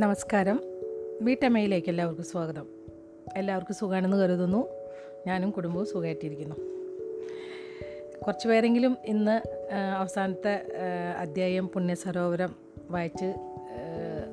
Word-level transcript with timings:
നമസ്കാരം. 0.00 0.60
വീട്ടമ്മയിലേക്ക് 1.22 1.88
എല്ലാവർക്കും 1.88 2.24
സ്വാഗതം. 2.24 2.66
എല്ലാവർക്കും 3.36 3.74
സുഖമാണെന്ന് 3.74 4.16
കരുതുന്നു. 4.16 4.68
ഞാനും 5.26 5.50
കുടുംബവും 5.50 5.86
സുഖമായിട്ടിരിക്കുന്നു. 5.86 6.56
കുറച്ച് 8.22 8.48
പേരെങ്കിലും 8.48 8.96
ഇന്ന് 9.04 9.36
അവസാനത്തെ 9.74 10.54
അധ്യായം 11.18 11.68
പുണ്യസരോവരം 11.68 12.54
വായിച്ച് 12.90 13.34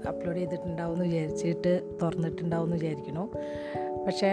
അപ്ലോഡ് 0.07 0.38
ചെയ്തിട്ടുണ്ടാവും 0.38 0.93
എന്ന് 0.93 1.06
വിചാരിച്ചിട്ട് 1.06 1.97
തുറന്നിട്ടുണ്ടാവും 2.02 2.65
എന്ന് 2.65 2.75
വിചാരിക്കുന്നു. 2.75 3.32
പക്ഷേ 4.06 4.32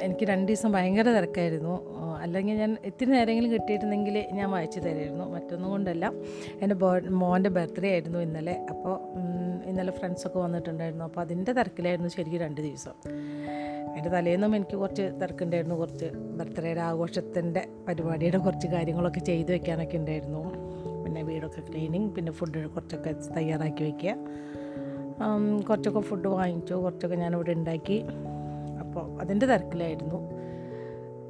എനിക്ക് 0.00 0.24
രണ്ട് 0.24 0.52
ദിവസം 0.52 0.72
ഭയങ്കര 0.72 1.08
തിരക്കായിരുന്നു. 1.08 1.74
അല്ലെങ്കിൽ 2.22 2.54
ഞാൻ 2.54 2.76
ഇത്തിരി 2.84 3.10
നേരമെങ്കിലും 3.10 3.52
കിട്ടിയിരുന്നെങ്കിൽ 3.52 4.26
ഞാൻ 4.32 4.50
വായിച്ചു 4.50 4.80
തരായിരുന്നു. 4.80 5.24
മറ്റൊന്നും 5.24 5.70
കൊണ്ടല്ല. 5.70 6.12
എന്റെ 6.62 6.74
ബോ 6.74 6.98
മോന്റെ 6.98 7.50
ബർത്ത്ഡേ 7.50 7.90
ആയിരുന്നു 7.90 8.18
ഇന്നലെ. 8.18 8.66
അപ്പോൾ 8.70 9.00
ഇന്നലെ 9.68 9.92
ഫ്രണ്ട്സൊക്കെ 9.92 10.38
വന്നിട്ടുണ്ടായിരുന്നു. 10.38 11.04
അപ്പോൾ 11.04 11.20
അതിന്റെ 11.20 11.52
തിരക്കിലായിരുന്നു 11.52 12.10
ശരിക്കും 12.10 12.40
രണ്ട് 12.40 12.60
ദിവസം. 12.60 12.94
അതിന്റെ 13.90 14.10
തലേന്നും 14.10 14.56
എനിക്ക് 14.56 14.76
കുറച്ച് 14.76 15.04
തിരക്കുണ്ടായിരുന്നു. 15.22 15.74
കുറച്ച് 15.74 16.08
ബർത്ത്ഡേയുടെ 16.38 16.80
ആഘോഷത്തിന്റെ 16.80 17.62
പരിപാടിയുടെ 17.88 18.38
കുറച്ച് 18.38 18.66
കാര്യങ്ങളൊക്കെ 18.66 19.20
ചെയ്തു 19.20 19.52
വെക്കാനൊക്കെ 19.52 19.96
ഉണ്ടായിരുന്നു. 19.96 20.42
പിന്നെ 21.04 21.22
വീടൊക്കെ 21.22 21.60
ക്ലീനിങ് 21.70 22.10
പിന്നെ 22.16 22.32
ഫുഡ് 22.32 22.66
കുറച്ചൊക്കെ 22.70 23.14
തയ്യാറാക്കി 23.36 23.82
വയ്ക്കുക 23.82 24.14
കുറച്ചൊക്കെ 25.68 26.00
ഫുഡ് 26.00 26.28
വാങ്ങിച്ചു. 26.28 26.74
കുറച്ചൊക്കെ 26.74 27.16
ഞാനിവിടെ 27.16 27.52
ഉണ്ടാക്കി. 27.52 27.98
അപ്പോൾ 28.80 29.20
അതിന്റെ 29.20 29.46
തിരക്കിലായിരുന്നു. 29.46 30.18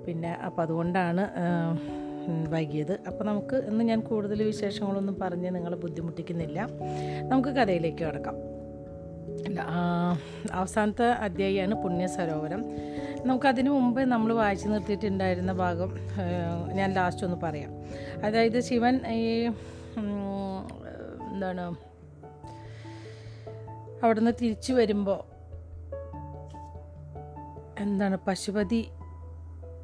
പിന്നെ 0.06 0.32
അപ്പോൾ 0.46 0.62
അതുകൊണ്ടാണ് 0.62 1.24
വൈകിയത്. 2.48 2.92
അപ്പോൾ 3.06 3.24
നമുക്ക് 3.24 3.56
ഇന്ന് 3.56 3.84
ഞാൻ 3.84 4.00
കൂടുതൽ 4.00 4.42
വിശേഷങ്ങളൊന്നും 4.42 5.16
പറഞ്ഞ് 5.20 5.54
നിങ്ങളെ 5.54 5.76
ബുദ്ധിമുട്ടിക്കുന്നില്ല. 5.76 6.68
നമുക്ക് 7.28 7.48
കഥയിലേക്ക് 7.48 8.04
കിടക്കാം. 8.04 8.36
അവസാനത്തെ 10.52 11.06
അധ്യായമാണ് 11.06 11.74
പുണ്യ 11.74 12.06
സരോവരം. 12.06 12.64
നമുക്കതിനു 13.24 13.70
മുമ്പ് 13.70 14.00
നമ്മൾ 14.00 14.32
വായിച്ചു 14.32 14.68
നിർത്തിയിട്ടുണ്ടായിരുന്ന 14.68 15.52
ഭാഗം 15.52 15.92
ഞാൻ 16.72 16.92
ലാസ്റ്റ് 16.92 17.24
ഒന്ന് 17.26 17.36
പറയാം. 17.42 17.72
അതായത് 18.24 18.60
ശിവൻ 18.60 19.00
ഈ 19.06 19.50
എന്താണ് 21.32 21.74
അവിടുന്ന് 24.02 24.30
തിരിച്ചു 24.42 24.72
വരുമ്പോൾ 24.72 25.20
എന്താണ് 27.80 28.18
പശുപതി 28.26 28.88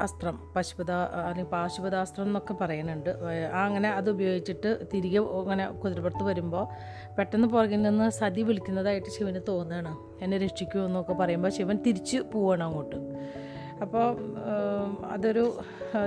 അസ്ത്രം 0.05 0.37
പശുപതാ 0.57 0.99
അല്ലെങ്കിൽ 1.29 1.51
പാശുപതാസ്ത്രം 1.51 2.27
എന്നൊക്കെ 2.27 2.55
പറയുന്നുണ്ട്. 2.61 3.11
അങ്ങനെ 3.53 3.89
അത് 3.91 4.11
ഉപയോഗിച്ചിട്ട് 4.11 4.71
തിരികെ 4.95 5.21
അങ്ങനെ 5.41 5.67
കുതിരപ്പുറത്ത് 5.71 6.25
വരുമ്പോൾ 6.25 6.65
പെട്ടെന്ന് 7.19 7.49
പുറകിൽ 7.49 7.83
നിന്ന് 7.83 8.11
സതി 8.11 8.43
വിളിക്കുന്നതായിട്ട് 8.43 9.11
ശിവന് 9.17 9.43
തോന്നുകയാണ് 9.49 9.93
എന്നെ 10.23 10.39
രക്ഷിക്കൂ 10.39 10.81
എന്നൊക്കെ 10.81 11.13
പറയുമ്പോൾ 11.13 11.49
ശിവൻ 11.49 11.79
തിരിച്ച് 11.87 12.19
പോവാണ് 12.33 12.63
അങ്ങോട്ട്. 12.63 12.97
അപ്പോൾ 13.83 14.07
അതൊരു 15.13 15.45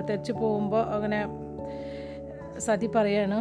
തിരിച്ച് 0.09 0.31
പോകുമ്പോൾ 0.31 0.83
അങ്ങനെ 0.95 1.21
സതി 2.59 2.89
പറയാണ് 2.95 3.39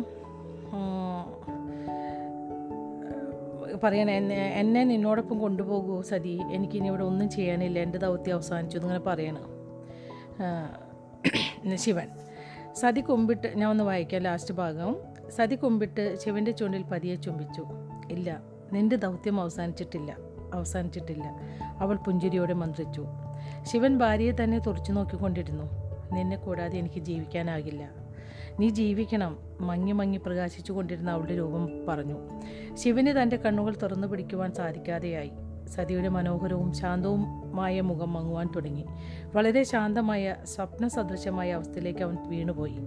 പറയാൻ 3.83 4.11
എന്നെ 4.11 4.37
എന്നെ 4.61 4.85
നിന്നോടൊപ്പം 4.85 5.39
കൊണ്ടുപോകൂ 5.39 6.03
സതി. 6.03 6.41
എനിക്കിനി 6.51 6.87
ഇവിടെ 6.87 7.03
ഒന്നും 7.03 7.29
ചെയ്യാനില്ല. 7.31 7.79
എന്റെ 7.79 7.98
ദൗത്യം 7.98 8.35
അവസാനിച്ചു 8.35 8.77
എന്നിങ്ങനെ 8.79 9.05
പറയണം. 9.07 9.56
ശിവൻ. 11.75 12.09
സതി 12.75 13.01
കുമ്പിട്ട് 13.01 13.59
ഞാൻ 13.59 13.70
ഒന്ന് 13.70 13.84
വായിക്കാം 13.84 14.23
ലാസ്റ്റ് 14.23 14.55
ഭാഗം. 14.55 14.97
സതി 15.29 15.55
കുമ്പിട്ട് 15.55 16.19
ശിവന്റെ 16.20 16.51
ചുണ്ടിൽ 16.51 16.83
പതിയെ 16.83 17.15
ചുംബിച്ചു. 17.15 17.67
ഇല്ല 18.11 18.41
നിന്റെ 18.73 18.97
ദൗത്യം 18.97 19.41
അവസാനിച്ചിട്ടില്ല. 19.41 20.17
അവസാനിച്ചിട്ടില്ല. 20.55 21.24
അവൾ 21.79 21.97
പുഞ്ചിരിയോടെ 21.97 22.52
മന്ത്രിച്ചു. 22.52 23.07
ശിവൻ 23.63 23.98
ഭാര്യയെ 23.98 24.33
തന്നെ 24.42 24.58
തുറച്ചു 24.58 24.92
നോക്കിക്കൊണ്ടിരുന്നു. 24.92 25.64
നിന്നെ 26.13 26.36
കൂടാതെ 26.36 26.79
എനിക്ക് 26.79 27.01
ജീവിക്കാനാകില്ല. 27.01 27.91
നീ 28.61 28.68
ജീവിക്കണം 28.68 29.39
മങ്ങി 29.61 29.92
മങ്ങി 29.92 30.18
പ്രകാശിച്ചു 30.18 30.73
കൊണ്ടിരുന്ന 30.73 31.11
അവളുടെ 31.11 31.36
രൂപം 31.36 31.86
പറഞ്ഞു. 31.89 32.17
ശിവന് 32.74 33.23
തന്റെ 33.23 33.36
കണ്ണുകൾ 33.36 33.77
തുറന്നു 33.83 34.07
പിടിക്കുവാൻ 34.07 34.53
സാധിക്കാതെയായി. 34.53 35.30
സതിയുടെ 35.69 36.09
മനോഹരവും 36.09 36.73
ശാന്തവുമായ 36.73 37.81
മുഖം 37.81 38.13
മങ്ങുവാൻ 38.13 38.49
തുടങ്ങി. 38.57 38.87
വളരെ 39.35 39.63
ശാന്തമായ 39.63 40.37
സ്വപ്ന 40.45 40.89
സദൃശമായ 40.89 41.53
അവസ്ഥയിലേക്ക് 41.53 42.01
അവൻ 42.01 42.17
വീണുപോയി. 42.27 42.79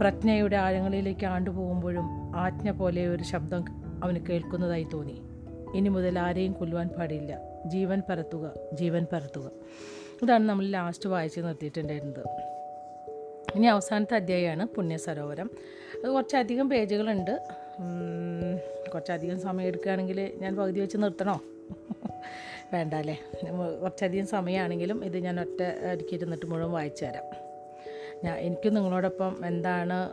പ്രജ്ഞയുടെ 0.00 0.56
ആഴങ്ങളിലേക്ക് 0.56 1.26
ആണ്ടുപോകുമ്പോഴും 1.26 2.04
ആജ്ഞ 2.36 2.70
പോലെ 2.70 3.06
ഒരു 3.06 3.22
ശബ്ദം 3.22 3.64
അവന് 4.04 4.16
കേൾക്കുന്നതായി 4.16 4.86
തോന്നി. 4.92 5.22
ഇനി 5.74 5.88
മുതൽ 5.88 6.18
ആരെയും 6.18 6.52
കൊല്ലുവാൻ 6.52 6.88
പാടില്ല. 6.88 7.38
ജീവൻ 7.66 8.02
പരത്തുക 8.10 8.50
ജീവൻ 8.72 9.06
പരത്തുക. 9.12 9.50
ഇതാണ് 10.22 10.48
നമ്മൾ 10.48 10.66
ലാസ്റ്റ് 10.66 11.08
വായിച്ച് 11.08 11.40
നിർത്തിയിട്ടുണ്ടായിരുന്നത്. 11.40 12.26
ഇനി 13.56 13.66
അവസാനത്തെ 13.66 14.14
അധ്യായമാണ് 14.14 14.66
പുണ്യസരോവരം. 14.66 15.50
അത് 16.04 16.10
കുറച്ചധികം 16.10 16.70
പേജുകളുണ്ട്. 16.70 17.40
കുറച്ചധികം 18.88 19.40
സമയം 19.40 19.66
എടുക്കുകയാണെങ്കിൽ 19.66 20.32
ഞാൻ 20.36 20.56
പകുതി 20.56 20.80
വെച്ച് 20.80 20.96
നിർത്തണോ? 20.98 21.40
വേണ്ട 22.74 22.94
അല്ലേ 22.94 23.20
കുറച്ചധികം 23.82 24.26
സമയമാണെങ്കിലും 24.26 25.04
ഇത് 25.04 25.18
ഞാൻ 25.18 25.40
ഒറ്റ 25.40 25.62
അടിക്ക് 25.62 26.14
ഇരുന്നിട്ട് 26.14 26.46
മുഴുവൻ 26.46 26.70
വായിച്ചു 26.70 27.04
തരാം. 27.04 27.24
ഞാൻ 28.24 28.38
എനിക്ക് 28.38 28.76
നിങ്ങളോടൊപ്പം 28.76 29.46
എന്താണ് 29.46 30.08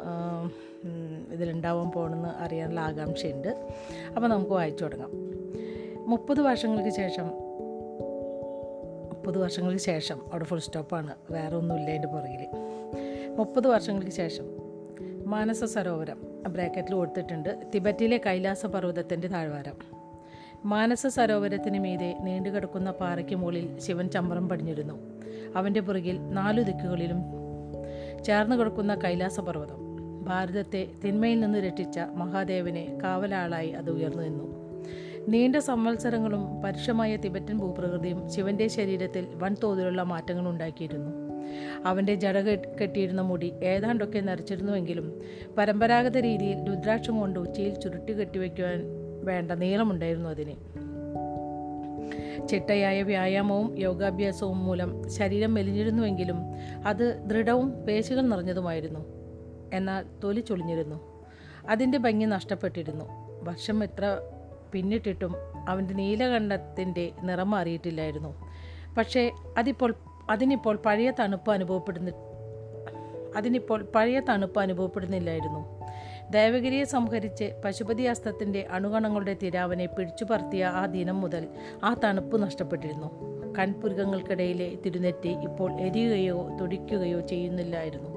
ഇതിലുണ്ടാവാൻ 1.34 1.92
പോകണമെന്ന് 1.92 2.30
അറിയാനുള്ള 2.30 2.80
ആകാംക്ഷയുണ്ട്. 2.80 3.48
അപ്പോൾ 4.16 4.28
നമുക്ക് 4.28 4.52
വായിച്ചു 4.52 4.84
തുടങ്ങാം. 4.84 5.12
മുപ്പത് 6.10 6.42
വർഷങ്ങൾക്ക് 6.42 6.90
ശേഷം 6.90 7.28
മുപ്പത് 9.10 9.38
വർഷങ്ങൾക്ക് 9.38 9.80
ശേഷം 9.80 10.32
അവിടെ 10.32 10.44
ഫുൾ 10.44 10.60
സ്റ്റോപ്പാണ് 10.60 11.16
വേറെ 11.32 11.56
ഒന്നുമില്ല 11.56 11.90
അതിന്റെ 11.90 12.08
പുറകിൽ 12.08 12.48
മുപ്പത് 13.36 13.68
വർഷങ്ങൾക്ക് 13.68 14.12
ശേഷം 14.12 14.46
മാനസ 15.26 15.64
സരോവരം. 15.64 16.35
ബ്രാക്കറ്റിൽ 16.48 16.94
കൊടുത്തിട്ടുണ്ട്. 16.94 17.72
തിബറ്റിലെ 17.76 18.22
കൈലാസ 18.26 18.66
പർവതത്തിന്റെ 18.66 19.28
താഴ്വാരം. 19.28 19.96
മാനസ 20.66 21.08
സരോവരത്തിന് 21.08 21.80
മീതെ 21.80 22.18
നീണ്ടുകിടക്കുന്ന 22.22 22.92
പാറയ്ക്ക് 22.92 23.36
മുകളിൽ 23.36 23.80
ശിവൻ 23.80 24.08
ചമ്പ്രം 24.08 24.50
പടിഞ്ഞിരുന്നു. 24.50 24.94
അവന്റെ 25.56 25.80
പുറകിൽ 25.80 26.30
നാലു 26.30 26.62
ദിക്കുകളിലും 26.62 27.18
ചേർന്ന് 28.24 28.56
കിടക്കുന്ന 28.56 28.96
കൈലാസ 28.96 29.40
പർവതം 29.40 29.86
ഭാരതത്തെ 30.22 30.88
തിന്മയിൽ 31.06 31.40
നിന്ന് 31.40 31.60
രക്ഷിച്ച 31.60 32.00
മഹാദേവനെ 32.00 32.98
കാവലാളായി 33.04 33.70
അത് 33.70 33.92
ഉയർന്നു 33.92 34.24
നിന്നു. 34.24 34.56
നീണ്ട 35.28 35.56
സംവത്സരങ്ങളും 35.56 36.62
പരുഷമായ 36.62 37.16
തിബറ്റൻ 37.16 37.58
ഭൂപ്രകൃതിയും 37.58 38.30
ശിവന്റെ 38.30 38.68
ശരീരത്തിൽ 38.68 39.28
വൻതോതിലുള്ള 39.36 40.04
മാറ്റങ്ങൾ 40.04 40.50
ഉണ്ടാക്കിയിരുന്നു. 40.50 41.25
അവന്റെ 41.86 42.16
ജട 42.16 42.40
കെട്ടിയിരുന്ന 42.82 43.22
മുടി 43.22 43.54
ഏതാണ്ടൊക്കെ 43.64 44.20
നരച്ചിരുന്നുവെങ്കിലും 44.20 45.22
പരമ്പരാഗത 45.58 46.18
രീതിയിൽ 46.18 46.66
രുദ്രാക്ഷം 46.68 47.20
കൊണ്ട് 47.20 47.40
ഉച്ചയിൽ 47.40 47.80
ചുരുട്ടി 47.80 48.14
കെട്ടിവെക്കുവാൻ 48.14 48.84
വേണ്ട 49.24 49.52
നീളമുണ്ടായിരുന്നു 49.52 50.30
അതിന്. 50.30 50.86
ചിട്ടയായ 52.48 53.04
വ്യായാമവും 53.04 53.80
യോഗാഭ്യാസവും 53.80 54.66
മൂലം 54.66 55.12
ശരീരം 55.12 55.54
മെലിഞ്ഞിരുന്നുവെങ്കിലും 55.54 56.38
അത് 56.86 57.24
ദൃഢവും 57.26 57.72
പേശികൾ 57.72 58.22
നിറഞ്ഞതുമായിരുന്നു. 58.22 59.00
എന്നാൽ 59.74 60.06
തൊലി 60.24 60.40
ചൊളിഞ്ഞിരുന്നു. 60.40 61.24
അതിന്റെ 61.70 61.98
ഭംഗി 61.98 62.26
നഷ്ടപ്പെട്ടിരുന്നു. 62.26 63.06
വർഷം 63.44 63.84
എത്ര 63.84 64.18
പിന്നിട്ടിട്ടും 64.72 65.36
അവന്റെ 65.70 65.94
നീലകണ്ഠത്തിന്റെ 65.94 67.12
നിറം 67.24 67.52
മാറിയിട്ടില്ലായിരുന്നു. 67.52 68.36
പക്ഷേ 68.98 69.32
അതിപ്പോൾ 69.58 69.94
അതിനിപ്പോൾ 70.30 70.76
പഴയ 70.86 71.12
തണുപ്പ് 71.20 71.52
അനുഭവപ്പെടുന്ന 71.52 72.12
അതിനിപ്പോൾ 73.38 73.84
പഴയ 73.96 74.20
തണുപ്പ് 74.20 74.60
അനുഭവപ്പെടുന്നില്ലായിരുന്നു. 74.60 75.86
ദേവഗിരിയെ 76.30 76.84
സംഹരിച്ച് 76.84 77.54
പശുപതി 77.66 78.04
അസ്തത്തിന്റെ 78.04 78.68
അണുകണങ്ങളുടെ 78.72 79.38
തിരാവനെ 79.44 79.86
പിടിച്ചു 79.86 80.26
പറത്തിയ 80.32 80.66
ആ 80.66 80.86
ദിനം 80.86 81.22
മുതൽ 81.22 81.48
ആ 81.84 81.96
തണുപ്പ് 82.04 82.42
നഷ്ടപ്പെട്ടിരുന്നു. 82.42 83.36
കൺപുരുകങ്ങൾക്കിടയിലെ 83.60 84.76
തിരുനെറ്റി 84.86 85.28
ഇപ്പോൾ 85.28 85.82
എരിയുകയോ 85.82 86.50
തുടിക്കുകയോ 86.62 87.20
ചെയ്യുന്നില്ലായിരുന്നു. 87.20 88.10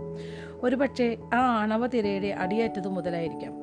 ഒരുപക്ഷെ 0.62 1.17
ആ 1.35 1.56
ആണവ 1.62 1.87
തിരയുടെ 1.87 2.29
അടിയേറ്റതു 2.29 2.88
മുതലായിരിക്കാം. 2.88 3.62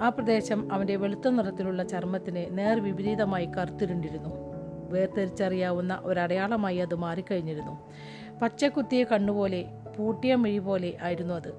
ആ 0.00 0.08
പ്രദേശം 0.08 0.72
അവന്റെ 0.72 0.96
വെളുത്ത 0.96 1.28
നിറത്തിലുള്ള 1.28 1.82
ചർമ്മത്തിന് 1.82 2.58
നേർ 2.58 2.80
വിപരീതമായി 2.80 3.48
കറുത്തിരുണ്ടിരുന്നു. 3.58 4.47
വേർതിരിച്ചറിയാവുന്ന 4.88 6.00
ഒരടയാളമായി 6.02 6.76
അത് 6.76 6.94
മാറിക്കഴിഞ്ഞിരുന്നു. 6.94 7.74
പച്ചക്കുത്തിയ 8.42 9.04
കണ്ണുപോലെ 9.04 9.64
പൂട്ടിയ 9.98 10.34
മിഴി 10.34 10.58
പോലെ 10.58 10.96
ആയിരുന്നു 11.02 11.34
അത്. 11.34 11.52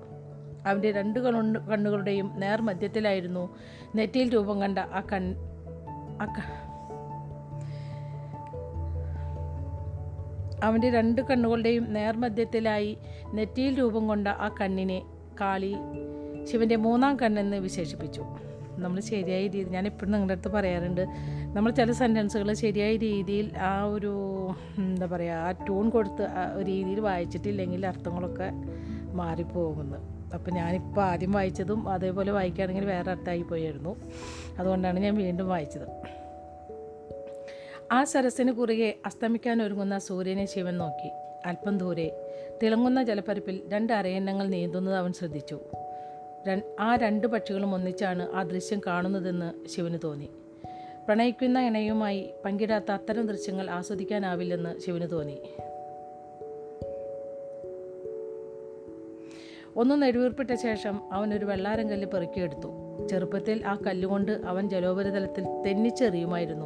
അവന്റെ 0.65 0.91
രണ്ട് 0.91 1.19
കണ്ണു 1.19 1.59
കണ്ണുകളുടെയും 1.59 2.31
നേർ 2.35 2.61
മധ്യത്തിലായിരുന്നു 2.61 3.55
നെറ്റിയിൽ 3.95 4.33
രൂപം 4.33 4.61
കണ്ട 4.61 4.79
ആ 4.79 5.01
കൺ 5.13 5.35
ആ 6.21 6.25
അവന്റെ 10.63 10.89
രണ്ട് 10.89 11.21
കണ്ണുകളുടെയും 11.21 11.93
നേർമധ്യത്തിലായി 11.93 12.97
നെറ്റിയിൽ 13.33 13.79
രൂപം 13.79 14.07
കൊണ്ട 14.07 14.27
ആ 14.27 14.55
കണ്ണിനെ 14.61 15.01
കാളി 15.41 15.75
ശിവന്റെ 16.51 16.75
മൂന്നാം 16.75 17.19
കണ്ണെന്ന് 17.19 17.57
വിശേഷിപ്പിച്ചു. 17.57 18.25
നമ്മൾ 18.79 18.99
ശരിയായ 18.99 19.47
രീതി 19.47 19.69
ഞാൻ 19.69 19.85
എപ്പോഴും 19.85 20.11
നിങ്ങളുടെ 20.11 20.33
അടുത്ത് 20.33 20.53
പറയാറുണ്ട്. 20.53 21.03
നമ്മൾ 21.55 21.71
ചില 21.71 21.91
സെന്റൻസുകൾ 21.91 22.53
ശരിയായ 22.53 22.95
രീതിയിൽ 22.95 23.57
ആ 23.57 23.83
ഒരു 23.83 24.13
എന്താ 24.77 25.05
പറയുക 25.05 25.33
ആ 25.33 25.51
ട്യൂൺ 25.51 25.89
കൊടുത്ത് 25.89 26.27
രീതിയിൽ 26.67 26.99
വായിച്ചിട്ടില്ലെങ്കിൽ 26.99 27.87
അർത്ഥങ്ങളൊക്കെ 27.87 28.49
മാറിപ്പോകുന്നു. 29.13 29.97
അപ്പോൾ 30.33 30.51
ഞാനിപ്പോൾ 30.51 31.01
ആദ്യം 31.01 31.31
വായിച്ചതും 31.31 31.89
അതേപോലെ 31.89 32.31
വായിക്കുകയാണെങ്കിൽ 32.31 32.85
വേറെ 32.85 33.11
അർത്ഥമായി 33.11 33.41
പോയായിരുന്നു. 33.41 33.95
അതുകൊണ്ടാണ് 34.59 34.99
ഞാൻ 34.99 35.15
വീണ്ടും 35.15 35.49
വായിച്ചത്. 35.49 35.87
ആ 37.91 38.03
സരസിന് 38.03 38.51
കുറുകെ 38.51 38.95
അസ്തമിക്കാൻ 39.05 39.63
ഒരുങ്ങുന്ന 39.63 39.97
സൂര്യനെ 39.99 40.45
ശിവൻ 40.45 40.77
നോക്കി. 40.77 41.09
അല്പം 41.45 41.77
ദൂരെ 41.77 42.07
തിളങ്ങുന്ന 42.63 43.03
ജലപ്പരപ്പിൽ 43.03 43.61
രണ്ട് 43.67 43.93
അരയന്നങ്ങൾ 43.93 44.47
നീന്തുന്നത് 44.47 44.95
അവൻ 44.95 45.13
ശ്രദ്ധിച്ചു. 45.13 45.59
ആ 46.79 46.95
രണ്ട് 46.95 47.27
പക്ഷികളും 47.27 47.75
ഒന്നിച്ചാണ് 47.75 48.29
ആ 48.31 48.43
ദൃശ്യം 48.43 48.81
കാണുന്നതെന്ന് 48.87 49.67
ശിവന് 49.67 49.97
തോന്നി. 50.03 50.29
പ്രണയിക്കുന്ന 51.05 51.59
ഇണയുമായി 51.59 52.29
പങ്കിടാത്ത 52.45 52.91
അത്തരം 52.91 53.27
ദൃശ്യങ്ങൾ 53.27 53.69
ആസ്വദിക്കാനാവില്ലെന്ന് 53.69 54.79
ശിവന് 54.79 55.09
തോന്നി. 55.11 55.37
ഒന്ന് 59.75 60.01
നെടുവീർപ്പിട്ട 60.01 60.53
ശേഷം 60.53 61.13
അവൻ 61.13 61.33
ഒരു 61.33 61.45
വെള്ളാരം 61.45 61.89
കല്ല് 61.89 62.07
പെറുക്കിയെടുത്തു. 62.07 62.67
ചെറുപ്പത്തിൽ 63.09 63.65
ആ 63.65 63.77
കല്ലുകൊണ്ട് 63.87 64.31
അവൻ 64.31 64.69
ജലോപരിതലത്തിൽ 64.69 65.43
തെന്നിച്ചെറിയുമായിരുന്നു. 65.65 66.65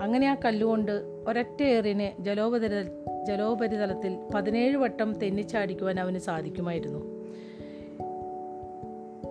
അങ്ങനെ 0.00 0.26
ആ 0.26 0.36
കല്ലുകൊണ്ട് 0.44 0.92
ഒരൊറ്റ 1.28 1.62
ഏറിനെ 1.62 2.16
ജലോപരിത 2.20 2.82
ജലോപരിതലത്തിൽ 3.24 4.28
പതിനേഴ് 4.34 4.76
വട്ടം 4.76 5.18
തെന്നിച്ചാടിക്കുവാൻ 5.18 6.00
അവന് 6.00 6.18
സാധിക്കുമായിരുന്നു. 6.18 7.17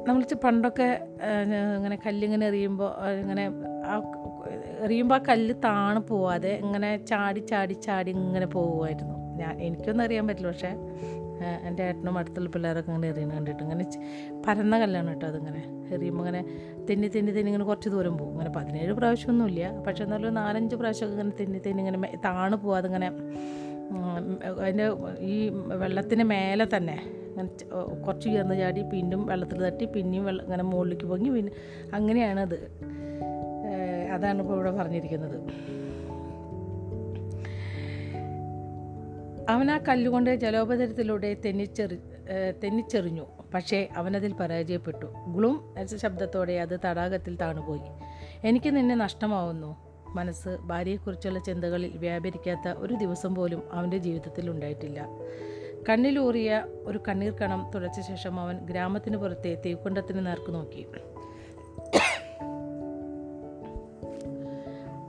നമ്മൾ 0.07 0.23
പണ്ടൊക്കെ 0.43 0.87
ഇങ്ങനെ 1.77 1.99
കല്ലിങ്ങനെ 2.05 2.45
എറിയുമ്പോൾ 2.47 2.91
ഇങ്ങനെ 3.21 3.43
ആ 3.85 3.95
എറിയുമ്പോൾ 4.79 5.15
ആ 5.15 5.21
കല്ല് 5.29 5.53
താണു 5.63 5.99
പോവാതെ 5.99 6.53
ഇങ്ങനെ 6.65 6.97
ചാടി 7.05 7.39
ചാടി 7.39 7.73
ചാടി 7.73 8.11
ഇങ്ങനെ 8.11 8.45
പോകുമായിരുന്നു 8.45 9.37
ഞാൻ 9.37 9.61
എനിക്കൊന്നും 9.61 10.03
അറിയാൻ 10.03 10.27
പറ്റില്ല. 10.27 10.47
പക്ഷേ 10.47 10.71
എന്റെ 11.67 11.83
ഏട്ടനും 11.83 12.17
അടുത്തുള്ള 12.17 12.49
പിള്ളേരൊക്കെ 12.49 12.89
ഇങ്ങനെ 12.91 13.07
എറിയുന്ന 13.07 13.33
കണ്ടിട്ട് 13.33 13.63
ഇങ്ങനെ 13.63 13.85
പരന്ന 14.47 14.79
കല്ലാണ് 14.79 15.07
കേട്ടോ 15.07 15.27
അതിങ്ങനെ. 15.27 15.61
എറിയുമ്പോൾ 15.95 16.23
ഇങ്ങനെ 16.23 16.41
തെന്നി 16.89 17.07
തെന്നി 17.07 17.31
തെന്നി 17.31 17.49
ഇങ്ങനെ 17.49 17.65
കുറച്ച് 17.65 17.89
ദൂരം 17.89 18.17
പോകും. 18.17 18.31
ഇങ്ങനെ 18.31 18.49
പതിനേഴ് 18.49 18.93
പ്രാവശ്യമൊന്നുമില്ല. 18.93 19.79
പക്ഷെ 19.87 20.03
എന്നാലും 20.03 20.33
നാലഞ്ച് 20.33 20.75
പ്രാവശ്യമൊക്കെ 20.75 21.21
ഇങ്ങനെ 21.21 21.37
തെന്നി 21.39 21.59
തെന്നി 21.65 21.81
ഇങ്ങനെ 21.83 22.17
താണു 22.25 22.55
പോവാതെ 22.55 22.87
ഇങ്ങനെ 22.87 23.09
അതിന്റെ 24.63 24.87
ഈ 25.19 25.49
വെള്ളത്തിന് 25.49 26.23
മേലെ 26.23 26.67
തന്നെ 26.77 26.97
ഓ, 27.71 27.83
കുറച്ച് 27.83 28.29
ഉയർന്ന് 28.29 28.55
ചാടി 28.59 28.81
പിന്നും 28.81 29.25
വെള്ളത്തിൽ 29.25 29.65
തട്ടി 29.65 29.85
പിന്നെയും 29.85 30.25
വെള്ളം 30.25 30.43
അങ്ങനെ 30.43 30.63
മുകളിലേക്ക് 30.63 31.05
പൊങ്ങി 31.05 31.29
പിന്നെ 31.29 31.51
അങ്ങനെയാണത്. 31.93 32.57
അതാണ് 34.13 34.41
ഇപ്പോൾ 34.41 34.53
ഇവിടെ 34.53 34.71
പറഞ്ഞിരിക്കുന്നത്. 34.71 35.37
അവൻ 39.49 39.71
ആ 39.71 39.77
കല്ലുകൊണ്ട് 39.77 40.35
ജലോപതരത്തിലൂടെ 40.35 41.33
തെന്നിച്ചെറി 41.45 41.97
തെന്നിച്ചെറിഞ്ഞു. 42.63 43.25
പക്ഷേ 43.53 43.89
അവനതിൽ 43.95 44.33
പരാജയപ്പെട്ടു. 44.33 45.05
ഗ്ലും 45.27 45.73
എന്ന 45.77 45.97
ശബ്ദത്തോടെ 45.97 46.53
അത് 46.53 46.79
തടാകത്തിൽ 46.85 47.35
താണുപോയി. 47.35 47.89
എനിക്ക് 48.47 48.75
നിന്നെ 48.75 48.95
നഷ്ടമാവുന്നു. 48.95 49.77
മനസ്സ് 50.15 50.57
ഭാര്യയെക്കുറിച്ചുള്ള 50.61 51.39
ചിന്തകളിൽ 51.39 51.97
വ്യാപരിക്കാത്ത 51.97 52.67
ഒരു 52.77 52.93
ദിവസം 52.93 53.35
പോലും 53.35 53.63
അവന്റെ 53.73 53.97
ജീവിതത്തിൽ 53.97 54.49
ഉണ്ടായിട്ടില്ല. 54.49 54.99
കണ്ണിലൂറിയ 55.89 56.65
ഒരു 56.85 56.99
കണ്ണീർ 57.07 57.31
കണം 57.31 57.71
തുടച്ച 57.75 57.99
ശേഷം 57.99 58.39
അവൻ 58.39 58.57
ഗ്രാമത്തിന് 58.57 59.17
പുറത്തെ 59.17 59.61
തീക്കുണ്ടത്തിന് 59.65 60.27
നേർക്ക് 60.27 60.53
നോക്കി. 60.53 60.85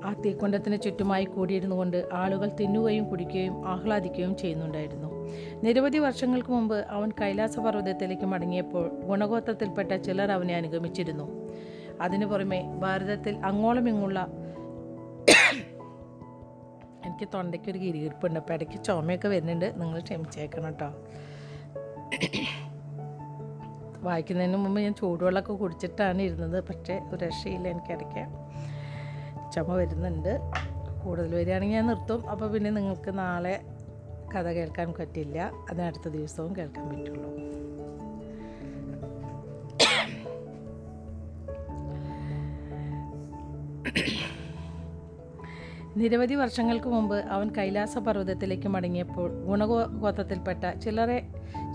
ആ 0.05 0.13
തീക്കുണ്ടത്തിന് 0.13 0.83
ചുറ്റുമായി 0.83 1.25
കൂടിയിരുന്നു 1.25 1.77
കൊണ്ട് 1.77 2.09
ആളുകൾ 2.13 2.49
തിന്നുകയും 2.49 3.11
കുടിക്കുകയും 3.11 3.69
ആഹ്ലാദിക്കുകയും 3.69 4.37
ചെയ്യുന്നുണ്ടായിരുന്നു. 4.37 5.29
നിരവധി 5.65 5.99
വർഷങ്ങൾക്ക് 5.99 6.49
മുമ്പ് 6.49 6.87
അവൻ 6.89 7.11
കൈലാസ 7.21 7.59
പർവതത്തിലേക്ക് 7.59 8.23
മടങ്ങിയപ്പോൾ 8.23 8.89
ഗുണഗോത്രത്തിൽപ്പെട്ട 8.89 9.97
ചിലർ 9.97 10.33
അവനെ 10.33 10.57
അനുഗമിച്ചിരുന്നു. 10.57 11.55
അതിനു 12.01 12.27
പുറമെ 12.27 12.63
ഭാരതത്തിൽ 12.79 13.37
അങ്ങോളം 13.37 13.89
ഇങ്ങുള്ള 13.89 14.27
എനിക്ക് 17.19 17.33
തൊണ്ടയ്ക്കൊരു 17.35 17.79
കിരികിരിപ്പുണ്ട് 17.79 18.41
അപ്പോൾ 18.41 18.55
ഇടയ്ക്ക് 18.55 18.85
ചുമയൊക്കെ 18.85 19.29
വരുന്നുണ്ട്. 19.29 19.81
നിങ്ങൾ 19.81 20.01
ക്ഷമിച്ചേക്കണം 20.01 20.65
കേട്ടോ. 20.65 20.91
വായിക്കുന്നതിന് 24.01 24.57
മുമ്പ് 24.57 24.81
ഞാൻ 24.81 24.95
ചൂടുവെള്ളമൊക്കെ 24.95 25.53
കുടിച്ചിട്ടാണ് 25.53 26.23
ഇരുന്നത്. 26.23 26.65
പക്ഷേ 26.65 27.01
ഒരു 27.13 27.25
രക്ഷയില്ല 27.25 27.69
എനിക്കിടയ്ക്ക് 27.69 28.23
ചുമ 29.53 29.75
വരുന്നുണ്ട്. 29.75 30.39
കൂടുതൽ 31.05 31.35
വരികയാണെങ്കിൽ 31.35 31.77
ഞാൻ 31.77 31.87
നിർത്തും. 31.87 32.31
അപ്പോൾ 32.31 32.53
പിന്നെ 32.53 32.71
നിങ്ങൾക്ക് 32.71 33.19
നാളെ 33.19 33.61
കഥ 34.35 34.49
കേൾക്കാൻ 34.49 34.95
പറ്റില്ല. 34.99 35.51
അതിന് 35.71 35.83
അടുത്ത 35.83 36.09
ദിവസവും 36.09 36.57
കേൾക്കാൻ 36.57 36.89
പറ്റുള്ളൂ. 36.89 37.29
നിരവധി 45.99 46.35
വർഷങ്ങൾക്ക് 46.35 46.87
മുമ്പ് 46.87 47.17
അവൻ 47.17 47.51
കൈലാസ 47.59 47.99
പർവതത്തിലേക്ക് 47.99 48.69
മടങ്ങിയപ്പോൾ 48.69 49.45
ഗുണഗോത്രത്തിൽപ്പെട്ട 49.45 50.79
ചിലരെ 50.79 51.27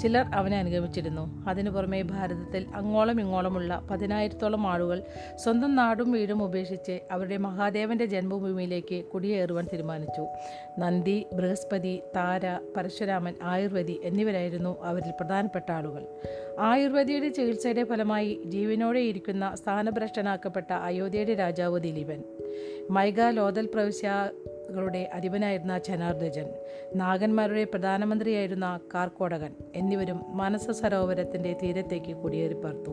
ചിലർ 0.01 0.25
അവനെ 0.25 0.57
അനുഗമിച്ചിരുന്നു. 0.57 1.49
അതിനു 1.49 1.69
പുറമെ 1.69 2.01
ഭാരതത്തിൽ 2.01 2.65
അങ്ങോളം 2.75 3.21
ഇങ്ങോളമുള്ള 3.21 3.87
പതിനായിരത്തോളം 3.91 4.67
ആളുകൾ 4.67 5.03
സ്വന്തം 5.35 5.75
നാടും 5.75 6.11
വീടും 6.11 6.43
ഉപേക്ഷിച്ച് 6.43 6.99
അവരുടെ 7.11 7.37
മഹാദേവന്റെ 7.37 8.05
ജന്മഭൂമിയിലേക്ക് 8.05 9.05
കുടിയേറുവാൻ 9.05 9.67
തീരുമാനിച്ചു. 9.73 10.27
നന്ദി 10.79 11.25
ബൃഹസ്പതി 11.33 12.01
താര 12.15 12.73
പരശുരാമൻ 12.77 13.33
ആയുർവേദി 13.43 13.99
എന്നിവരായിരുന്നു 14.03 14.83
അവരിൽ 14.83 15.11
പ്രധാനപ്പെട്ട 15.11 15.71
ആളുകൾ. 15.71 16.07
ആയുർവേദിയുടെ 16.59 17.29
ചികിത്സയുടെ 17.29 17.83
ഫലമായി 17.83 18.41
ജീവനോടെ 18.45 18.99
ഇരിക്കുന്ന 18.99 19.55
സ്ഥാനഭ്രഷ്ടനാക്കപ്പെട്ട 19.55 20.73
അയോധ്യയുടെ 20.73 21.33
രാജാവ് 21.33 21.79
ദിലീപൻ. 21.79 22.23
മൈഗ 22.91 23.21
ലോതൽ 23.30 23.65
പ്രവിശ്യകളുടെ 23.65 25.09
അധിപനായിരുന്ന 25.13 25.77
ജനാർദ്ദജൻ 25.77 26.47
നാഗന്മാരുടെ 26.95 27.63
പ്രധാനമന്ത്രിയായിരുന്ന 27.63 28.80
കാർക്കോടകൻ 28.94 29.53
എന്നിവരും 29.75 30.21
മാനസ 30.27 30.71
സരോവരത്തിന്റെ 30.71 31.57
തീരത്തേക്ക് 31.63 32.15
കുടിയേറിപ്പർത്തു 32.15 32.91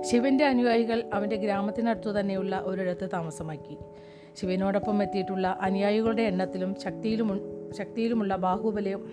ശിവന്റെ 0.00 0.44
അനുയായികൾ 0.46 1.10
അവന്റെ 1.12 1.36
ഗ്രാമത്തിനടുത്തു 1.36 2.20
തന്നെയുള്ള 2.20 2.62
ഒരിടത്ത് 2.64 3.08
താമസമാക്കി. 3.12 3.76
ശിവനോടൊപ്പം 4.40 5.02
എത്തിയിട്ടുള്ള 5.02 5.58
അനുയായികളുടെ 5.60 6.22
എണ്ണത്തിലും 6.22 6.74
ശക്തിയിലും 6.84 7.40
ശക്തിയിലുമുള്ള 7.78 8.36
ബാഹുബലയും 8.36 9.10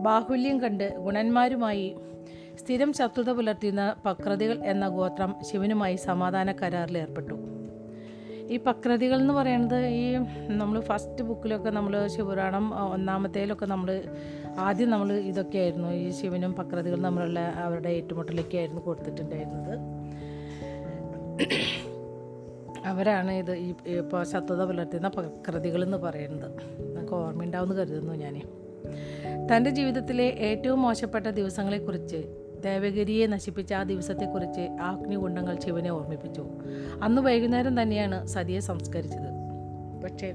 ബാഹുല്യം 0.00 0.60
കണ്ട് 0.60 0.96
ഗുണന്മാരുമായി 0.96 1.96
സ്ഥിരം 2.56 2.92
ശത്രുത 2.92 3.30
പുലർത്തിയിരുന്ന 3.30 3.96
പക്രതികൾ 4.06 4.64
എന്ന 4.64 4.88
ഗോത്രം 4.88 5.34
ശിവനുമായി 5.52 5.96
സമാധാന 5.96 6.52
കരാറിൽ 6.52 6.98
ഏർപ്പെട്ടു 6.98 7.59
ഈ 8.50 8.56
പക്രതികൾ 8.58 9.20
എന്ന് 9.20 9.34
പറയുന്നത് 9.34 9.86
ഈ 9.86 10.16
നമ്മൾ 10.48 10.80
ഫസ്റ്റ് 10.80 11.22
ബുക്കിലൊക്കെ 11.22 11.70
നമ്മൾ 11.70 12.06
ശിവപുരാണം 12.06 12.92
ഒന്നാമത്തേലൊക്കെ 12.92 13.66
നമ്മൾ 13.66 14.02
ആദ്യം 14.58 14.90
നമ്മൾ 14.90 15.12
ഇതൊക്കെയായിരുന്നു 15.12 15.88
ഈ 15.88 16.10
ശിവനും 16.10 16.52
പക്രതികളും 16.52 17.04
തമ്മിലുള്ള 17.04 17.40
അവരുടെ 17.40 17.88
ഏറ്റുമുട്ടലൊക്കെയായിരുന്നു 17.88 18.82
കൊടുത്തിട്ടുണ്ടായിരുന്നത്. 18.82 19.78
അവരാണ് 22.86 23.30
ഇത് 23.30 23.54
ഈ 23.56 23.74
ഇപ്പോൾ 23.86 24.24
ശത്രുത 24.24 24.64
പുലർത്തുന്ന 24.64 25.08
പക്രതികൾ 25.08 25.84
എന്ന് 25.84 25.96
പറയുന്നത് 25.96 26.50
നമുക്ക് 26.94 27.14
ഓർമ്മയുണ്ടാവുമെന്ന് 27.14 27.82
കരുതുന്നു 27.82 28.14
ഞാൻ 28.14 28.40
തന്റെ 29.46 29.70
ജീവിതത്തിലെ 29.70 30.24
ഏറ്റവും 30.24 30.82
മോശപ്പെട്ട 30.82 31.26
ദിവസങ്ങളെക്കുറിച്ച് 31.26 32.49
ദേവഗിരിയെ 32.60 33.26
നശിപ്പിച്ച 33.26 33.72
ആ 33.72 33.82
ദിവസത്തെക്കുറിച്ച് 33.82 34.60
ആഗ്നി 34.60 35.00
അഗ്നികുണ്ഡങ്ങൾ 35.00 35.60
ശിവനെ 35.60 35.90
ഓർമ്മിപ്പിച്ചു. 35.90 36.44
അന്ന് 37.02 37.22
വൈകുന്നേരം 37.22 37.82
തന്നെയാണ് 37.82 38.26
സതിയെ 38.26 38.60
സംസ്കരിച്ചത്. 38.60 39.30
പക്ഷേ 40.04 40.34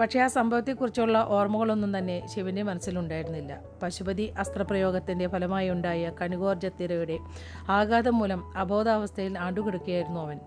പക്ഷേ 0.00 0.20
ആ 0.20 0.26
സംഭവത്തെക്കുറിച്ചുള്ള 0.26 1.18
ഓർമ്മകളൊന്നും 1.18 1.98
തന്നെ 1.98 2.26
ശിവന്റെ 2.26 2.62
മനസ്സിലുണ്ടായിരുന്നില്ല. 2.62 3.60
പശുപതി 3.82 4.32
അസ്ത്രപ്രയോഗത്തിന്റെ 4.38 5.26
ഫലമായി 5.26 5.70
ഉണ്ടായ 5.70 6.12
കണികോർജത്തിരയുടെ 6.20 7.18
ആഘാതം 7.68 8.18
മൂലം 8.18 8.58
അബോധാവസ്ഥയിൽ 8.58 9.38
ആണ്ടുകിടക്കുകയായിരുന്നു 9.38 10.20
അവൻ. 10.20 10.40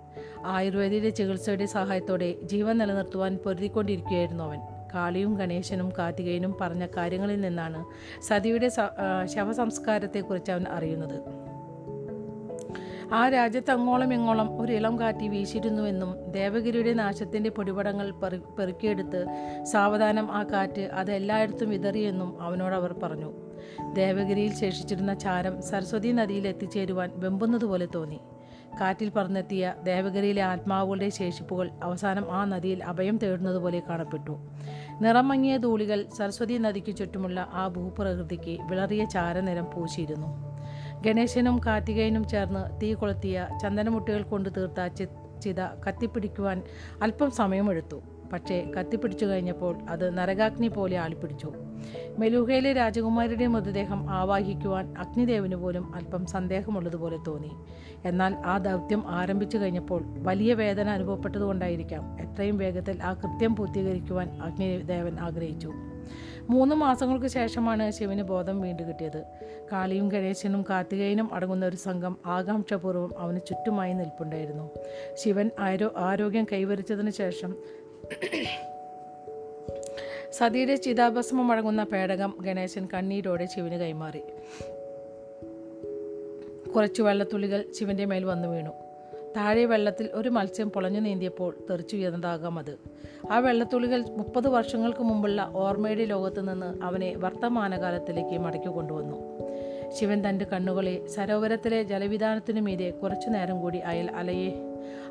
ആയുർവേദിയുടെ 0.45 1.09
ചികിത്സയുടെ 1.09 1.65
സഹായത്തോടെ 1.65 2.35
ജീവൻ 2.43 2.77
നിലനിർത്തുവാൻ 2.77 3.37
പൊരുതിക്കൊണ്ടിരിക്കുകയായിരുന്നു 3.45 4.43
അവൻ. 4.43 4.59
കാളിയും 4.93 5.33
ഗണേശനും 5.35 5.89
കാർത്തികേയനും 5.99 6.57
പറഞ്ഞ 6.61 6.85
കാര്യങ്ങളിൽ 6.97 7.41
നിന്നാണ് 7.41 7.85
സതിയുടെ 8.21 8.69
ശവസംസ്കാരത്തെക്കുറിച്ച് 9.33 10.51
അവൻ 10.51 10.65
അറിയുന്നത്. 10.67 11.17
ആ 13.13 13.29
രാജ്യത്ത് 13.29 13.71
അങ്ങോളം 13.71 14.13
ഇങ്ങോളം 14.13 14.61
ഒരു 14.61 14.71
ഇളം 14.73 14.99
കാറ്റി 14.99 15.27
വീശിരുന്നുവെന്നും 15.27 16.11
ദേവഗിരിയുടെ 16.31 16.93
നാശത്തിന്റെ 16.93 17.49
പൊടിപടങ്ങൾ 17.49 18.11
പെറു 18.11 18.37
പെറുക്കിയെടുത്ത് 18.59 19.21
സാവധാനം 19.71 20.31
ആ 20.31 20.43
കാറ്റ് 20.43 20.81
അത് 20.81 21.11
എല്ലായിടത്തും 21.11 21.69
വിതറിയെന്നും 21.69 22.41
അവനോട് 22.41 22.75
അവർ 22.75 22.93
പറഞ്ഞു. 23.03 23.29
ദേവഗിരിയിൽ 23.93 24.53
ശേഷിച്ചിരുന്ന 24.53 25.13
ചാരം 25.13 25.61
സരസ്വതി 25.61 26.11
നദിയിൽ 26.11 26.47
എത്തിച്ചേരുവാൻ 26.47 27.11
വെമ്പുന്നതുപോലെ 27.15 27.87
തോന്നി. 27.95 28.19
കാറ്റിൽ 28.79 29.09
പറന്നെത്തിയ 29.15 29.73
ദേവഗിരിയിലെ 29.83 30.41
ആത്മാവുകളുടെ 30.41 31.09
ശേഷിപ്പുകൾ 31.09 31.69
അവസാനം 31.83 32.25
ആ 32.31 32.45
നദിയിൽ 32.45 32.83
അഭയം 32.83 33.17
തേടുന്നതുപോലെ 33.23 33.81
കാണപ്പെട്ടു. 33.89 34.35
നിറം 35.01 35.27
മങ്ങിയ 35.27 35.57
ധൂളികൾ 35.57 36.05
സരസ്വതി 36.17 36.57
നദിക്ക് 36.57 36.95
ചുറ്റുമുള്ള 36.95 37.39
ആ 37.53 37.67
ഭൂപ്രകൃതിക്ക് 37.67 38.55
വിളറിയ 38.69 39.05
ചാരനിറം 39.05 39.67
പൂശിയിരുന്നു. 39.75 40.29
ഗണേശനും 41.05 41.61
കാർത്തികേയനും 41.65 42.27
ചേർന്ന് 42.27 42.63
തീ 42.81 42.93
കൊളുത്തിയ 42.93 43.47
ചന്ദനമുട്ടികൾ 43.61 44.21
കൊണ്ട് 44.23 44.49
തീർത്ത 44.57 44.87
ചി 44.97 45.07
ചിത 45.43 45.61
കത്തിപ്പിടിക്കുവാൻ 45.85 46.57
അല്പം 47.01 47.31
സമയമെടുത്തു. 47.31 47.97
പക്ഷേ 48.33 48.57
കത്തിപ്പിടിച്ചു 48.75 49.25
കഴിഞ്ഞപ്പോൾ 49.25 49.73
അത് 49.93 50.17
നരകാഗ്നി 50.17 50.67
പോലെ 50.67 50.95
ആളിപ്പിടിച്ചു. 50.97 51.49
മെലൂഹയിലെ 52.19 52.73
രാജകുമാരിയുടെ 52.73 53.47
മൃതദേഹം 53.47 54.11
ആവാഹിക്കുവാൻ 54.19 54.85
അഗ്നിദേവന് 54.97 55.55
പോലും 55.55 55.95
അല്പം 55.95 56.25
സന്ദേഹമുള്ളതുപോലെ 56.25 57.17
തോന്നി. 57.27 57.51
എന്നാൽ 58.05 58.33
ആ 58.33 58.57
ദൗത്യം 58.57 59.03
ആരംഭിച്ചു 59.07 59.57
കഴിഞ്ഞപ്പോൾ 59.57 60.03
വലിയ 60.05 60.53
വേദന 60.53 60.89
അനുഭവപ്പെട്ടതുകൊണ്ടായിരിക്കാം. 60.89 62.17
എത്രയും 62.21 62.57
വേഗത്തിൽ 62.57 63.03
ആ 63.03 63.13
കൃത്യം 63.13 63.55
പൂർത്തീകരിക്കുവാൻ 63.55 64.41
അഗ്നിദേവൻ 64.41 65.19
ആഗ്രഹിച്ചു. 65.19 65.73
മൂന്ന് 66.49 66.75
മാസങ്ങൾക്ക് 66.75 67.27
ശേഷമാണ് 67.27 67.91
ശിവന് 67.91 68.21
ബോധം 68.21 68.61
വീണ്ടും 68.61 68.87
കിട്ടിയത്. 68.87 69.23
കാളിയും 69.71 70.09
ഗണേശനും 70.09 70.65
കാർത്തികേയനും 70.69 71.33
അടങ്ങുന്ന 71.33 71.65
ഒരു 71.65 71.75
സംഘം 71.75 72.17
ആകാംക്ഷപൂർവം 72.25 73.19
അവന് 73.19 73.39
ചുറ്റുമായി 73.47 73.93
നിൽപ്പുണ്ടായിരുന്നു. 73.93 74.69
ശിവൻ 75.13 75.49
ആരോ 75.59 75.93
ആരോഗ്യം 75.97 76.47
കൈവരിച്ചതിന് 76.51 77.09
ശേഷം 77.09 77.55
സതിയുടെ 80.31 80.75
ചിതാഭസ്മം 80.75 81.51
അടങ്ങുന്ന 81.51 81.83
പേടകം 81.83 82.33
ഗണേശൻ 82.41 82.87
കണ്ണീരോടെ 82.93 83.45
ശിവന് 83.45 83.75
കൈമാറി. 83.75 84.21
കുറച്ചു 86.75 87.03
വെള്ളത്തുള്ളികൾ 87.03 87.65
ശിവന്റെ 87.79 88.05
മേൽ 88.05 88.25
വന്നു 88.25 88.47
വീണു. 88.47 88.71
താഴെ 89.35 89.65
വെള്ളത്തിൽ 89.65 90.09
ഒരു 90.13 90.29
മത്സ്യം 90.29 90.71
പൊളഞ്ഞു 90.71 90.99
നീന്തിയപ്പോൾ 90.99 91.57
തെറിച്ചു 91.69 91.95
വീണതാകാം 91.95 92.59
അത്. 92.59 92.77
ആ 93.31 93.39
വെള്ളത്തുള്ളികൾ 93.39 94.01
മുപ്പത് 94.01 94.47
വർഷങ്ങൾക്ക് 94.47 94.99
മുമ്പുള്ള 94.99 95.51
ഓർമ്മയുടെ 95.53 96.05
ലോകത്തു 96.05 96.41
നിന്ന് 96.41 96.83
അവനെ 96.83 97.13
വർത്തമാനകാലത്തിലേക്ക് 97.17 98.37
മടക്കി 98.37 98.67
കൊണ്ടുവന്നു. 98.67 99.39
ശിവൻ 99.89 100.29
തന്റെ 100.29 100.45
കണ്ണുകളെ 100.45 101.07
സരോവരത്തിലെ 101.07 101.83
ജലവിധാനത്തിനു 101.83 102.61
മീതെ 102.61 102.89
കുറച്ചു 102.89 103.29
നേരം 103.29 103.61
കൂടി 103.61 103.77
അയാൾ 103.77 104.11
അലയെ 104.11 104.51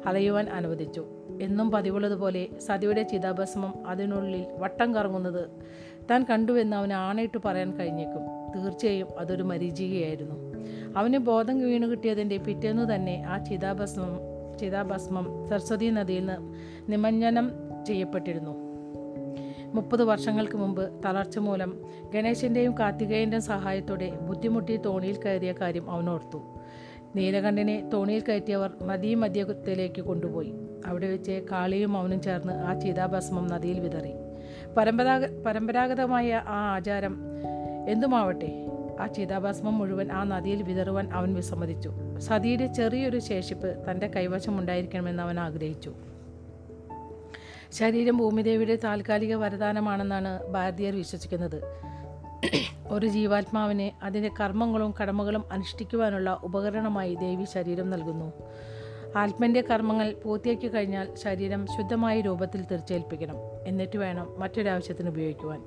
അലയുവാൻ 0.06 0.48
അനുവദിച്ചു. 0.48 1.06
എന്നും 1.42 1.70
പതിവുള്ളതുപോലെ 1.70 2.48
സതിയുടെ 2.66 3.02
ചിതാഭസ്മം 3.02 3.86
അതിനുള്ളിൽ 3.86 4.46
വട്ടം 4.58 4.94
കറങ്ങുന്നത് 4.94 5.50
താൻ 6.10 6.26
കണ്ടുവെന്ന് 6.30 6.76
അവന് 6.76 6.92
ആണയിട്ട് 6.92 7.38
പറയാൻ 7.44 7.76
കഴിഞ്ഞേക്കും. 7.76 8.22
തീർച്ചയായും 8.56 9.08
അതൊരു 9.18 9.42
മരീചികയായിരുന്നു. 9.42 10.51
അവന് 10.96 11.18
ബോധം 11.18 11.58
വീണു 11.60 11.86
കിട്ടിയതിന്റെ 11.86 12.36
പിറ്റേന്നു 12.36 12.94
തന്നെ 12.94 13.22
ആ 13.26 13.38
ചിതാഭസ്മം 13.38 14.20
ചിതാഭസ്മം 14.58 15.48
സരസ്വതി 15.48 15.90
നദിയിൽ 15.90 16.30
നിമഞ്ജനം 16.88 17.50
ചെയ്യപ്പെട്ടിരുന്നു. 17.86 18.72
മുപ്പത് 19.74 20.04
വർഷങ്ങൾക്ക് 20.04 20.56
മുമ്പ് 20.56 21.02
തളർച്ച 21.04 21.38
മൂലം 21.38 21.82
ഗണേശന്റെയും 22.14 22.78
കാർത്തികേയന്റെയും 22.78 23.42
സഹായത്തോടെ 23.42 24.10
ബുദ്ധിമുട്ടി 24.10 24.76
തോണിയിൽ 24.76 25.20
കയറിയ 25.24 25.52
കാര്യം 25.52 25.90
അവനോർത്തു 25.90 26.42
നീലകണ്ഠനെ 27.16 27.90
തോണിയിൽ 27.92 28.22
കയറ്റിയവർ 28.28 28.70
നദീ 28.86 29.14
മധ്യത്തിലേക്ക് 29.14 30.02
കൊണ്ടുപോയി. 30.02 30.54
അവിടെ 30.86 31.08
വെച്ച് 31.08 31.44
കാളിയും 31.50 31.96
അവനും 31.96 32.20
ചേർന്ന് 32.20 32.52
ആ 32.52 32.78
ചിതാഭസ്മം 32.78 33.46
നദിയിൽ 33.46 33.80
വിതറി. 33.80 34.12
പരമ്പരാഗ 34.76 35.42
പരമ്പരാഗതമായ 35.42 36.42
ആ 36.46 36.74
ആചാരം 36.74 37.16
എന്തുമാവട്ടെ? 37.88 38.68
ആ 39.00 39.06
ചിതാഭസ്മം 39.06 39.78
മുഴുവൻ 39.78 40.12
ആ 40.12 40.24
നദിയിൽ 40.24 40.62
വിതറുവാൻ 40.62 41.12
അവൻ 41.12 41.34
വിസമ്മതിച്ചു. 41.34 41.92
സതിയുടെ 42.18 42.66
ചെറിയൊരു 42.66 43.18
ശേഷിപ്പ് 43.18 43.90
തന്റെ 43.90 44.06
കൈവശമുണ്ടായിരിക്കണമെന്ന് 44.06 45.22
അവൻ 45.22 45.40
ആഗ്രഹിച്ചു. 45.40 45.92
ശരീരം 47.72 48.16
ഭൂമിദേവിയുടെ 48.16 48.76
താൽക്കാലിക 48.76 49.34
വരദാനമാണെന്നാണ് 49.34 50.46
ഭാരതീയർ 50.46 50.96
വിശ്വസിക്കുന്നത്. 50.96 51.62
ഒരു 52.88 53.06
ജീവാത്മാവിനെ 53.06 53.92
അതിന്റെ 54.02 54.30
കർമ്മങ്ങളും 54.40 54.94
കടമകളും 55.02 55.44
അനുഷ്ഠിക്കുവാനുള്ള 55.52 56.40
ഉപകരണമായി 56.42 57.14
ദേവി 57.14 57.44
ശരീരം 57.44 57.90
നൽകുന്നു. 57.90 58.32
ആത്മന്റെ 59.16 59.60
കർമ്മങ്ങൾ 59.60 60.14
പൂർത്തിയാക്കി 60.24 60.68
കഴിഞ്ഞാൽ 60.68 61.14
ശരീരം 61.14 61.66
ശുദ്ധമായ 61.66 62.20
രൂപത്തിൽ 62.20 62.64
തിരിച്ചേൽപ്പിക്കണം. 62.64 63.34
എന്നിട്ട് 63.66 63.96
വേണം 63.96 64.34
മറ്റൊരാവശ്യത്തിന് 64.38 65.08
ഉപയോഗിക്കുവാൻ. 65.08 65.62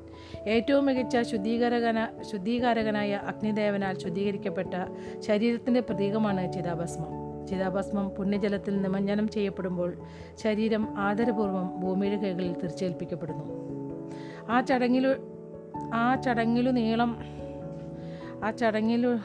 ഏറ്റവും 0.47 0.85
മികച്ച 0.85 1.17
ശുദ്ധീകരകന 1.17 2.07
ശുദ്ധീകാരകനായ 2.31 3.13
അഗ്നിദേവനാൽ 3.13 3.97
ശുദ്ധീകരിക്കപ്പെട്ട 3.97 4.73
ശരീരത്തിന്റെ 5.19 5.79
പ്രതീകമാണ് 5.79 6.53
ചിതാഭസ്മം. 6.53 7.47
ചിതാഭസ്മം 7.47 8.09
പുണ്യജലത്തിൽ 8.09 8.81
നിമഞ്ജനം 8.81 9.29
ചെയ്യപ്പെടുമ്പോൾ 9.29 9.97
ശരീരം 10.35 10.97
ആദരപൂർവം 10.97 11.79
ഭൂമിയുടെ 11.79 12.15
കൈകളിൽ 12.15 12.53
തിരിച്ചേൽപ്പിക്കപ്പെടുന്നു. 12.53 13.45
ആ 14.49 14.61
ചടങ്ങിലു 14.61 15.15
ആ 15.93 16.15
ചടങ്ങിലു 16.15 16.71
നീളം 16.71 17.17
ആ 18.43 18.51
ചടങ്ങിലു 18.51 19.17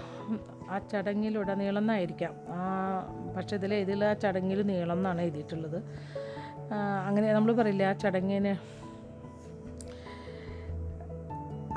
ആ 0.70 0.78
ചടങ്ങിലുടനീളം 0.78 1.82
എന്നായിരിക്കാം 1.82 2.34
ആ 2.48 3.19
പക്ഷെ 3.36 3.54
ഇതിൽ 3.60 3.72
ഇതിൽ 3.84 4.00
ആ 4.10 4.12
ചടങ്ങിൽ 4.24 4.60
നീളം 4.72 4.98
എന്നാണ് 4.98 5.22
എഴുതിയിട്ടുള്ളത്. 5.26 5.78
അങ്ങനെ 7.06 7.28
നമ്മൾ 7.32 7.52
പറയില്ല 7.60 7.84
ആ 7.92 7.94
ചടങ്ങിന് 8.02 8.52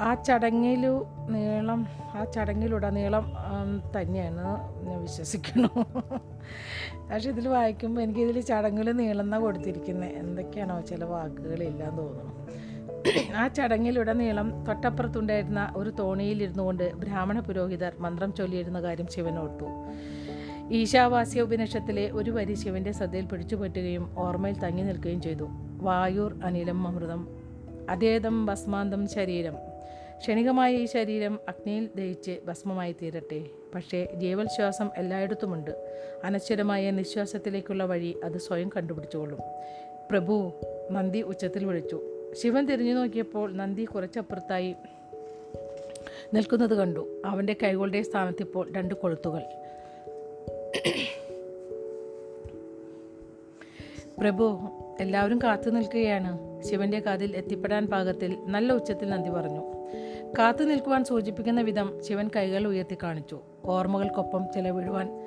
ആ 0.07 0.10
ചടങ്ങിൽ 0.27 0.83
നീളം 1.33 1.81
ആ 2.17 2.22
ചടങ്ങിലുടനീളം 2.36 3.25
നീളം 3.25 3.81
തന്നെയാണ് 3.95 4.45
ഞാൻ 4.88 4.98
വിശ്വസിക്കുന്നു. 5.01 5.69
പക്ഷെ 7.10 7.29
ഇതിൽ 7.33 7.48
വായിക്കുമ്പോൾ 7.48 8.01
എനിക്കിതിൽ 8.01 8.39
ചടങ്ങിൽ 8.51 8.88
നീളം 8.91 9.25
എന്നാണ് 9.25 9.43
കൊടുത്തിരിക്കുന്നത് 9.43 10.15
എന്തൊക്കെയാണോ 10.22 10.77
ചില 10.91 11.03
വാക്കുകളില്ലാന്ന് 11.13 12.01
തോന്നുന്നു. 12.01 12.33
ആ 13.39 13.43
ചടങ്ങിലുടനീളം 13.48 14.50
തൊട്ടപ്പുറത്തുണ്ടായിരുന്ന 14.67 15.62
ഒരു 15.75 15.91
തോണിയിലിരുന്നു 16.00 16.63
കൊണ്ട് 16.63 16.86
ബ്രാഹ്മണ 17.01 17.39
പുരോഹിതർ 17.39 17.93
മന്ത്രം 18.05 18.33
ചൊല്ലിയിരുന്ന 18.33 18.81
കാര്യം 18.81 19.07
ഓർത്തു 19.43 19.69
ഈശാവാസ്യ 20.74 21.42
ഉപനിഷത്തിലെ 21.42 22.12
ഒരു 22.12 22.32
വരി 22.32 22.53
ശിവന്റെ 22.53 22.92
ശ്രദ്ധയിൽ 22.92 23.25
പിടിച്ചുപറ്റുകയും 23.25 24.15
ഓർമ്മയിൽ 24.18 24.60
തങ്ങി 24.60 24.82
നിൽക്കുകയും 24.82 25.22
ചെയ്തു. 25.22 25.48
വായൂർ 25.82 26.39
അനിലം 26.44 26.88
അമൃതം. 26.88 27.27
അതേതം 27.89 28.46
ഭസ്മാന്തം 28.46 29.08
ശരീരം. 29.08 29.53
ക്ഷണികമായ 30.18 30.74
ഈ 30.74 30.86
ശരീരം 30.86 31.39
അഗ്നിയിൽ 31.50 31.89
ദഹിച്ച് 31.96 32.39
ഭസ്മമായി 32.46 32.96
തീരട്ടെ. 33.01 33.46
പക്ഷേ 33.75 34.08
ജീവൽശ്വാസം 34.15 34.89
എല്ലായിടത്തുമുണ്ട്. 34.98 35.72
അനശ്വരമായ 36.24 36.92
നിശ്വാസത്തിലേക്കുള്ള 36.92 37.86
വഴി 37.86 38.15
അത് 38.24 38.38
സ്വയം 38.38 38.70
കണ്ടുപിടിച്ചുകൊള്ളും 38.77 39.39
പ്രഭു 40.12 40.53
നന്ദി 40.92 41.22
ഉച്ചത്തിൽ 41.22 41.65
വിളിച്ചു. 41.65 42.01
ശിവൻ 42.44 42.65
തിരിഞ്ഞു 42.65 42.94
നോക്കിയപ്പോൾ 42.94 43.53
നന്ദി 43.53 43.84
കുറച്ചപ്പുറത്തായി 43.84 44.75
നിൽക്കുന്നത് 46.34 46.74
കണ്ടു. 46.74 47.22
അവന്റെ 47.25 47.56
കൈകളുടെ 47.63 48.01
സ്ഥാനത്തിപ്പോൾ 48.01 48.74
രണ്ട് 48.77 48.94
കൊളുത്തുകൾ 48.94 49.42
പ്രഭു 54.24 54.60
എല്ലാവരും 55.00 55.39
കാത്തു 55.44 55.70
നിൽക്കുകയാണ്. 55.70 56.62
ശിവന്റെ 56.63 57.00
കാതിൽ 57.00 57.36
എത്തിപ്പെടാൻ 57.36 57.88
പാകത്തിൽ 57.88 58.38
നല്ല 58.46 58.74
ഉച്ചത്തിൽ 58.74 59.10
നന്ദി 59.10 59.30
പറഞ്ഞു. 59.30 59.62
കാത്തു 60.39 60.63
നിൽക്കുവാൻ 60.63 61.03
സൂചിപ്പിക്കുന്ന 61.03 61.62
വിധം 61.62 62.00
ശിവൻ 62.01 62.30
കൈകൾ 62.36 62.68
ഉയർത്തി 62.68 62.98
കാണിച്ചു. 63.03 63.39
ഓർമ്മകൾക്കൊപ്പം 63.65 64.46
ചിലവിടുവാൻ 64.56 65.25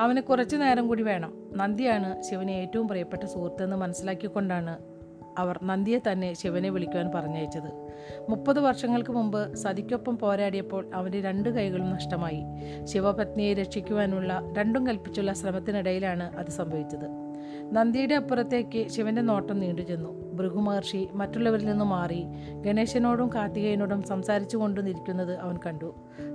അവന് 0.00 0.20
കുറച്ചു 0.20 0.56
നേരം 0.56 0.88
കൂടി 0.88 1.02
വേണം. 1.02 1.50
നന്ദിയാണ് 1.52 2.22
ശിവന് 2.22 2.50
ഏറ്റവും 2.50 2.88
പ്രിയപ്പെട്ട 2.88 3.22
സുഹൃത്തെന്ന് 3.22 3.76
മനസ്സിലാക്കിക്കൊണ്ടാണ് 3.76 4.78
അവർ 5.38 5.58
നന്ദിയെ 5.62 5.98
തന്നെ 6.12 6.32
ശിവനെ 6.32 6.70
വിളിക്കുവാൻ 6.70 7.10
പറഞ്ഞയച്ചത്. 7.14 7.70
മുപ്പത് 8.28 8.60
വർഷങ്ങൾക്ക് 8.60 9.10
മുമ്പ് 9.10 9.56
സതിക്കൊപ്പം 9.56 10.18
പോരാടിയപ്പോൾ 10.18 10.90
അവന്റെ 10.94 11.20
രണ്ട് 11.20 11.48
കൈകളും 11.48 11.90
നഷ്ടമായി. 11.90 12.42
ശിവപത്നിയെ 12.84 13.54
രക്ഷിക്കുവാനുള്ള 13.54 14.54
രണ്ടും 14.58 14.86
കൽപ്പിച്ചുള്ള 14.86 15.32
ശ്രമത്തിനിടയിലാണ് 15.32 16.36
അത് 16.36 16.50
സംഭവിച്ചത്. 16.50 17.08
നന്ദിയുടെ 17.72 18.14
അപ്പുറത്തേക്ക് 18.14 18.88
ശിവന്റെ 18.88 19.22
നോട്ടം 19.22 19.58
നീണ്ടു 19.58 19.82
ചെന്നു 19.82 20.34
ഭൃഗു 20.34 20.60
മഹർഷി 20.60 21.08
മറ്റുള്ളവരിൽ 21.12 21.66
നിന്ന് 21.66 21.84
മാറി 21.84 22.24
ഗണേശനോടും 22.60 23.30
കാർത്തികേയനോടും 23.34 24.02
സംസാരിച്ചു 24.02 24.56
കൊണ്ടു 24.56 24.80
നിൽക്കുന്നത് 24.80 25.38
അവൻ 25.38 25.56
കണ്ടു. 25.66 25.94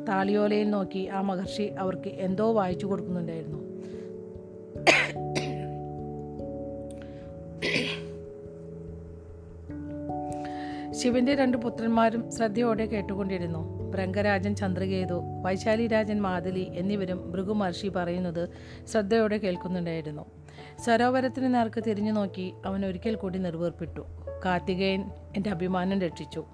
താളിയോലയിൽ 0.10 0.70
നോക്കി 0.70 1.08
ആ 1.08 1.22
മഹർഷി 1.22 1.64
അവർക്ക് 1.64 2.08
എന്തോ 2.08 2.52
വായിച്ചു 2.54 2.86
കൊടുക്കുന്നുണ്ടായിരുന്നു. 2.86 3.60
ശിവന്റെ 11.04 11.36
രണ്ട് 11.36 11.58
പുത്രന്മാരും 11.58 12.32
ശ്രദ്ധയോടെ 12.32 12.86
കേട്ടുകൊണ്ടിരുന്നു. 12.86 13.90
ബ്രംഗരാജൻ 13.92 14.56
ചന്ദ്രകേതു 14.56 15.22
വൈശാലി 15.42 15.88
രാജൻ 15.88 16.22
മാതലി 16.22 16.72
എന്നിവരും 16.76 17.32
ഭൃഗു 17.32 17.54
മഹർഷി 17.54 17.88
പറയുന്നത് 17.88 18.50
ശ്രദ്ധയോടെ 18.88 19.38
കേൾക്കുന്നുണ്ടായിരുന്നു. 19.38 20.26
സരോവരത്തിന് 20.86 21.56
നേർക്ക് 21.56 21.84
തിരിഞ്ഞു 21.88 22.12
നോക്കി 22.12 22.54
അവൻ 22.66 22.86
ഒരിക്കൽ 22.86 23.16
കൂടി 23.16 23.40
നിർവേർപ്പിട്ടു. 23.40 24.06
കാർത്തികേയൻ 24.46 25.10
എന്റെ 25.36 25.50
അഭിമാനം 25.50 26.02
രക്ഷിച്ചു. 26.02 26.46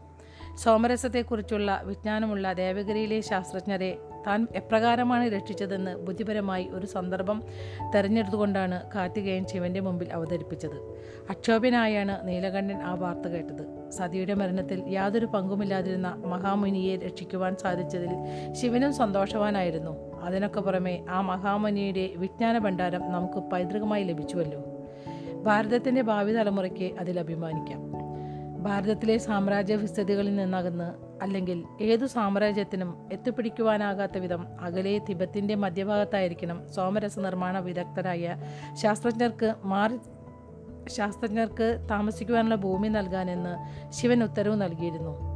സോമരസത്തെക്കുറിച്ചുള്ള 0.57 1.81
വിജ്ഞാനമുള്ള 1.85 2.53
ദേവഗിരിയിലെ 2.53 3.21
ശാസ്ത്രജ്ഞരെ 3.21 3.97
താൻ 4.27 4.47
എപ്രകാരമാണ് 4.55 5.27
രക്ഷിച്ചതെന്ന് 5.27 5.95
ബുദ്ധിപരമായി 5.95 6.67
ഒരു 6.71 6.85
സന്ദർഭം 6.85 7.43
തെരഞ്ഞെടുത്തുകൊണ്ടാണ് 7.95 8.81
കാർത്തികേയൻ 8.95 9.45
ശിവന്റെ 9.47 9.79
മുമ്പിൽ 9.79 10.13
അവതരിപ്പിച്ചത്. 10.13 10.75
അക്ഷോഭ്യനായാണ് 11.29 12.27
നീലകണ്ഠൻ 12.27 12.77
ആ 12.77 12.93
വാർത്ത 12.93 13.27
കേട്ടത്. 13.27 13.91
സതിയുടെ 13.91 14.33
മരണത്തിൽ 14.33 14.83
യാതൊരു 14.87 15.25
പങ്കുമില്ലാതിരുന്ന 15.25 16.23
മഹാമുനിയെ 16.25 16.97
രക്ഷിക്കുവാൻ 16.97 17.55
സാധിച്ചതിൽ 17.55 18.09
ശിവനും 18.53 18.93
സന്തോഷവാനായിരുന്നു. 18.93 20.21
അതിനൊക്കെ 20.21 20.61
പുറമെ 20.61 21.05
ആ 21.09 21.21
മഹാമുനിയുടെ 21.21 22.09
വിജ്ഞാന 22.17 22.57
ഭണ്ഡാരം 22.57 23.11
നമുക്ക് 23.11 23.39
പൈതൃകമായി 23.49 24.03
ലഭിച്ചുവല്ലോ. 24.03 24.63
ഭാരതത്തിന്റെ 25.43 26.01
ഭാവി 26.01 26.33
തലമുറയ്ക്ക് 26.33 26.91
അതിൽ 26.99 27.19
അഭിമാനിക്കാം. 27.19 27.88
ഭാരതത്തിലെ 28.59 29.17
സാമ്രാജ്യ 29.17 29.75
വിസ്തൃതികളിൽ 29.75 30.35
നിന്നകന്ന് 30.35 31.19
അല്ലെങ്കിൽ 31.23 31.63
ഏതു 31.81 32.05
സാമ്രാജ്യത്തിനും 32.05 33.09
എത്തിപ്പിടിക്കുവാനാകാത്ത 33.13 34.17
വിധം 34.17 34.47
അകലെ 34.61 34.99
തിബത്തിന്റെ 35.09 35.55
മധ്യഭാഗത്തായിരിക്കണം 35.55 36.67
സോമരസ 36.67 37.19
നിർമ്മാണ 37.19 37.59
വിദഗ്ധരായ 37.59 38.35
ശാസ്ത്രജ്ഞർക്ക് 38.73 39.55
മാറി 39.63 39.97
ശാസ്ത്രജ്ഞർക്ക് 40.89 41.87
താമസിക്കുവാനുള്ള 41.91 42.55
ഭൂമി 42.55 42.87
നൽകാനെന്ന് 42.87 43.55
ശിവൻ 43.91 44.23
ഉത്തരവ് 44.23 44.55
നൽകിയിരുന്നു. 44.55 45.29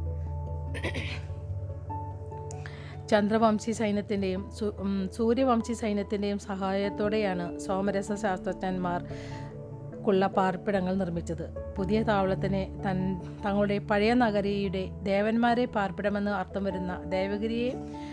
ചന്ദ്രവംശി 3.08 3.72
സൈന്യത്തിന്റെയും 3.72 4.50
സൂര്യവംശി 5.12 5.72
സൈന്യത്തിന്റെയും 5.72 6.38
സഹായത്തോടെയാണ് 6.38 7.58
സോമരസ 7.58 8.12
ശാസ്ത്രജ്ഞന്മാർ 8.12 9.00
ക്കുള്ള 10.04 10.26
പാർപ്പിടങ്ങൾ 10.26 10.94
നിർമ്മിച്ചത്. 10.94 11.74
പുതിയ 11.76 12.02
താവളത്തിന് 12.02 12.84
തൻ 12.84 13.20
തങ്ങളുടെ 13.46 13.78
പഴയ 13.78 14.14
നഗരിയുടെ 14.14 14.90
ദേവന്മാരെ 15.02 15.64
പാർപ്പിടമെന്ന് 15.64 16.30
അർത്ഥം 16.30 16.64
വരുന്ന 16.64 17.02
ദേവഗിരിയെ 17.04 17.72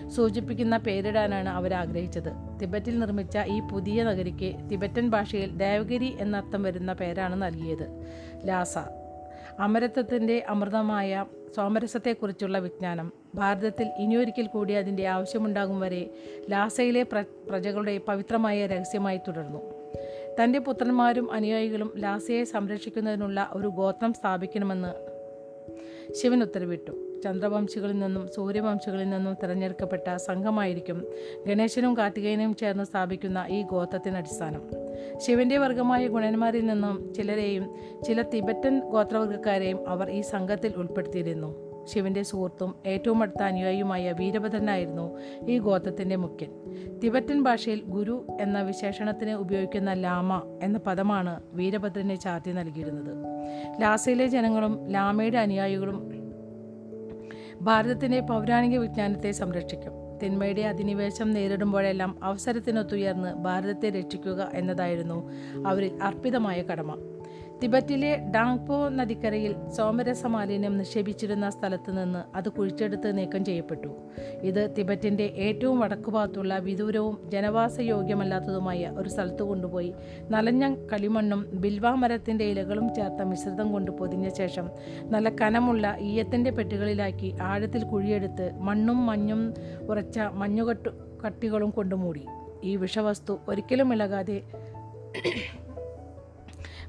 സൂചിപ്പിക്കുന്ന 0.09 0.77
പേരിടാനാണ് 0.77 1.49
അവർ 1.49 1.73
ആഗ്രഹിച്ചത്. 1.73 2.59
തിബറ്റിൽ 2.61 2.99
നിർമ്മിച്ച 2.99 3.37
ഈ 3.47 3.59
പുതിയ 3.59 4.03
നഗരിക്ക് 4.03 4.69
തിബറ്റൻ 4.69 5.09
ഭാഷയിൽ 5.09 5.57
ദേവഗിരി 5.57 6.17
എന്നർത്ഥം 6.19 6.63
വരുന്ന 6.63 6.93
പേരാണ് 6.93 7.41
നൽകിയത്. 7.41 8.05
ലാസ. 8.45 8.77
അമരത്വത്തിന്റെ 9.59 10.45
അമൃതമായ 10.49 11.25
സോമരസത്തെക്കുറിച്ചുള്ള 11.55 12.57
വിജ്ഞാനം. 12.59 13.11
ഭാരതത്തിൽ 13.35 13.91
ഇനിയൊരിക്കൽ 13.97 14.47
കൂടി 14.47 14.73
അതിന്റെ 14.73 15.07
ആവശ്യമുണ്ടാകും 15.07 15.79
വരെ 15.79 16.09
ലാസയിലെ 16.49 17.03
പ്ര 17.03 17.23
പ്രജകളുടെ 17.49 17.97
പവിത്രമായ 17.97 18.67
രഹസ്യമായി 18.67 19.17
തുടർന്നു. 19.17 19.80
തന്റെ 20.39 20.59
പുത്രന്മാരും 20.59 21.31
അനുയായികളും 21.31 21.93
ലാസയെ 21.97 22.43
സംരക്ഷിക്കുന്നതിനുള്ള 22.43 23.49
ഒരു 23.53 23.67
ഗോത്രം 23.67 24.13
സ്ഥാപിക്കണമെന്ന് 24.13 25.11
ശിവൻ 26.13 26.41
ഉത്തരവിട്ടു. 26.41 27.21
ചന്ദ്രവംശികളിൽ 27.23 27.99
നിന്നും 27.99 28.27
സൂര്യവംശികളിൽ 28.27 29.09
നിന്നും 29.09 29.33
തിരഞ്ഞെടുക്കപ്പെട്ട 29.33 30.15
സംഘമായിരിക്കും 30.15 31.07
ഗണേശനും 31.47 31.97
കാർത്തികേയനും 31.97 32.55
ചേർന്ന് 32.55 32.83
സ്ഥാപിക്കുന്ന 32.83 33.45
ഈ 33.49 33.61
ഗോത്രത്തിന് 33.61 34.17
അടിസ്ഥാനം. 34.17 34.71
ശിവന്റെ 35.17 35.57
വർഗമായ 35.57 36.07
ഗുണന്മാരിൽ 36.07 36.65
നിന്നും 36.65 37.13
ചിലരെയും 37.13 37.75
ചില 38.03 38.21
തിബറ്റൻ 38.21 38.79
ഗോത്രവർഗക്കാരെയും 38.79 39.89
അവർ 39.89 40.09
ഈ 40.09 40.21
സംഘത്തിൽ 40.21 40.73
ഉൾപ്പെടുത്തിയിരുന്നു. 40.77 41.70
ശിവന്റെ 41.85 42.23
സുഹൃത്തും 42.23 42.75
ഏറ്റവും 42.85 43.21
അടുത്ത 43.21 43.43
അനുയായിയുമായ 43.43 44.11
വീരഭദ്രനായിരുന്നു 44.11 45.17
ഈ 45.49 45.59
ഗോത്രത്തിന്റെ 45.59 46.15
മുഖ്യൻ. 46.15 46.51
തിബറ്റൻ 47.03 47.43
ഭാഷയിൽ 47.43 47.83
ഗുരു 47.85 48.27
എന്ന 48.41 48.61
വിശേഷണത്തിന് 48.61 49.31
ഉപയോഗിക്കുന്ന 49.31 49.93
ലാമ 49.93 50.59
എന്ന 50.63 50.77
പദമാണ് 50.77 51.43
വീരഭദ്രനെ 51.53 52.15
ചാർത്തി 52.15 52.51
നൽകിയിരുന്നത്. 52.51 53.25
ലാസയിലെ 53.81 54.27
ജനങ്ങളും 54.27 54.87
ലാമയുടെ 54.87 55.37
അനുയായികളും 55.37 56.21
ഭാരതത്തിന്റെ 57.61 58.19
പൗരാണിക 58.19 58.77
വിജ്ഞാനത്തെ 58.77 59.31
സംരക്ഷിക്കും. 59.31 59.91
തിന്മയുടെ 60.23 60.61
അധിനിവേശം 60.61 61.31
നേരിടുമ്പോഴെല്ലാം 61.31 62.19
അവസരത്തിനൊത്തുയർന്ന് 62.23 63.33
ഭാരതത്തെ 63.33 63.89
രക്ഷിക്കുക 63.89 64.51
എന്നതായിരുന്നു 64.53 65.31
അവരിൽ 65.67 65.99
അർപ്പിതമായ 66.03 66.61
കടമ. 66.61 67.10
തിബറ്റിലെ 67.63 68.17
ഡാങ്പോ 68.35 68.89
നദിക്കരയിൽ 68.89 69.55
സോമരസ 69.77 70.25
മാലിന്യം 70.25 70.77
നിക്ഷേപിച്ചിരുന്ന 70.77 71.49
സ്ഥലത്ത് 71.49 72.03
നിന്ന് 72.03 72.37
അത് 72.37 72.49
കുഴിച്ചെടുത്ത് 72.49 73.17
നീക്കം 73.17 73.45
ചെയ്യപ്പെട്ടു. 73.45 73.89
ഇത് 74.41 74.75
തിബറ്റിന്റെ 74.77 75.23
ഏറ്റവും 75.23 75.79
വടക്കുഭാഗത്തുള്ള 75.79 76.57
വിദൂരവും 76.57 77.29
ജനവാസയോഗ്യമല്ലാത്തതുമായ 77.31 78.93
ഒരു 78.97 79.09
സ്ഥലത്ത് 79.09 79.43
കൊണ്ടുപോയി 79.43 79.93
നലഞ്ഞ 80.29 80.75
കളിമണ്ണും 80.93 81.45
ബിൽവാ 81.53 81.95
മരത്തിന്റെ 81.95 82.45
ഇലകളും 82.45 82.95
ചേർത്ത 82.95 83.21
മിശ്രിതം 83.23 83.71
കൊണ്ട് 83.71 83.91
പൊതിഞ്ഞ 83.91 84.29
ശേഷം 84.29 84.69
നല്ല 85.03 85.29
കനമുള്ള 85.29 85.97
ഈയത്തിന്റെ 86.01 86.51
പെട്ടികളിലാക്കി 86.51 87.35
ആഴത്തിൽ 87.41 87.83
കുഴിയെടുത്ത് 87.83 88.51
മണ്ണും 88.59 89.05
മഞ്ഞും 89.05 89.53
ഉറച്ച 89.89 90.19
മഞ്ഞുകട്ടു 90.33 90.89
കട്ടികളും 91.25 91.69
കൊണ്ടുമൂടി 91.69 92.25
ഈ 92.63 92.75
വിഷവസ്തു 92.75 93.39
ഒരിക്കലും 93.47 93.93
ഇളകാതെ 93.93 94.39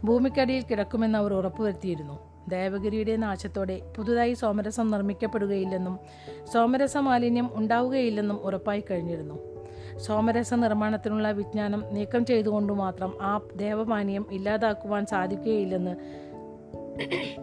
ഭൂമിക്കടിയിൽ 0.05 0.63
കിടക്കുമെന്ന് 0.63 1.19
അവർ 1.19 1.35
ഉറപ്പുവരുത്തിയിരുന്നു. 1.35 2.19
ദേവഗിരിയുടെ 2.49 3.17
നാശത്തോടെ 3.17 3.81
പുതുതായി 3.97 4.33
സോമരസം 4.33 4.91
നിർമ്മിക്കപ്പെടുകയില്ലെന്നും 4.91 5.99
സോമരസ 6.53 6.97
മാലിന്യം 6.97 7.51
ഉണ്ടാവുകയില്ലെന്നും 7.53 8.35
ഉറപ്പായി 8.35 8.85
കഴിഞ്ഞിരുന്നു. 8.91 9.39
സോമരസ 9.97 10.55
നിർമ്മാണത്തിനുള്ള 10.55 11.31
വിജ്ഞാനം 11.31 11.85
നീക്കം 11.91 12.25
ചെയ്തുകൊണ്ട് 12.25 12.73
മാത്രം 12.73 13.13
ആ 13.23 13.41
ദേവമാനിയം 13.57 14.27
ഇല്ലാതാക്കുവാൻ 14.31 15.07
സാധിക്കുകയില്ലെന്ന് 15.07 15.97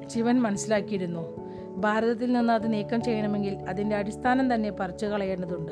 ശിവൻ 0.08 0.42
മനസ്സിലാക്കിയിരുന്നു. 0.42 1.38
ഭാരതത്തിൽ 1.78 2.32
നിന്ന് 2.32 2.54
അത് 2.54 2.74
നീക്കം 2.74 3.02
ചെയ്യണമെങ്കിൽ 3.02 3.56
അതിന്റെ 3.70 3.96
അടിസ്ഥാനം 3.96 4.54
തന്നെ 4.54 4.72
പറിച്ചു 4.72 5.06
കളയേണ്ടതുണ്ട്. 5.06 5.72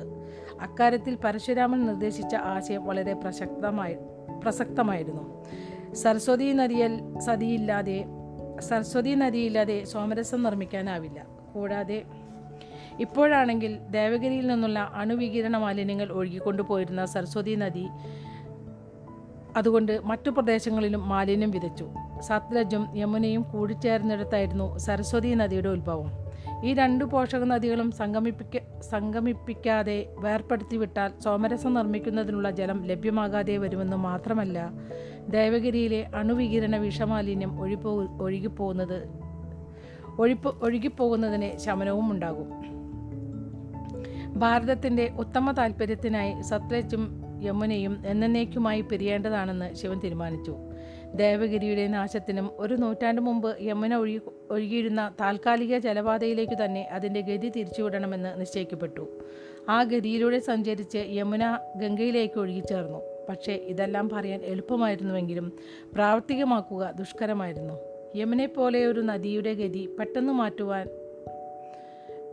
അക്കാര്യത്തിൽ 0.62 1.18
പരശുരാമൻ 1.24 1.86
നിർദ്ദേശിച്ച 1.86 2.36
ആശയം 2.36 2.86
വളരെ 2.86 3.14
പ്രശക്തമായി 3.14 3.96
പ്രസക്തമായിരുന്നു. 4.44 5.46
സരസ്വതി 5.94 6.52
നദിയൽ 6.52 7.20
സതിയില്ലാതെ 7.20 8.06
സരസ്വതി 8.60 9.16
നദിയില്ലാതെ 9.16 9.84
സോമരസം 9.84 10.44
നിർമ്മിക്കാനാവില്ല. 10.44 11.26
കൂടാതെ 11.54 12.04
ഇപ്പോഴാണെങ്കിൽ 13.00 13.78
ദേവഗിരിയിൽ 13.78 14.48
നിന്നുള്ള 14.48 14.92
അണുവികിരണ 14.96 15.58
മാലിന്യങ്ങൾ 15.58 16.12
ഒഴുകിക്കൊണ്ടുപോയിരുന്ന 16.12 17.06
സരസ്വതി 17.06 17.56
നദി 17.56 17.88
അതുകൊണ്ട് 19.58 20.00
മറ്റു 20.04 20.30
പ്രദേശങ്ങളിലും 20.30 21.10
മാലിന്യം 21.10 21.52
വിതച്ചു. 21.52 21.90
സത്ലജും 22.22 22.88
യമുനയും 22.96 23.42
കൂടിച്ചേർന്നിടത്തായിരുന്നു 23.42 24.78
സരസ്വതി 24.78 25.34
നദിയുടെ 25.34 25.70
ഉത്ഭവം. 25.70 26.28
ഈ 26.66 26.74
രണ്ട് 26.74 27.06
പോഷക 27.06 27.44
നദികളും 27.44 27.92
സംഗമിപ്പിക്ക 27.92 28.82
സംഗമിപ്പിക്കാതെ 28.82 30.06
വേർപ്പെടുത്തി 30.20 30.78
വിട്ടാൽ 30.78 31.12
സോമരസം 31.20 31.74
നിർമ്മിക്കുന്നതിനുള്ള 31.74 32.52
ജലം 32.52 32.86
ലഭ്യമാകാതെ 32.86 33.58
വരുമെന്ന് 33.58 33.98
മാത്രമല്ല 33.98 34.72
ദേവഗിരിയിലെ 35.30 36.08
അണുവികിരണ 36.16 36.78
വിഷമാലിന്യം 36.78 37.62
ഒഴിപ്പോ 37.62 38.08
ഒഴുകിപ്പോകുന്നത് 38.22 39.08
ഒഴിപ്പ് 40.20 40.64
ഒഴുകിപ്പോകുന്നതിന് 40.64 41.58
ശമനവും 41.58 42.12
ഉണ്ടാകും 42.12 42.50
ഭാരതത്തിന്റെ 44.40 45.14
ഉത്തമ 45.20 45.52
താല്പര്യത്തിനായി 45.52 46.42
സത്ലജും 46.42 47.24
യമുനയും 47.44 48.04
എന്നേക്കുമായി 48.06 48.82
പിരിയേണ്ടതാണെന്ന് 48.82 49.76
ശിവൻ 49.76 50.00
തീരുമാനിച്ചു. 50.00 50.56
ദേവഗിരിയുടെ 51.16 51.88
നാശത്തിനും 51.88 52.50
ഒരു 52.58 52.74
നൂറ്റാണ്ട് 52.74 53.22
മുമ്പ് 53.22 53.58
യമുന 53.62 53.96
ഒഴുകി 53.96 54.22
ഒഴുകിയിരുന്ന 54.52 55.12
താൽക്കാലിക 55.22 55.78
ജലപാതയിലേക്ക് 55.78 56.66
തന്നെ 56.66 56.82
അതിന്റെ 56.82 57.22
ഗതി 57.22 57.50
തിരിച്ചുവിടണമെന്ന് 57.50 58.40
നിശ്ചയിക്കപ്പെട്ടു. 58.40 59.20
ആ 59.70 59.84
ഗതിയിലൂടെ 59.84 60.40
സഞ്ചരിച്ച് 60.40 60.98
യമുന 60.98 61.60
ഗംഗയിലേക്ക് 61.76 62.40
ഒഴുകിച്ചേർന്നു. 62.40 63.17
പക്ഷേ 63.30 63.54
ഇതെല്ലാം 63.54 64.10
പറയാൻ 64.10 64.42
എളുപ്പമായിരുന്നുവെങ്കിലും 64.42 65.52
പ്രാവർത്തികമാക്കുക 65.94 66.94
ദുഷ്കരമായിരുന്നു. 67.00 67.74
യമുനെ 68.16 68.46
പോലെ 68.46 68.86
ഒരു 68.86 69.00
നദിയുടെ 69.00 69.54
ഗതി 69.54 69.90
പെട്ടെന്ന് 70.00 70.34
മാറ്റുവാൻ 70.34 70.90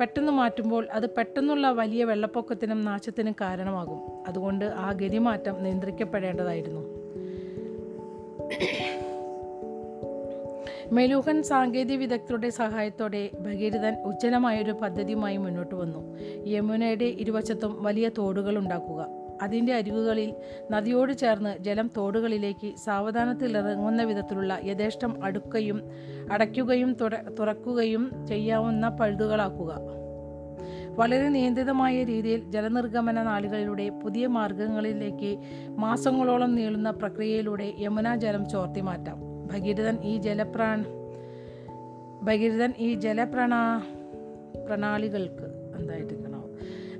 പെട്ടെന്ന് 0.00 0.32
മാറ്റുമ്പോൾ 0.32 0.86
അത് 0.92 1.10
പെട്ടെന്നുള്ള 1.10 1.70
വലിയ 1.70 2.04
വെള്ളപ്പൊക്കത്തിനും 2.04 2.84
നാശത്തിനും 2.84 3.34
കാരണമാകും. 3.40 4.26
അതുകൊണ്ട് 4.28 4.64
ആ 4.64 4.92
ഗതിമാറ്റം 4.92 5.62
നിയന്ത്രിക്കപ്പെടേണ്ടതായിരുന്നു. 5.62 7.04
മെലൂഹൻ 10.92 11.42
സാങ്കേതിക 11.42 11.96
വിദഗ്ധരുടെ 11.96 12.48
സഹായത്തോടെ 12.48 13.30
ഭഗീരഥൻ 13.40 14.02
ഉജ്ജ്വലമായൊരു 14.02 14.72
പദ്ധതിയുമായി 14.72 15.36
മുന്നോട്ട് 15.36 15.74
വന്നു. 15.74 16.18
യമുനയുടെ 16.46 17.04
ഇരുവശത്തും 17.04 17.82
വലിയ 17.82 18.10
തോടുകൾ 18.18 18.58
ഉണ്ടാക്കുക. 18.58 19.23
അതിന്റെ 19.42 19.74
അരികുകളിൽ 19.74 20.34
നദിയോട് 20.70 21.12
ചേർന്ന് 21.12 21.58
ജലം 21.58 21.90
തോടുകളിലേക്ക് 21.96 22.76
സാവധാനത്തിൽ 22.84 23.56
ഇറങ്ങുന്ന 23.58 24.02
വിധത്തിലുള്ള 24.02 24.60
യഥേഷ്ടം 24.64 25.24
അടുക്കുകയും 25.24 25.82
അടയ്ക്കുകയും 26.32 26.96
തുറക്കുകയും 27.38 28.26
ചെയ്യാവുന്ന 28.26 28.88
പഴുതുകളാക്കുക. 28.88 29.72
വളരെ 30.98 31.28
നിയന്ത്രിതമായ 31.28 32.04
രീതിയിൽ 32.04 32.50
ജലനിർഗമന 32.50 33.22
നാളുകളിലൂടെ 33.22 33.88
പുതിയ 33.88 34.26
മാർഗങ്ങളിലേക്ക് 34.26 35.38
മാസങ്ങളോളം 35.68 36.54
നീളുന്ന 36.54 36.90
പ്രക്രിയയിലൂടെ 36.90 37.72
യമുന 37.78 38.14
ജലം 38.14 38.48
ചോർത്തി 38.48 38.80
മാറ്റാം 38.80 39.18
ഭഗീരഥൻ 39.52 40.02
ഈ 40.04 40.16
ജലപ്രാൺ 40.16 40.84
ഭഗീരഥൻ 42.24 42.74
ഈ 42.78 42.94
ജലപ്രണാ 42.94 43.82
പ്രണാളികൾക്ക് 44.66 45.76
എന്തായിട്ടിരിക്കണോ 45.76 46.33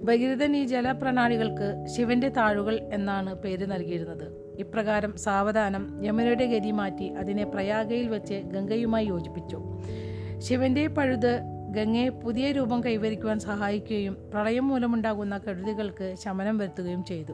ഭഗീരഥൻ 0.04 0.56
ഈ 0.56 0.64
ജലപ്രണാളികൾക്ക് 0.64 1.86
ശിവന്റെ 1.86 2.28
താഴുകൾ 2.28 2.88
എന്നാണ് 2.92 3.34
പേര് 3.34 3.66
നൽകിയിരുന്നത്. 3.70 4.56
ഇപ്രകാരം 4.58 5.16
സാവധാനം 5.16 6.04
യമുനയുടെ 6.04 6.46
ഗതി 6.46 6.70
മാറ്റി 6.70 7.04
അതിനെ 7.04 7.44
പ്രയാഗയിൽ 7.44 8.08
വെച്ച് 8.08 8.34
ഗംഗയുമായി 8.34 9.06
യോജിപ്പിച്ചു. 9.06 9.62
ശിവന്റെ 10.38 10.86
പഴുത് 10.86 11.40
ഗംഗയെ 11.70 12.08
പുതിയ 12.08 12.52
രൂപം 12.52 12.84
കൈവരിക്കുവാൻ 12.84 13.38
സഹായിക്കുകയും 13.38 14.16
പ്രളയം 14.34 14.68
മൂലമുണ്ടാകുന്ന 14.68 15.38
കെടുതികൾക്ക് 15.38 16.14
ശമനം 16.24 16.58
വരുത്തുകയും 16.58 17.04
ചെയ്തു. 17.04 17.32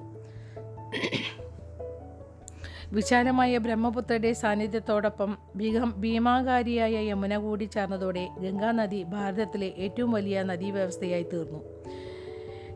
വിശാലമായ 2.93 3.59
ബ്രഹ്മപുത്രയുടെ 3.59 4.33
സാന്നിധ്യത്തോടൊപ്പം 4.33 5.39
ഭീകം 5.57 5.95
ഭീമാകാരിയായ 6.01 6.97
യമുന 7.09 7.37
കൂടി 7.39 7.65
ചേർന്നതോടെ 7.65 8.29
ഗംഗാനദി 8.39 9.03
ഭാരതത്തിലെ 9.03 9.73
ഏറ്റവും 9.79 10.13
വലിയ 10.13 10.43
നദീവ്യവസ്ഥയായി 10.43 11.23
തീർന്നു. 11.23 11.80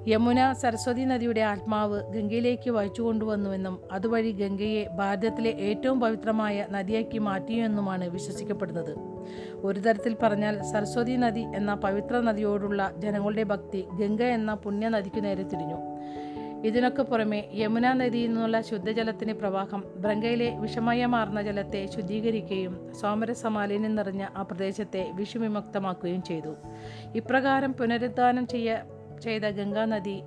യമുന 0.09 0.53
സരസ്വതി 0.53 1.05
നദിയുടെ 1.05 1.41
ആത്മാവ് 1.41 2.13
ഗംഗയിലേക്ക് 2.13 2.71
വഹിച്ചു 2.71 3.03
കൊണ്ടുവന്നുവെന്നും 3.03 3.81
അതുവഴി 3.93 4.33
ഗംഗയെ 4.33 4.89
ഭാരതത്തിലെ 4.97 5.51
ഏറ്റവും 5.51 6.01
പവിത്രമായ 6.01 6.67
നദിയാക്കി 6.71 7.19
മാറ്റിയെന്നുമാണ് 7.19 8.09
വിശ്വസിക്കപ്പെടുന്നത്. 8.09 8.97
ഒരു 9.55 9.81
തരത്തിൽ 9.81 10.17
പറഞ്ഞാൽ 10.23 10.63
സരസ്വതി 10.63 11.13
നദി 11.13 11.41
എന്ന 11.41 11.75
പവിത്ര 11.75 12.21
നദിയോടുള്ള 12.21 12.93
ജനങ്ങളുടെ 12.99 13.43
ഭക്തി 13.43 13.85
ഗംഗ 14.01 14.23
എന്ന 14.23 14.55
പുണ്യ 14.55 14.89
നദിക്കു 14.89 15.21
നേരെ 15.21 15.43
തിരിഞ്ഞു. 15.43 15.77
ഇതിനൊക്കെ 16.65 17.03
പുറമെ 17.03 17.49
യമുന 17.55 17.93
നദിയിൽ 17.93 18.29
നിന്നുള്ള 18.29 18.61
ശുദ്ധജലത്തിന് 18.61 19.33
പ്രവാഹം 19.33 19.85
ബ്രംഗയിലെ 19.97 20.59
വിഷമയമാർന്ന 20.59 21.43
ജലത്തെ 21.43 21.87
ശുദ്ധീകരിക്കുകയും 21.87 22.95
സോമരസമാലിന്യം 23.01 23.95
നിറഞ്ഞ 23.95 24.27
ആ 24.37 24.43
പ്രദേശത്തെ 24.43 25.11
വിഷുവിമുക്തമാക്കുകയും 25.15 26.23
ചെയ്തു. 26.23 26.55
ഇപ്രകാരം 27.15 27.73
പുനരുദ്ധാനം 27.73 28.47
ചെയ്യ 28.47 28.83
ചെയ്ത 29.25 29.43
ഗംഗാനദി 29.43 30.23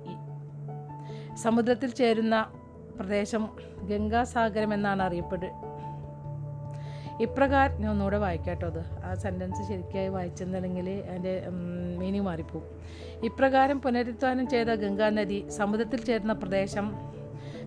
സമുദ്രത്തിൽ 1.42 1.90
ചേരുന്ന 1.90 2.36
പ്രദേശം 3.00 3.48
ഗംഗാസാഗരം 3.82 4.74
എന്നാണ് 4.74 5.02
അറിയപ്പെടുക 5.02 5.68
ഇപ്രകാരം 7.20 7.80
ഞാൻ 7.80 7.90
ഒന്നുകൂടെ 7.90 8.18
വായിക്കാട്ടോ 8.18 8.66
അത്. 8.66 8.80
ആ 9.04 9.14
സെന്റൻസ് 9.14 9.68
ശരിക്കായി 9.68 10.08
വായിച്ചെന്നുണ്ടെങ്കിൽ 10.08 10.90
അതിന്റെ 10.90 11.42
മീനിങ് 11.98 12.24
മാറിപ്പോവും. 12.24 12.66
ഇപ്രകാരം 13.24 13.80
പുനരുദ്ധാനം 13.80 14.48
ചെയ്ത 14.48 14.66
ഗംഗാനദി 14.66 15.38
സമുദ്രത്തിൽ 15.48 16.00
ചേരുന്ന 16.04 16.32
പ്രദേശം 16.32 16.92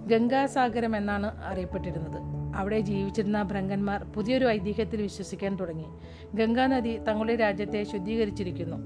ഗംഗാസാഗരം 0.07 0.95
എന്നാണ് 0.95 1.43
അറിയപ്പെട്ടിരുന്നത്. 1.43 2.19
അവിടെ 2.55 2.79
ജീവിച്ചിരുന്ന 2.79 3.43
ഭ്രങ്കന്മാർ 3.43 4.03
പുതിയൊരു 4.03 4.45
ഐതിഹ്യത്തിൽ 4.45 5.01
വിശ്വസിക്കാൻ 5.01 5.55
തുടങ്ങി. 5.55 5.87
ഗംഗാനദി 6.33 6.93
തങ്ങളുടെ 6.97 7.35
രാജ്യത്തെ 7.35 7.83
ശുദ്ധീകരിച്ചിരിക്കുന്നു. 7.83 8.77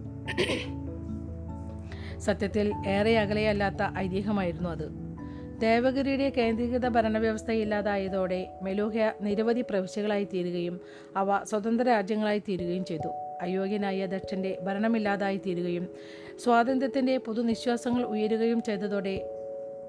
സത്യത്തിൽ 2.25 2.73
ഏറെ 2.87 3.17
അകലെയല്ലാത്ത 3.19 3.81
ഐതിഹ്യമായിരുന്നു 3.97 4.69
അത്. 4.69 4.87
ദേവഗിരിയുടെ 5.59 6.29
കേന്ദ്രീകൃത 6.29 6.87
ഭരണവ്യവസ്ഥ 6.87 7.51
ഇല്ലാതായതോടെ 7.51 8.39
മെലൂഹ്യ 8.61 9.13
നിരവധി 9.21 9.61
പ്രവിശ്യകളായി 9.61 10.25
തീരുകയും 10.33 10.75
അവ 11.17 11.39
സ്വതന്ത്ര 11.43 11.83
രാജ്യങ്ങളായി 11.83 12.41
തീരുകയും 12.49 12.85
ചെയ്തു. 12.85 13.09
അയോഗ്യനായ 13.41 14.05
ദക്ഷന്റെ 14.05 14.51
ഭരണമില്ലാതായി 14.63 15.37
തീരുകയും 15.37 15.87
സ്വാതന്ത്ര്യത്തിന്റെ 16.43 17.17
പുതുനിശ്വാസങ്ങൾ 17.17 18.03
ഉയരുകയും 18.03 18.61
ചെയ്തതോടെ 18.61 19.15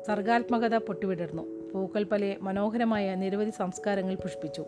സർഗാത്മകത 0.07 0.75
പൊട്ടിവിടർന്നു. 0.77 1.45
പലേ 2.13 2.37
മനോഹരമായ 2.41 3.15
നിരവധി 3.15 3.51
സംസ്കാരങ്ങൾ 3.51 4.15
പുഷ്പിച്ചു. 4.15 4.65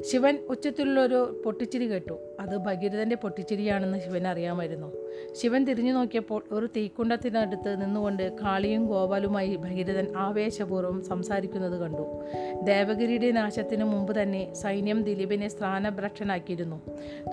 ശിവൻ 0.00 0.38
ഉച്ചത്തിലുള്ളൊരു 0.48 1.42
പൊട്ടിച്ചിരി 1.44 1.90
കേട്ടു. 1.90 2.18
അത് 2.40 2.56
ഭഗീരഥന്റെ 2.56 3.16
പൊട്ടിച്ചിരിയാണെന്ന് 3.16 3.98
ശിവൻ 3.98 4.26
അറിയാമായിരുന്നു. 4.26 4.92
ശിവൻ 5.32 5.64
തിരിഞ്ഞു 5.64 5.92
നോക്കിയപ്പോൾ 5.92 6.42
ഒരു 6.52 6.66
തീക്കുണ്ടത്തിനടുത്ത് 6.66 7.82
നിന്നുകൊണ്ട് 7.82 8.32
കാളിയും 8.42 8.86
ഗോപാലുമായി 8.86 9.56
ഭഗീരഥൻ 9.56 10.16
ആവേശപൂർവം 10.16 11.02
സംസാരിക്കുന്നത് 11.02 11.80
കണ്ടു. 11.80 12.20
ദേവഗിരിയുടെ 12.62 13.30
നാശത്തിന് 13.30 13.84
മുമ്പ് 13.84 14.22
തന്നെ 14.22 14.54
സൈന്യം 14.54 15.02
ദിലീപിനെ 15.02 15.48
സ്ഥാനഭ്രക്ഷനാക്കിയിരുന്നു 15.48 16.80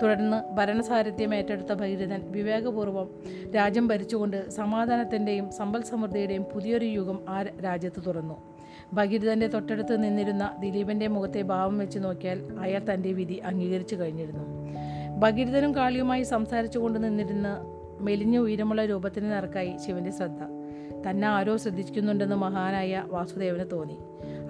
തുടർന്ന് 0.02 0.54
ഭരണസാരഥ്യം 0.54 1.34
ഏറ്റെടുത്ത 1.34 1.72
ഭഗീരഥൻ 1.72 2.22
വിവേകപൂർവം 2.30 3.10
രാജ്യം 3.54 3.88
ഭരിച്ചുകൊണ്ട് 3.88 4.50
സമാധാനത്തിന്റെയും 4.50 5.50
സമ്പൽ 5.50 5.82
സമൃദ്ധിയുടെയും 5.82 6.44
പുതിയൊരു 6.44 6.84
യുഗം 6.84 7.20
ആ 7.28 7.42
രാജ്യത്ത് 7.42 8.02
തുറന്നു. 8.06 8.51
ഭഗീരഥന്റെ 8.92 9.46
തൊട്ടടുത്ത് 9.46 10.04
നിന്നിരുന്ന 10.04 10.56
ദിലീപന്റെ 10.60 11.06
മുഖത്തെ 11.06 11.42
ഭാവം 11.42 11.78
വെച്ച് 11.78 11.98
നോക്കിയാൽ 11.98 12.42
അയാൾ 12.58 12.80
തന്റെ 12.94 13.12
വിധി 13.12 13.34
അംഗീകരിച്ചു 13.34 13.96
കഴിഞ്ഞിരുന്നു. 13.96 14.44
ഭഗീരഥനും 15.18 15.74
കാളിയുമായി 15.74 16.22
സംസാരിച്ചു 16.22 16.78
കൊണ്ട് 16.78 17.04
നിന്നിരുന്ന 17.04 17.48
മെലിഞ്ഞ 18.00 18.38
ഉയരമുള്ള 18.38 18.84
രൂപത്തിന് 18.84 19.32
നിറക്കായി 19.32 19.76
ശിവന്റെ 19.86 20.10
ശ്രദ്ധ. 20.10 20.38
തന്നെ 21.10 21.28
ആരോ 21.28 21.56
ശ്രദ്ധിക്കുന്നുണ്ടെന്ന് 21.56 22.36
മഹാനായ 22.36 23.04
വാസുദേവന് 23.06 23.70
തോന്നി. 23.72 23.98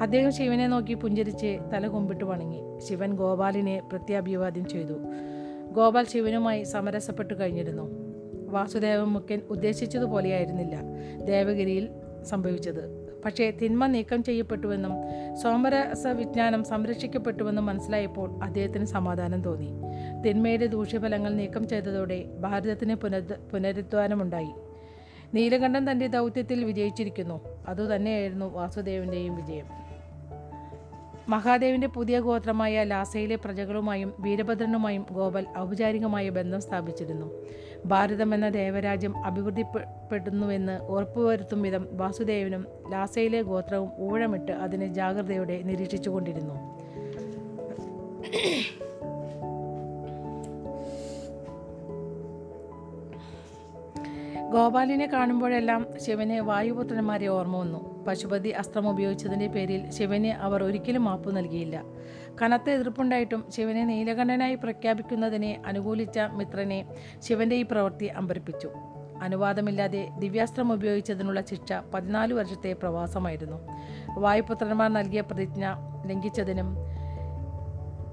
അദ്ദേഹം 0.01 0.33
ശിവനെ 0.33 0.69
നോക്കി 0.69 0.95
പുഞ്ചിരിച്ച് 0.95 1.59
തല 1.73 1.87
കുമ്പിട്ട് 1.87 2.25
വണങ്ങി. 2.25 2.79
ശിവൻ 2.79 3.13
ഗോപാലിനെ 3.13 3.81
പ്രത്യാഭിവാദ്യം 3.81 4.69
ചെയ്തു. 4.69 4.95
ഗോപാൽ 5.73 6.05
ശിവനുമായി 6.05 6.63
സമരസപ്പെട്ടു 6.63 7.35
കഴിഞ്ഞിരുന്നു. 7.35 7.91
വാസുദേവൻ 8.51 9.05
മുഖ്യൻ 9.05 9.41
ഉദ്ദേശിച്ചതുപോലെയായിരുന്നില്ല 9.51 10.81
ദേവഗിരിയിൽ 11.25 11.89
സംഭവിച്ചത്. 12.25 13.02
പക്ഷേ 13.25 13.51
തിന്മ 13.51 13.87
നീക്കം 13.87 14.25
ചെയ്യപ്പെട്ടുവെന്നും 14.25 14.93
സോമരസ 15.37 16.07
വിജ്ഞാനം 16.07 16.65
സംരക്ഷിക്കപ്പെട്ടുവെന്നും 16.65 17.67
മനസ്സിലായപ്പോൾ 17.67 18.43
അദ്ദേഹത്തിന് 18.43 18.85
സമാധാനം 18.85 19.43
തോന്നി. 19.43 19.71
തിന്മയുടെ 20.23 20.67
ദൂഷ്യഫലങ്ങൾ 20.67 21.35
നീക്കം 21.35 21.69
ചെയ്തതോടെ 21.69 22.25
ഭാരതത്തിന് 22.41 22.95
പുനരുദ്ധ 22.95 23.33
പുനരുദ്ധാനമുണ്ടായി. 23.33 24.53
നീലകണ്ഠൻ 25.35 25.91
തന്റെ 25.91 26.07
ദൗത്യത്തിൽ 26.07 26.65
വിജയിച്ചിരിക്കുന്നു. 26.65 27.41
അതുതന്നെയായിരുന്നു 27.69 28.47
വാസുദേവന്റെയും 28.47 29.37
വിജയം. 29.37 29.82
മഹാദേവിന്റെ 31.29 31.87
പുതിയ 31.87 32.21
ഗോത്രമായ 32.21 32.85
ലാസയിലെ 32.85 33.37
പ്രജകളുമായും 33.37 34.15
വീരഭദ്രനുമായും 34.19 35.07
ഗോപാൽ 35.13 35.47
ഔപചാരികമായ 35.59 36.29
ബന്ധം 36.29 36.61
സ്ഥാപിച്ചിരുന്നു. 36.61 37.33
ഭാരതം 37.87 38.35
എന്ന 38.35 38.49
ദേവരാജ്യം 38.49 39.25
അഭിവൃദ്ധിപ്പെടുന്നുവെന്ന് 39.25 40.81
ഉറപ്പുവരുത്തും 40.81 41.63
വിധം 41.63 41.89
വാസുദേവനും 41.93 42.67
ലാസയിലെ 42.91 43.43
ഗോത്രവും 43.43 43.91
ഊഴമിട്ട് 44.01 44.53
അതിനെ 44.53 44.95
ജാഗ്രതയോടെ 44.95 45.63
നിരീക്ഷിച്ചുകൊണ്ടിരുന്നു. 45.63 46.55
ഗോപാലിനെ 54.53 55.07
കാണുമ്പോഴെല്ലാം 55.07 55.87
ശിവന് 56.07 56.41
വായുപുത്രന്മാരെ 56.41 57.27
ഓർമ്മ 57.27 57.57
വന്നു. 57.57 58.05
പശുപതി 58.05 58.49
അസ്ത്രം 58.49 58.89
ഉപയോഗിച്ചതിന്റെ 58.91 59.47
പേരിൽ 59.47 59.91
ശിവന് 59.91 60.27
അവർ 60.27 60.65
ഒരിക്കലും 60.65 61.05
മാപ്പ് 61.05 61.37
നൽകിയില്ല. 61.37 61.83
കനത്ത 62.43 62.71
എതിർപ്പുണ്ടായിട്ടും 62.71 63.45
ശിവനെ 63.51 63.85
നീലകണ്ഠനായി 63.85 64.55
പ്രഖ്യാപിക്കുന്നതിനെ 64.55 65.63
അനുകൂലിച്ച 65.67 66.19
മിത്രനെ 66.19 66.87
ശിവന്റെ 67.19 67.57
ഈ 67.57 67.63
പ്രവൃത്തി 67.63 68.05
അമ്പരിപ്പിച്ചു. 68.05 68.71
അനുവാദമില്ലാതെ 69.23 70.09
ദിവ്യാസ്ത്രം 70.19 70.73
ഉപയോഗിച്ചതിനുള്ള 70.73 71.41
ശിക്ഷ 71.41 71.73
പതിനാല് 71.95 72.35
വർഷത്തെ 72.35 72.73
പ്രവാസമായിരുന്നു. 72.73 73.59
വായുപുത്രന്മാർ 74.19 74.93
നൽകിയ 74.93 75.21
പ്രതിജ്ഞ 75.21 75.65
ലംഘിച്ചതിനും 76.07 76.77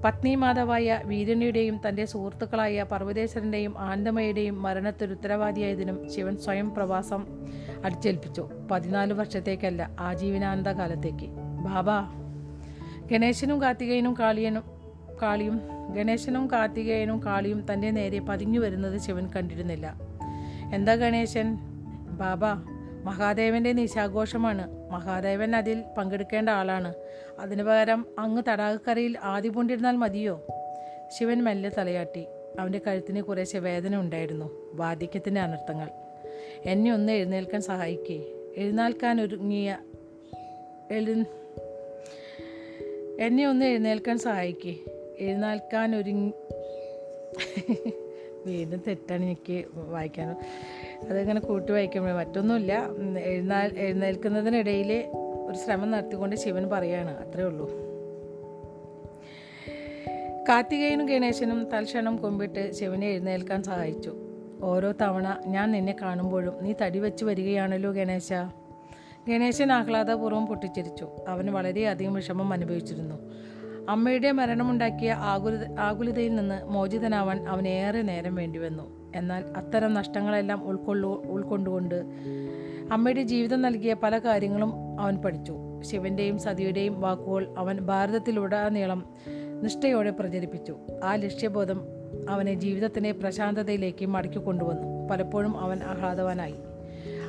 പത്നി 0.04 0.34
മാതാവായ 0.34 1.00
വീരണിയുടെയും 1.04 1.80
തന്റെ 1.88 2.04
സുഹൃത്തുക്കളായ 2.04 2.82
പർവതേശ്വരന്റെയും 2.82 3.78
ആനന്ദമയുടെയും 3.78 4.62
മരണത്തിൽ 4.62 5.10
ഉത്തരവാദിയായതിനും 5.10 6.10
ശിവൻ 6.10 6.36
സ്വയം 6.36 6.74
പ്രവാസം 6.74 7.26
അടിച്ചേൽപ്പിച്ചു. 7.84 8.48
പതിനാല് 8.70 9.12
വർഷത്തേക്കല്ല 9.12 9.90
ആജീവനാനന്ദ 10.00 10.68
കാലത്തേക്ക് 10.68 11.26
ബാബ 11.36 11.90
ഗണേശനും 13.12 13.62
കാർത്തികേയനും 13.62 14.14
കാളിയനും 14.18 14.62
കാളിയും 15.22 15.60
ഗണേശനും 15.96 16.50
കാർത്തികേയനും 16.50 17.24
കാളിയും 17.24 17.72
തന്റെ 17.72 17.90
നേരെ 17.90 18.18
പതിഞ്ഞു 18.18 18.60
വരുന്നത് 18.60 19.00
ശിവൻ 19.00 19.26
കണ്ടിരുന്നില്ല. 19.26 19.94
എന്താ 20.74 20.94
ഗണേശൻ? 20.94 21.54
ബാബ 22.10 22.69
മഹാദേവന്റെ 23.04 23.72
നിശാഘോഷമാണ്. 23.72 24.90
മഹാദേവൻ 24.90 25.56
അതിൽ 25.56 25.84
പങ്കെടുക്കേണ്ട 25.98 26.48
ആളാണ്. 26.48 26.94
അതിനു 27.38 27.62
പകരം 27.62 28.06
അങ്ങ് 28.18 28.42
തടാകക്കരയിൽ 28.48 29.18
ആദ്യ 29.22 29.48
പൂണ്ടിരുന്നാൽ 29.48 29.96
മതിയോ? 29.96 30.46
ശിവൻ 31.18 31.44
മെല്ലെ 31.44 31.70
തലയാട്ടി. 31.78 32.26
അവന്റെ 32.60 32.80
കഴുത്തിന് 32.86 33.22
കുറേശ്ശെ 33.22 33.58
വേദന 33.58 33.96
ഉണ്ടായിരുന്നു. 33.96 34.70
വാർദ്ധക്യത്തിന്റെ 34.72 35.40
അനർത്ഥങ്ങൾ. 35.40 35.90
എന്നെ 36.64 36.92
ഒന്ന് 36.92 37.12
എഴുന്നേൽക്കാൻ 37.12 37.60
സഹായിക്കേ. 37.60 38.24
എഴുന്നേൽക്കാൻ 38.56 39.20
ഒരുങ്ങിയ 39.20 39.78
എഴു 40.90 41.24
എന്നെ 43.20 43.48
ഒന്ന് 43.48 43.66
എഴുന്നേൽക്കാൻ 43.66 44.18
സഹായിക്കേ. 44.18 44.76
എഴുന്നേൽക്കാൻ 45.18 45.96
ഒരുങ്ങി 45.96 46.32
വീണ്ടും 48.46 48.82
തെറ്റാണ് 48.86 49.24
എനിക്ക് 49.24 49.64
വായിക്കാൻ 49.74 50.36
അതിങ്ങനെ 51.08 51.40
കൂട്ടി 51.40 51.72
വായിക്കുമ്പോൾ 51.72 52.12
മറ്റൊന്നുമില്ല. 52.12 52.72
എഴുന്നാൽ 52.72 53.24
എഴുന്നാ 53.26 53.68
എഴുന്നേൽക്കുന്നതിനിടയിൽ 53.76 55.10
ഒരു 55.48 55.56
ശ്രമം 55.56 55.90
നടത്തിക്കൊണ്ട് 55.90 56.36
ശിവൻ 56.36 56.68
പറയാണ് 56.68 57.28
അത്രേ 57.28 57.44
ഉള്ളൂ. 57.44 57.70
കാർത്തികേയനും 60.48 61.06
ഗണേശനും 61.06 61.68
തൽക്ഷണം 61.72 62.16
കൊമ്പിട്ട് 62.16 62.72
ശിവനെ 62.72 63.06
എഴുന്നേൽക്കാൻ 63.06 63.62
സഹായിച്ചു. 63.62 64.12
ഓരോ 64.62 64.92
തവണ 64.92 65.36
ഞാൻ 65.46 65.70
നിന്നെ 65.70 65.96
കാണുമ്പോഴും 66.02 66.64
നീ 66.64 66.74
തടി 66.82 66.98
വെച്ച് 66.98 67.24
വരികയാണല്ലോ 67.24 67.92
ഗണേശ. 67.92 68.32
ഗണേശൻ 69.28 69.72
ആഹ്ലാദപൂർവം 69.72 70.46
പൊട്ടിച്ചിരിച്ചു. 70.46 71.08
അവന് 71.28 71.50
വളരെയധികം 71.50 72.14
വിഷമം 72.14 72.52
അനുഭവിച്ചിരുന്നു. 72.52 73.14
അമ്മയുടെ 73.88 74.32
മരണമുണ്ടാക്കിയ 74.32 75.12
ആകുല 75.12 75.76
ആകുലതയിൽ 75.78 76.34
നിന്ന് 76.34 76.64
മോചിതനാവാൻ 76.64 77.48
അവനേറെ 77.48 78.02
നേരം 78.02 78.34
വേണ്ടിവന്നു 78.34 78.99
എന്നാൽ 79.14 79.44
അത്തരം 79.56 79.94
നഷ്ടങ്ങളെല്ലാം 79.94 80.64
ഉൾക്കൊള്ളു 80.64 81.22
ഉൾക്കൊണ്ടുകൊണ്ട് 81.26 82.04
അമ്മയുടെ 82.92 83.22
ജീവിതം 83.22 83.62
നൽകിയ 83.62 83.94
പല 83.94 84.18
കാര്യങ്ങളും 84.18 85.00
അവൻ 85.00 85.16
പഠിച്ചു. 85.16 85.56
ശിവന്റെയും 85.82 86.38
സതിയുടെയും 86.38 87.00
വാക്കുകൾ 87.00 87.54
അവൻ 87.58 87.80
ഭാരതത്തിലുടനീളം 87.80 89.14
നിഷ്ഠയോടെ 89.62 90.10
പ്രചരിപ്പിച്ചു. 90.10 90.76
ആ 91.04 91.14
ലക്ഷ്യബോധം 91.14 91.80
അവനെ 92.28 92.54
ജീവിതത്തിന്റെ 92.54 93.12
പ്രശാന്തതയിലേക്ക് 93.12 94.06
മടക്കി 94.06 94.38
കൊണ്ടുവന്നു. 94.38 95.08
പലപ്പോഴും 95.08 95.60
അവൻ 95.60 95.82
ആഹ്ലാദവാനായി. 95.82 96.54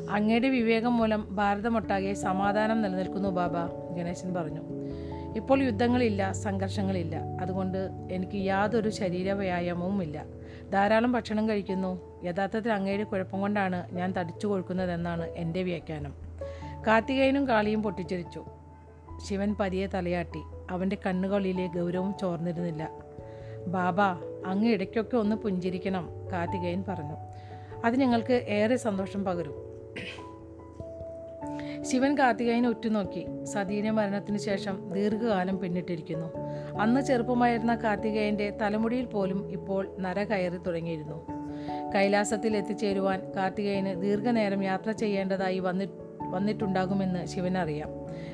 അങ്ങയുടെ 0.10 0.50
വിവേകം 0.50 0.98
മൂലം 0.98 1.36
ഭാരതമൊട്ടാകെ 1.36 2.14
സമാധാനം 2.14 2.82
നിലനിൽക്കുന്നു 2.82 3.30
ബാബ 3.30 3.52
ഗണേശൻ 3.98 4.34
പറഞ്ഞു. 4.34 4.62
ഇപ്പോൾ 5.36 5.64
യുദ്ധങ്ങളില്ല 5.64 6.32
സംഘർഷങ്ങളില്ല. 6.32 7.16
അതുകൊണ്ട് 7.16 7.90
എനിക്ക് 8.12 8.38
യാതൊരു 8.38 8.90
ശരീര 8.90 9.32
വ്യായാമവുമില്ല 9.32 10.26
ധാരാളം 10.72 11.12
ഭക്ഷണം 11.12 11.50
കഴിക്കുന്നു. 11.50 12.22
യഥാർത്ഥത്തിൽ 12.24 12.72
അങ്ങയുടെ 12.72 13.04
കുഴപ്പം 13.04 13.42
കൊണ്ടാണ് 13.42 13.96
ഞാൻ 13.96 14.12
തടിച്ചു 14.12 14.48
കൊഴുക്കുന്നതെന്നാണ് 14.48 15.26
എന്റെ 15.26 15.64
വ്യാഖ്യാനം. 15.64 16.14
കാർത്തികേയനും 16.88 17.48
കാളിയും 17.48 17.84
പൊട്ടിച്ചിരിച്ചു. 17.84 18.46
ശിവൻ 19.28 19.56
പതിയെ 19.60 19.88
തലയാട്ടി. 19.88 20.42
അവന്റെ 20.70 20.98
കണ്ണുകളിലെ 21.06 21.68
ഗൗരവം 21.68 22.14
ചോർന്നിരുന്നില്ല. 22.22 22.90
ബാബ 23.68 24.02
അങ്ങ് 24.46 24.68
ഇടയ്ക്കൊക്കെ 24.68 25.18
ഒന്ന് 25.18 25.36
പുഞ്ചിരിക്കണം 25.36 26.10
കാർത്തികേയൻ 26.32 26.84
പറഞ്ഞു. 26.88 27.16
അത് 27.86 27.96
ഞങ്ങൾക്ക് 27.96 28.34
ഏറെ 28.34 28.76
സന്തോഷം 28.76 29.24
പകരും. 29.26 29.54
ശിവൻ 31.82 32.18
കാർത്തികേയനെ 32.18 32.70
ഉറ്റുനോക്കി. 32.70 33.44
സതീന്റെ 33.44 33.92
മരണത്തിന് 33.92 34.38
ശേഷം 34.38 34.94
ദീർഘകാലം 34.94 35.60
പിന്നിട്ടിരിക്കുന്നു. 35.60 36.28
അന്ന് 36.82 37.02
ചെറുപ്പമായിരുന്ന 37.02 37.76
കാർത്തികേയന്റെ 37.76 38.50
തലമുടിയിൽ 38.62 39.06
പോലും 39.06 39.52
ഇപ്പോൾ 39.52 39.96
നര 40.00 40.24
കയറി 40.24 40.58
തുടങ്ങിയിരുന്നു. 40.58 41.26
കൈലാസത്തിൽ 41.96 42.58
എത്തിച്ചേരുവാൻ 42.58 43.22
കാർത്തികേയന് 43.36 44.02
ദീർഘനേരം 44.02 44.64
യാത്ര 44.64 44.92
ചെയ്യേണ്ടതായി 44.92 45.60
വന്നി 45.60 45.88
വന്നിട്ടുണ്ടാകുമെന്ന് 46.22 47.26
ശിവനറിയാം. 47.26 47.90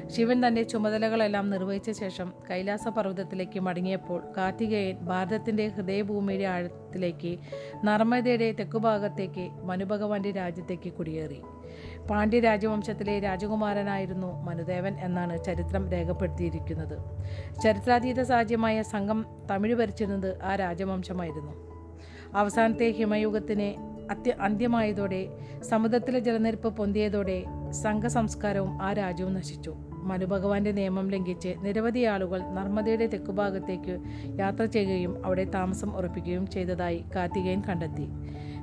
ശിവൻ 0.10 0.48
തന്റെ 0.48 0.64
ചുമതലകളെല്ലാം 0.64 1.50
നിർവഹിച്ച 1.50 1.92
ശേഷം 1.92 2.34
കൈലാസ 2.52 2.88
പർവതത്തിലേക്ക് 2.88 3.60
മടങ്ങിയപ്പോൾ 3.60 4.24
കാർത്തികേയൻ 4.38 4.98
ഭാരതത്തിന്റെ 4.98 5.68
ഹൃദയഭൂമിയുടെ 5.68 6.44
ആഴത്തിലേക്ക് 6.44 7.38
നർമ്മദയുടെ 7.84 8.52
തെക്കുഭാഗത്തേക്ക് 8.52 9.50
മനുഭഗവാന്റെ 9.64 10.32
രാജ്യത്തേക്ക് 10.32 10.94
കുടിയേറി. 10.94 11.42
പാണ്ഡ്യ 12.10 12.40
രാജവംശത്തിലെ 12.40 13.20
രാജകുമാരനായിരുന്നു 13.20 14.44
മനുദേവൻ 14.48 14.94
എന്നാണ് 15.08 15.44
ചരിത്രം 15.44 15.84
രേഖപ്പെടുത്തിയിരിക്കുന്നത്. 15.92 16.98
ചരിത്രാതീത 17.64 18.22
സാധ്യമായ 18.22 18.82
സംഘം 18.94 19.26
തമിഴ് 19.52 19.76
ഭരിച്ചിരുന്നത് 19.76 20.44
ആ 20.44 20.56
രാജവംശമായിരുന്നു. 20.56 21.54
അവസാനത്തെ 22.36 22.92
ഹിമയുഗത്തിന് 22.92 23.70
അത്യ 24.12 24.32
അന്ത്യമായതോടെ 24.42 25.22
സമുദ്രത്തിലെ 25.70 26.20
ജലനിരപ്പ് 26.20 26.70
പൊന്തിയതോടെ 26.76 27.38
സംഘസംസ്കാരവും 27.84 28.82
ആ 28.82 28.94
രാജ്യവും 28.94 29.34
നശിച്ചു. 29.34 29.72
മനുഭഗവാന്റെ 30.10 30.72
നിയമം 30.72 31.08
ലംഘിച്ച് 31.10 31.52
നിരവധി 31.64 32.04
ആളുകൾ 32.04 32.40
നർമ്മദയുടെ 32.58 33.08
തെക്കുഭാഗത്തേക്ക് 33.08 33.96
യാത്ര 34.40 34.66
ചെയ്യുകയും 34.66 35.26
അവിടെ 35.26 35.46
താമസം 35.56 35.90
ഉറപ്പിക്കുകയും 35.98 36.46
ചെയ്തതായി 36.48 37.06
കാർത്തികേയൻ 37.16 37.62
കണ്ടെത്തി. 37.70 38.08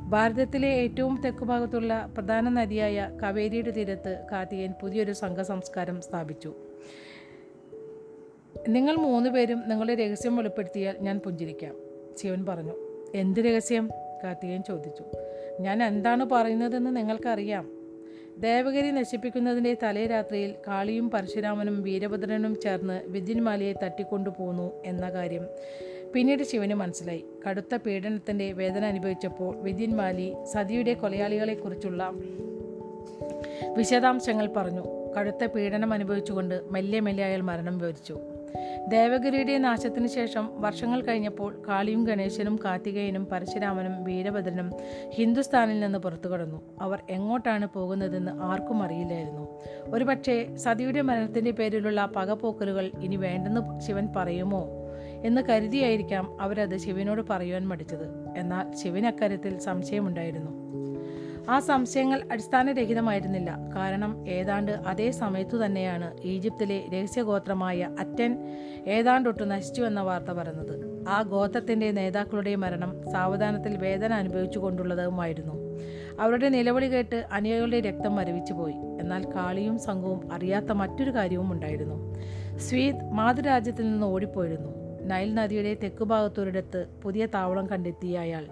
ഭാരതത്തിലെ 0.08 0.68
ഏറ്റവും 0.68 1.22
തെക്കുഭാഗത്തുള്ള 1.24 2.10
പ്രധാന 2.14 2.48
നദിയായ 2.48 3.10
കാവേരിയുടെ 3.22 3.70
തീരത്ത് 3.70 4.24
കാർത്തികേയൻ 4.32 4.72
പുതിയൊരു 4.82 5.12
സംഘസംസ്കാരം 5.12 6.00
സ്ഥാപിച്ചു. 6.00 6.54
നിങ്ങൾ 8.68 8.94
മൂന്ന് 8.96 9.30
പേരും 9.30 9.68
നിങ്ങളുടെ 9.68 9.94
രഹസ്യം 9.94 10.36
വെളിപ്പെടുത്തിയാൽ 10.36 10.96
ഞാൻ 11.00 11.18
പുഞ്ചിരിക്കാം. 11.18 11.74
ശിവൻ 12.22 12.46
പറഞ്ഞു 12.46 12.74
എന്ത് 13.14 13.40
രഹസ്യം? 13.40 13.90
കാർത്തികേയൻ 14.24 14.62
ചോദിച്ചു 14.62 15.04
ഞാൻ 15.60 15.84
എന്താണ് 15.84 16.24
പറയുന്നതെന്ന് 16.24 16.96
നിങ്ങൾക്കറിയാം. 16.96 17.70
ദേവഗിരി 18.38 18.90
നശിപ്പിക്കുന്നതിന്റെ 18.90 19.76
തലേ 19.82 20.06
രാത്രിയിൽ 20.06 20.54
കാളിയും 20.66 21.10
പരശുരാമനും 21.10 21.82
വീരഭദ്രനും 21.82 22.60
ചേർന്ന് 22.60 23.02
വിദ്യന്മാലയെ 23.06 23.72
തട്ടിക്കൊണ്ടുപോന്നു 23.72 24.82
എന്ന 24.84 25.10
കാര്യം 25.10 25.46
പിന്നീട് 26.14 26.42
ശിവന് 26.42 26.74
മനസ്സിലായി. 26.74 27.24
കടുത്ത 27.48 27.76
പീഡനത്തിന്റെ 27.76 28.52
വേദന 28.52 28.84
അനുഭവിച്ചപ്പോൾ 28.84 29.56
വിദ്യന്മാലി 29.56 30.34
സതിയുടെ 30.52 30.94
കൊലയാളികളെക്കുറിച്ചുള്ള 30.94 32.12
വിശദാംശങ്ങൾ 33.76 34.46
പറഞ്ഞു. 34.56 34.84
കടുത്ത 35.18 35.44
പീഡനം 35.44 35.92
അനുഭവിച്ചുകൊണ്ട് 35.92 36.60
മെല്ലെ 36.70 37.00
മെല്ലെ 37.00 37.24
അയാൾ 37.24 37.40
മരണം 37.40 37.78
വിവരിച്ചു. 37.78 38.18
ദേവഗിരിയുടെ 38.88 39.58
നാശത്തിനു 39.58 40.06
ശേഷം 40.06 40.50
വർഷങ്ങൾ 40.60 41.00
കഴിഞ്ഞപ്പോൾ 41.00 41.62
കാളിയും 41.68 42.04
ഗണേശനും 42.04 42.58
കാർത്തികേയനും 42.64 43.26
പരശുരാമനും 43.26 44.04
വീരഭദ്രനും 44.04 44.70
ഹിന്ദുസ്ഥാനിൽ 45.10 45.80
നിന്ന് 45.80 45.98
പുറത്തു 45.98 46.28
കടന്നു. 46.28 46.62
അവർ 46.80 47.02
എങ്ങോട്ടാണ് 47.10 47.68
പോകുന്നതെന്ന് 47.74 48.32
ആർക്കും 48.32 48.82
അറിയില്ലായിരുന്നു. 48.82 49.60
ഒരുപക്ഷെ 49.84 50.56
സതിയുടെ 50.56 51.00
മരണത്തിന്റെ 51.00 51.50
പേരിലുള്ള 51.50 52.12
പകപോക്കലുകൾ 52.16 52.90
ഇനി 53.02 53.16
വേണ്ടെന്ന് 53.16 53.80
ശിവൻ 53.80 54.08
പറയുമോ? 54.16 54.83
എന്ന് 55.24 55.42
കരുതിയായിരിക്കാം 55.42 56.40
അവരത് 56.40 56.76
ശിവനോട് 56.76 57.22
പറയുവാൻ 57.30 57.68
മടിച്ചത്. 57.68 58.34
എന്നാൽ 58.36 58.76
ശിവന് 58.76 59.06
അക്കാര്യത്തിൽ 59.06 59.58
സംശയമുണ്ടായിരുന്നു. 59.58 60.64
ആ 61.48 61.58
സംശയങ്ങൾ 61.58 62.28
അടിസ്ഥാനരഹിതമായിരുന്നില്ല. 62.32 63.58
കാരണം 63.76 64.28
ഏതാണ്ട് 64.28 64.72
അതേ 64.72 65.10
സമയത്തു 65.10 65.56
തന്നെയാണ് 65.56 66.16
ഈജിപ്തിലെ 66.24 66.84
രഹസ്യഗോത്രമായ 66.92 67.88
അറ്റൻ 67.98 68.38
ഏതാണ്ടൊട്ട് 68.86 69.50
നശിച്ചു 69.50 69.82
എന്ന 69.82 70.00
വാർത്ത 70.00 70.26
പറഞ്ഞത് 70.26 71.04
ആ 71.08 71.22
ഗോത്രത്തിന്റെ 71.22 71.90
നേതാക്കളുടെ 71.90 72.54
മരണം 72.54 73.12
സാവധാനത്തിൽ 73.12 73.76
വേദന 73.76 74.14
അനുഭവിച്ചു 74.14 74.58
കൊണ്ടുള്ളതുമായിരുന്നു 74.58 75.52
അവരുടെ 76.20 76.48
നിലവിളി 76.48 76.86
കേട്ട് 76.86 77.26
അനുയായികളുടെ 77.32 77.80
രക്തം 77.80 78.16
മരവിച്ചു 78.16 78.52
പോയി 78.52 78.74
എന്നാൽ 78.74 79.24
കാളിയും 79.34 79.78
സംഘവും 79.78 80.32
അറിയാത്ത 80.32 80.72
മറ്റൊരു 80.72 81.10
കാര്യവും 81.10 81.52
ഉണ്ടായിരുന്നു 81.52 82.14
സ്വീത് 82.58 83.04
മാതൃരാജ്യത്തിൽ 83.12 83.90
നിന്ന് 83.90 84.06
ഓടിപ്പോയിരുന്നു. 84.06 84.83
നൈൽ 85.04 85.34
നദിയുടെ 85.34 85.74
തെക്കുഭാഗത്തൊരിടത്ത് 85.74 86.86
പുതിയ 87.04 87.26
താവളം 87.26 87.66
കണ്ടെത്തിയ 87.66 88.18
അയാൾ. 88.18 88.46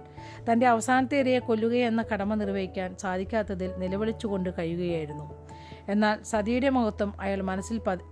തന്റെ 0.53 0.67
അവസാനത്തെ 0.67 1.19
ഇരയെ 1.19 1.39
കൊല്ലുകയെന്ന 1.39 2.05
കടമ 2.13 2.35
നിർവഹിക്കാൻ 2.35 2.97
സാധിക്കാത്തതിൽ 2.97 3.71
നിലവിളിച്ചുകൊണ്ട് 3.79 4.51
കഴിയുകയായിരുന്നു. 4.59 5.49
എന്നാൽ 5.89 6.23
സതിയുടെ 6.23 6.69
മഹത്വം 6.69 7.15
അയാൾ 7.21 7.43
മനസ്സിൽ 7.43 7.79
പതി 7.79 8.05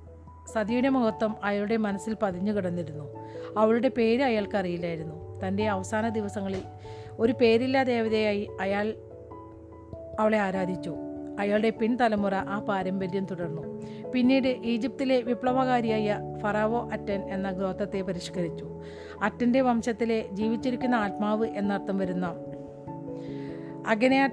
സതിയുടെ 0.53 0.88
മഹത്വം 0.88 1.37
അയാളുടെ 1.44 1.76
മനസ്സിൽ 1.76 2.16
പതിഞ്ഞു 2.22 2.53
കിടന്നിരുന്നു. 2.53 3.16
അവളുടെ 3.59 3.88
പേര് 3.88 4.22
അയാൾക്കറിയില്ലായിരുന്നു 4.22 5.46
തന്റെ 5.46 5.68
അവസാന 5.68 6.09
ദിവസങ്ങളിൽ 6.09 6.62
ഒരു 7.11 7.33
പേരില്ലാ 7.33 7.83
ദേവതയായി 7.83 8.50
അയാൾ 8.61 8.94
അവളെ 10.20 10.38
ആരാധിച്ചു. 10.38 10.96
അയാളുടെ 11.38 11.71
പിൻതലമുറ 11.71 12.35
ആ 12.35 12.59
പാരമ്പര്യം 12.59 13.25
തുടർന്നു. 13.25 13.62
പിന്നീട് 14.11 14.49
ഈജിപ്തിലെ 14.49 15.21
വിപ്ലവകാരിയായ 15.21 16.19
ഫറാവോ 16.43 16.88
അറ്റൻ 16.93 17.31
എന്ന 17.31 17.51
ഗോത്രത്തെ 17.51 18.03
പരിഷ്കരിച്ചു. 18.03 18.66
അറ്റന്റെ 19.23 19.61
വംശത്തിലെ 19.61 20.29
ജീവിച്ചിരിക്കുന്ന 20.33 20.95
ആത്മാവ് 20.95 21.47
എന്നർത്ഥം 21.47 21.99
വരുന്ന 21.99 22.35
അഗനയാ 23.87 24.29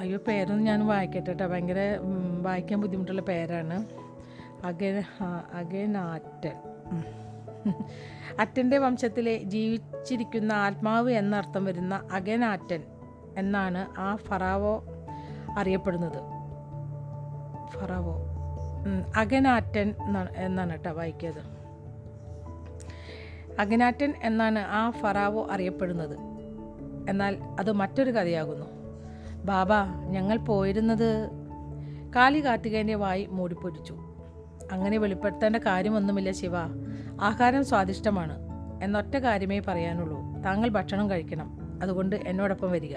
അയ്യോ 0.00 0.18
പേരൊന്നും 0.28 0.64
ഞാൻ 0.64 0.86
വായിക്കട്ടെ 0.86 1.26
കേട്ടോ 1.26 1.46
ഭയങ്കര 1.46 1.98
വായിക്കാൻ 2.42 2.80
ബുദ്ധിമുട്ടുള്ള 2.80 3.22
പേരാണ്. 3.22 3.86
അഗ 4.66 4.84
അഗനാറ്റൻ. 5.54 6.56
അറ്റന്റെ 8.40 8.78
വംശത്തിലെ 8.78 9.38
ജീവിച്ചിരിക്കുന്ന 9.42 10.52
ആത്മാവ് 10.52 11.10
എന്നർത്ഥം 11.10 11.64
വരുന്ന 11.64 12.08
അഗനാറ്റൻ 12.12 12.82
എന്നാണ് 13.38 14.00
ആ 14.00 14.16
ഫറാവോ 14.16 14.84
അറിയപ്പെടുന്നത്. 15.56 16.22
ഫറാവോ. 17.68 18.24
അഗനാറ്റൻ 19.16 19.94
എന്നാണ് 20.36 20.70
കേട്ടോ 20.70 20.92
വായിക്കിയത്. 20.92 21.54
അഗനാറ്റൻ 23.60 24.14
എന്നാണ് 24.22 24.58
ആ 24.58 24.90
ഫറാവോ 24.90 25.48
അറിയപ്പെടുന്നത്. 25.50 26.18
എന്നാൽ 27.10 27.36
അത് 27.60 27.72
മറ്റൊരു 27.72 28.10
കഥയാകുന്നു. 28.10 28.66
ബാബ 29.44 29.72
ഞങ്ങൾ 30.10 30.36
പോയിരുന്നത് 30.36 31.30
കാലി 32.16 32.44
കാർത്തികേന്റെ 32.44 32.94
വായി 32.94 33.26
മൂടിപ്പൊരിച്ചു. 33.26 33.92
അങ്ങനെ 34.72 34.98
വെളിപ്പെടുത്തേണ്ട 34.98 35.56
കാര്യമൊന്നുമില്ല 35.56 36.30
ശിവ. 36.30 36.52
ആഹാരം 37.20 37.64
സ്വാദിഷ്ടമാണ്. 37.64 38.38
എന്നൊറ്റ 38.82 39.16
കാര്യമേ 39.16 39.58
പറയാനുള്ളൂ. 39.58 40.42
താങ്കൾ 40.42 40.68
ഭക്ഷണം 40.68 41.10
കഴിക്കണം. 41.10 41.78
അതുകൊണ്ട് 41.82 42.16
എന്നോടൊപ്പം 42.16 42.70
വരിക. 42.70 42.96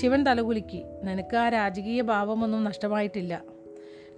ശിവൻ 0.00 0.26
തലകുലുക്കി. 0.26 0.84
നിനക്ക് 1.02 1.36
ആ 1.36 1.48
രാജകീയ 1.48 2.02
ഭാവമൊന്നും 2.02 2.64
നഷ്ടമായിട്ടില്ല. 2.64 3.42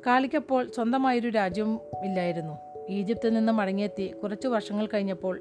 കാളിക്കപ്പോൾ 0.07 0.71
സ്വന്തമായൊരു 0.75 1.29
രാജ്യവും 1.29 1.81
ഇല്ലായിരുന്നു. 2.05 2.59
ഈജിപ്തിൽ 2.89 3.33
നിന്ന് 3.35 3.53
മടങ്ങിയെത്തി 3.53 4.15
കുറച്ചു 4.23 4.49
വർഷങ്ങൾ 4.49 4.87
കഴിഞ്ഞപ്പോൾ 4.87 5.41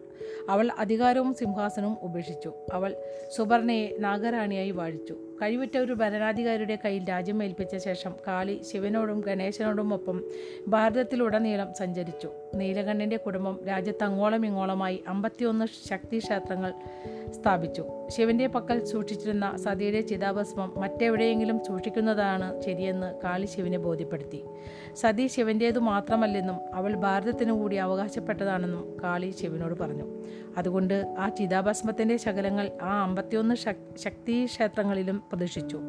അവൾ 0.49 0.69
അധികാരവും 0.79 1.33
സിംഹാസനവും 1.33 1.97
ഉപേക്ഷിച്ചു. 2.01 2.53
അവൾ 2.73 2.95
സുബർണയെ 3.35 3.97
നാഗരാണിയായി 3.99 4.71
വാഴിച്ചു. 4.71 5.13
കഴിവുറ്റ 5.41 5.77
ഒരു 5.77 5.93
ഭരണാധികാരിയുടെ 5.93 6.77
കയ്യിൽ 6.85 7.09
രാജ്യം 7.09 7.43
ഏൽപ്പിച്ച 7.43 7.75
ശേഷം 7.75 8.15
കാളി 8.27 8.61
ശിവനോടും 8.73 9.19
ഗണേശനോടും 9.19 9.93
ഒപ്പം 9.93 10.23
ഭാരതത്തിലുടനീളം 10.67 11.73
സഞ്ചരിച്ചു. 11.73 12.31
നീലകണ്ഠന്റെ 12.55 13.17
കുടുംബം 13.17 13.59
രാജ്യത്ത് 13.67 14.03
അങ്ങോളം 14.03 14.45
ഇങ്ങോളമായി 14.45 15.03
അമ്പത്തിയൊന്ന് 15.07 15.65
ശക്തി 15.89 16.17
ക്ഷേത്രങ്ങൾ 16.17 16.73
സ്ഥാപിച്ചു. 17.35 17.83
ശിവന്റെ 18.09 18.47
പക്കൽ 18.47 18.85
സൂക്ഷിച്ചിരുന്ന 18.85 19.57
സതിയുടെ 19.57 20.01
ചിതാഭസ്മം 20.01 20.73
മറ്റെവിടെയെങ്കിലും 20.77 21.59
സൂക്ഷിക്കുന്നതാണ് 21.67 22.61
ശരിയെന്ന് 22.61 23.09
കാളി 23.23 23.45
ശിവനെ 23.45 23.77
ബോധ്യപ്പെടുത്തി. 23.77 24.43
സതി 24.95 25.27
ശിവന്റേതു 25.27 25.79
മാത്രമല്ലെന്നും 25.79 26.59
അവൾ 26.73 26.93
ഭാരതത്തിനു 26.93 27.53
കൂടി 27.53 27.75
അവകാശപ്പെട്ടതാണെന്നും 27.75 28.97
കാളി 29.03 29.33
ശിവനോട് 29.41 29.79
പറഞ്ഞു. 29.79 30.07
അതുകൊണ്ട് 30.57 31.15
ആ 31.19 31.29
ചിതാഭസ്മത്തിന്റെ 31.29 32.17
ശകലങ്ങൾ 32.17 32.71
ആ 32.81 33.03
അമ്പത്തിയൊന്ന് 33.03 33.55
ശക്തി 33.97 34.45
ക്ഷേത്രങ്ങളിലും 34.45 35.17
പ്രതീക്ഷിച്ചു 35.31 35.79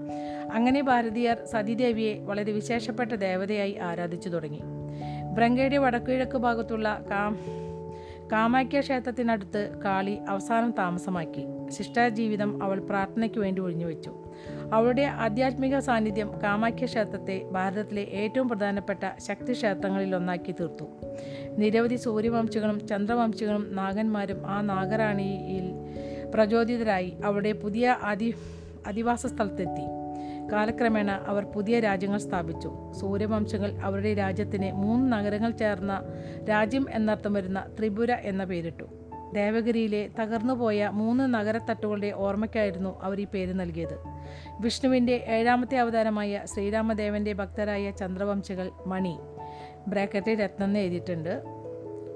അങ്ങനെ 0.53 0.81
ഭാരതീയർ 0.83 1.37
സതീദേവിയെ 1.45 2.13
വളരെ 2.19 2.53
വിശേഷപ്പെട്ട 2.53 3.13
ദേവതയായി 3.13 3.75
ആരാധിച്ചു 3.83 4.29
തുടങ്ങി. 4.29 4.61
ബ്രങ്കയുടെ 5.35 5.79
വടക്കുകിഴക്ക് 5.79 6.39
ഭാഗത്തുള്ള 6.39 6.89
കാം 7.11 7.39
കാമാക്യ 8.33 8.81
ക്ഷേത്രത്തിനടുത്ത് 8.81 9.79
കാളി 9.85 10.19
അവസാനം 10.29 10.71
താമസമാക്കി. 10.79 11.71
ശിഷ്ടാജീവിതം 11.71 12.63
അവൾ 12.63 12.81
പ്രാർത്ഥനയ്ക്ക് 12.81 13.39
വേണ്ടി 13.39 13.63
ഒഴിഞ്ഞുവെച്ചു. 13.63 14.15
അവളുടെ 14.73 15.03
ആധ്യാത്മിക 15.03 15.79
സാന്നിധ്യം 15.79 16.43
കാമാക്യ 16.43 16.85
ക്ഷേത്രത്തെ 16.85 17.49
ഭാരതത്തിലെ 17.53 18.03
ഏറ്റവും 18.03 18.49
പ്രധാനപ്പെട്ട 18.49 19.19
ശക്തി 19.19 19.53
ക്ഷേത്രങ്ങളിൽ 19.53 20.17
ഒന്നാക്കി 20.17 20.53
തീർത്തു. 20.53 20.85
നിരവധി 21.59 21.97
സൂര്യവംശികളും 21.97 22.87
ചന്ദ്രവംശികളും 22.87 23.77
നാഗന്മാരും 23.77 24.47
ആ 24.47 24.61
നാഗറാണിയിൽ 24.61 25.73
പ്രചോദിതരായി 26.35 27.17
അവളുടെ 27.25 27.53
പുതിയ 27.53 27.97
അധി 28.03 28.35
അധിവാസ 28.87 29.27
സ്ഥലത്തെത്തി. 29.27 29.96
കാലക്രമേണ 30.53 31.11
അവർ 31.11 31.45
പുതിയ 31.45 31.81
രാജ്യങ്ങൾ 31.81 32.19
സ്ഥാപിച്ചു. 32.19 32.93
സൂര്യവംശങ്ങൾ 33.01 33.73
അവരുടെ 33.83 34.15
രാജ്യത്തിന് 34.15 34.73
മൂന്ന് 34.73 35.13
നഗരങ്ങൾ 35.13 35.51
ചേർന്ന 35.51 36.03
രാജ്യം 36.49 36.87
എന്നർത്ഥം 36.91 37.33
വരുന്ന 37.33 37.67
ത്രിപുര 37.79 38.13
എന്ന 38.13 38.45
പേരിട്ടു. 38.45 38.85
ദേവഗിരിയിലെ 39.35 40.09
തകർന്നുപോയ 40.21 40.91
മൂന്ന് 40.93 41.35
നഗരത്തട്ടുകളുടെ 41.35 42.13
ഓർമ്മയ്ക്കായിരുന്നു 42.17 43.03
അവർ 43.03 43.21
ഈ 43.21 43.25
പേര് 43.25 43.55
നൽകിയത്. 43.55 43.99
വിഷ്ണുവിന്റെ 44.61 45.25
ഏഴാമത്തെ 45.29 45.79
അവതാരമായ 45.79 46.43
ശ്രീരാമദേവന്റെ 46.45 47.33
ഭക്തരായ 47.33 47.91
ചന്ദ്രവംശകൾ 47.91 48.71
മണി 48.87 49.19
ബ്രാക്കറ്റിൽ 49.89 50.45
രത്നം 50.45 50.79
എഴുതിയിട്ടുണ്ട്. 50.79 51.56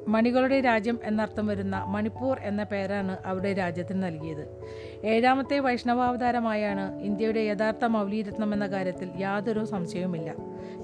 മണികളുടെ 0.09 0.61
രാജ്യം 0.61 0.99
എന്നർത്ഥം 1.05 1.47
വരുന്ന 1.47 1.85
മണിപ്പൂർ 1.87 2.39
എന്ന 2.41 2.63
പേരാണ് 2.63 3.19
അവിടെ 3.27 3.53
രാജ്യത്തിന് 3.53 4.03
നൽകിയത്. 4.03 4.49
ഏഴാമത്തെ 5.05 5.59
വൈഷ്ണവാവതാരമായാണ് 5.59 7.01
ഇന്ത്യയുടെ 7.01 7.41
യഥാർത്ഥ 7.41 7.85
മൗലിരത്നം 7.85 8.55
എന്ന 8.55 8.67
കാര്യത്തിൽ 8.67 9.11
യാതൊരു 9.17 9.65
സംശയവുമില്ല. 9.65 10.35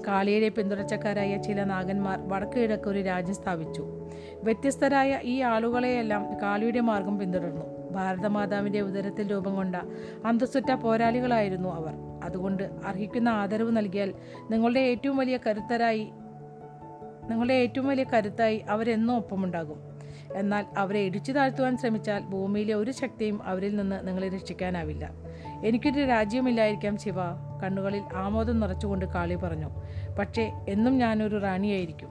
കാളിയുടെ 0.07 0.49
പിന്തുടർച്ചക്കാരായ 0.49 1.37
ചില 1.37 1.63
നാഗന്മാർ 1.63 2.19
വടക്ക് 2.27 2.89
ഒരു 2.89 3.01
രാജ്യം 3.01 3.35
സ്ഥാപിച്ചു. 3.35 3.85
വ്യത്യസ്തരായ 4.43 5.19
ഈ 5.23 5.41
ആളുകളെയെല്ലാം 5.41 6.41
കാളിയുടെ 6.41 6.79
മാർഗം 6.79 7.19
പിന്തുടർന്നു. 7.19 7.77
ഭാരതമാതാവിന്റെ 7.91 8.81
ഉദരത്തിൽ 8.81 9.31
രൂപം 9.31 9.55
കൊണ്ട 9.55 9.75
അന്തസ്സുറ്റ 10.25 10.73
പോരാളികളായിരുന്നു 10.73 11.69
അവർ. 11.69 11.93
അതുകൊണ്ട് 12.23 12.63
അർഹിക്കുന്ന 12.85 13.29
ആദരവ് 13.29 13.77
നൽകിയാൽ 13.77 14.13
നിങ്ങളുടെ 14.51 14.79
ഏറ്റവും 14.79 15.17
വലിയ 15.17 15.39
കരുത്തരായി 15.47 16.11
നിങ്ങളുടെ 17.29 17.53
ഏറ്റവും 17.53 17.87
വലിയ 17.87 18.05
കരുത്തായി 18.13 18.57
അവരെന്നും 18.57 19.15
ഒപ്പമുണ്ടാകും. 19.15 19.79
എന്നാൽ 20.35 20.65
അവരെ 20.77 20.99
ഇടിച്ചു 20.99 21.31
താഴ്ത്തുവാൻ 21.31 21.77
ശ്രമിച്ചാൽ 21.77 22.21
ഭൂമിയിലെ 22.21 22.73
ഒരു 22.73 22.91
ശക്തിയും 22.91 23.43
അവരിൽ 23.43 23.75
നിന്ന് 23.75 24.07
നിങ്ങളെ 24.07 24.29
രക്ഷിക്കാനാവില്ല. 24.29 25.11
എനിക്കൊരു 25.65 26.05
രാജ്യമില്ലായിരിക്കാം 26.05 26.97
ശിവ. 26.97 27.15
കണ്ണുകളിൽ 27.63 28.03
ആമോദം 28.15 28.59
നിറച്ചുകൊണ്ട് 28.59 29.05
കാളി 29.05 29.35
പറഞ്ഞു 29.35 29.69
പക്ഷേ 30.19 30.51
എന്നും 30.69 30.97
ഞാനൊരു 30.97 31.39
റാണിയായിരിക്കും. 31.39 32.09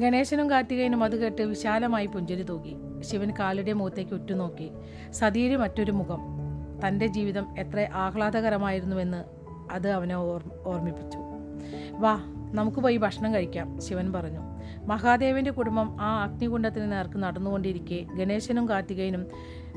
ഗണേശനും 0.00 0.50
കാർത്തികേനും 0.50 1.04
അത് 1.04 1.16
കേട്ട് 1.16 1.42
വിശാലമായി 1.42 2.06
പുഞ്ചിരി 2.06 2.42
തൂകി. 2.42 2.76
ശിവൻ 3.00 3.30
കാളിയുടെ 3.30 3.72
മുഖത്തേക്ക് 3.72 4.12
ഉറ്റുനോക്കി 4.12 4.70
സതിയുടെ 5.10 5.56
മറ്റൊരു 5.56 5.92
മുഖം. 5.92 6.20
തന്റെ 6.88 7.06
ജീവിതം 7.06 7.58
എത്ര 7.58 7.88
ആഹ്ലാദകരമായിരുന്നുവെന്ന് 7.94 9.24
അത് 9.72 9.90
അവനെ 9.90 10.14
ഓർ 10.14 10.50
ഓർമ്മിപ്പിച്ചു. 10.66 11.18
വാ 11.92 12.20
നമുക്ക് 12.54 12.78
പോയി 12.78 12.96
ഭക്ഷണം 12.96 13.34
കഴിക്കാം 13.34 13.80
ശിവൻ 13.80 14.12
പറഞ്ഞു. 14.12 14.40
മഹാദേവന്റെ 14.86 15.50
കുടുംബം 15.50 16.00
ആ 16.00 16.22
അഗ്നികുണ്ഡത്തിന് 16.22 16.92
നേർക്ക് 16.92 17.16
നടന്നുകൊണ്ടിരിക്കെ 17.16 18.06
ഗണേശനും 18.16 18.68
കാർത്തികേയനും 18.68 19.26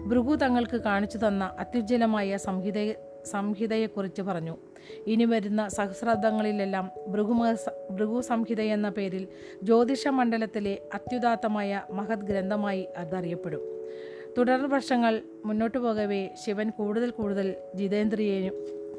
ഭൃഗു 0.07 0.35
തങ്ങൾക്ക് 0.35 0.77
കാണിച്ചു 0.77 1.17
തന്ന 1.17 1.43
അത്യുജ്വലമായ 1.59 2.37
സംഹിത 2.37 2.93
സംഹിതയെക്കുറിച്ച് 3.25 4.21
പറഞ്ഞു. 4.21 4.57
ഇനി 5.07 5.25
വരുന്ന 5.25 5.67
സഹസ്രാബ്ദങ്ങളിലെല്ലാം 5.67 6.91
ഭൃഗുമ 7.07 7.51
ഭൃഗു 7.91 8.21
സംഹിത 8.21 8.61
എന്ന 8.61 8.89
പേരിൽ 8.89 9.27
ജ്യോതിഷ 9.63 10.07
മണ്ഡലത്തിലെ 10.07 10.81
അത്യുദാത്തമായ 10.93 11.81
മഹത് 11.91 12.19
ഗ്രന്ഥമായി 12.19 12.87
അതറിയപ്പെടും. 12.97 13.61
തുടർ 14.37 14.67
വർഷങ്ങൾ 14.67 15.21
മുന്നോട്ടു 15.45 15.77
പോകവേ 15.77 16.29
ശിവൻ 16.45 16.69
കൂടുതൽ 16.69 17.09
കൂടുതൽ 17.09 17.55
ജിതേന്ദ്രിയനും 17.75 18.55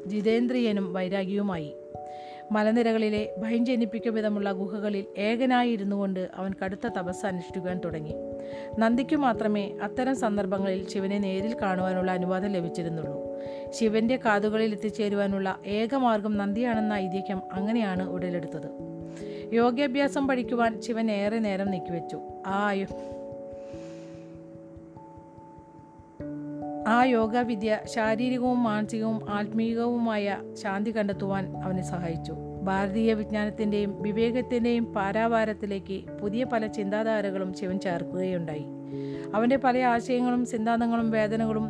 ജിതേന്ദ്രിയനും 0.07 0.93
വൈരാഗ്യവുമായി 0.93 1.75
മലനിരകളിലെ 2.51 3.35
ഭയം 3.37 3.65
ജനിപ്പിക്കും 3.65 4.13
വിധമുള്ള 4.13 4.51
ഗുഹകളിൽ 4.51 5.05
ഏകനായി 5.17 5.75
കൊണ്ട് 5.75 6.29
അവൻ 6.35 6.51
കടുത്ത 6.65 6.87
തപസ് 6.87 7.25
അനുഷ്ഠിക്കാൻ 7.25 7.81
തുടങ്ങി. 7.85 8.13
നന്ദിക്കു 8.79 9.15
മാത്രമേ 9.15 9.71
അത്തരം 9.83 10.15
സന്ദർഭങ്ങളിൽ 10.15 10.87
ശിവനെ 10.89 11.19
നേരിൽ 11.19 11.55
കാണുവാനുള്ള 11.61 12.11
അനുവാദം 12.11 12.49
ലഭിച്ചിരുന്നുള്ളൂ. 12.49 13.39
ശിവന്റെ 13.69 14.19
കാതുകളിൽ 14.25 14.71
എത്തിച്ചേരുവാനുള്ള 14.71 15.59
ഏകമാർഗം 15.65 16.37
നന്ദിയാണെന്ന 16.37 16.93
ഐതിഹ്യം 16.93 17.41
അങ്ങനെയാണ് 17.53 18.09
ഉടലെടുത്തത്. 18.09 18.95
യോഗാഭ്യാസം 19.53 20.27
പഠിക്കുവാൻ 20.27 20.81
ശിവൻ 20.81 21.11
ഏറെ 21.11 21.39
നേരം 21.39 21.71
നീക്കിവെച്ചു. 21.71 22.21
ആ 22.47 22.73
ആ 26.87 27.03
യോഗവിദ്യ 27.03 27.79
ശാരീരികവും 27.85 28.63
മാനസികവും 28.63 29.29
ആത്മീയവുമായ 29.29 30.37
ശാന്തി 30.53 30.97
കണ്ടെത്തുവാൻ 30.97 31.57
അവനെ 31.57 31.81
സഹായിച്ചു. 31.81 32.35
ഭാരതീയ 32.63 33.13
വിജ്ഞാനത്തിന്റെയും 33.13 34.01
വിവേകത്തിന്റെയും 34.01 34.85
പാരാവാരത്തിലേക്ക് 34.85 36.09
പുതിയ 36.21 36.43
പല 36.43 36.67
ചിന്താധാരകളും 36.67 37.53
ശിവൻ 37.53 37.79
ചേർക്കുകയുണ്ടായി. 37.79 38.65
അവന്റെ 39.35 39.57
പല 39.57 39.77
ആശയങ്ങളും 39.77 40.45
സിദ്ധാന്തങ്ങളും 40.45 41.11
വേദനകളും 41.11 41.67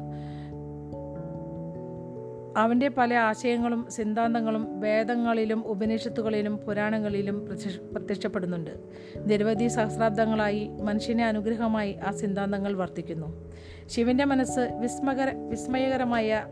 അവന്റെ 2.58 2.90
പല 2.90 3.14
ആശയങ്ങളും 3.14 3.88
സിദ്ധാന്തങ്ങളും 3.90 4.80
വേദങ്ങളിലും 4.80 5.68
ഉപനിഷത്തുകളിലും 5.68 6.58
പുരാണങ്ങളിലും 6.58 7.46
പ്രത്യക്ഷപ്പെടുന്നുണ്ട്. 7.94 8.72
നിരവധി 9.18 9.68
സഹസ്രാബ്ദങ്ങളായി 9.68 10.70
മനുഷ്യനെ 10.84 11.26
അനുഗ്രഹമായി 11.26 11.96
ആ 12.08 12.12
സിദ്ധാന്തങ്ങൾ 12.12 12.74
വർത്തിക്കുന്നു. 12.74 13.46
ശിവന്റെ 13.88 14.26
മനസ്സ് 14.26 14.60
വിസ്മകര 14.60 15.36
വിസ്മയകരമായ 15.50 16.46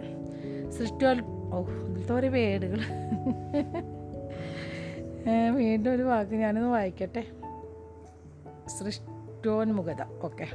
സൃഷ്ടിയോൽ 0.80 1.24
ഓ 1.54 1.62
ഇതിലത്തെ 1.62 2.30
വേടുകൾ. 2.30 2.80
വീണ്ടും 5.50 5.94
ഒരു 5.94 6.04
വാക്ക് 6.04 6.32
ഞാനൊന്ന് 6.32 6.70
വായിക്കട്ടെ. 6.70 7.24
സൃഷ്ടോന്മുഖത 8.68 10.02
ഓക്കെ. 10.22 10.48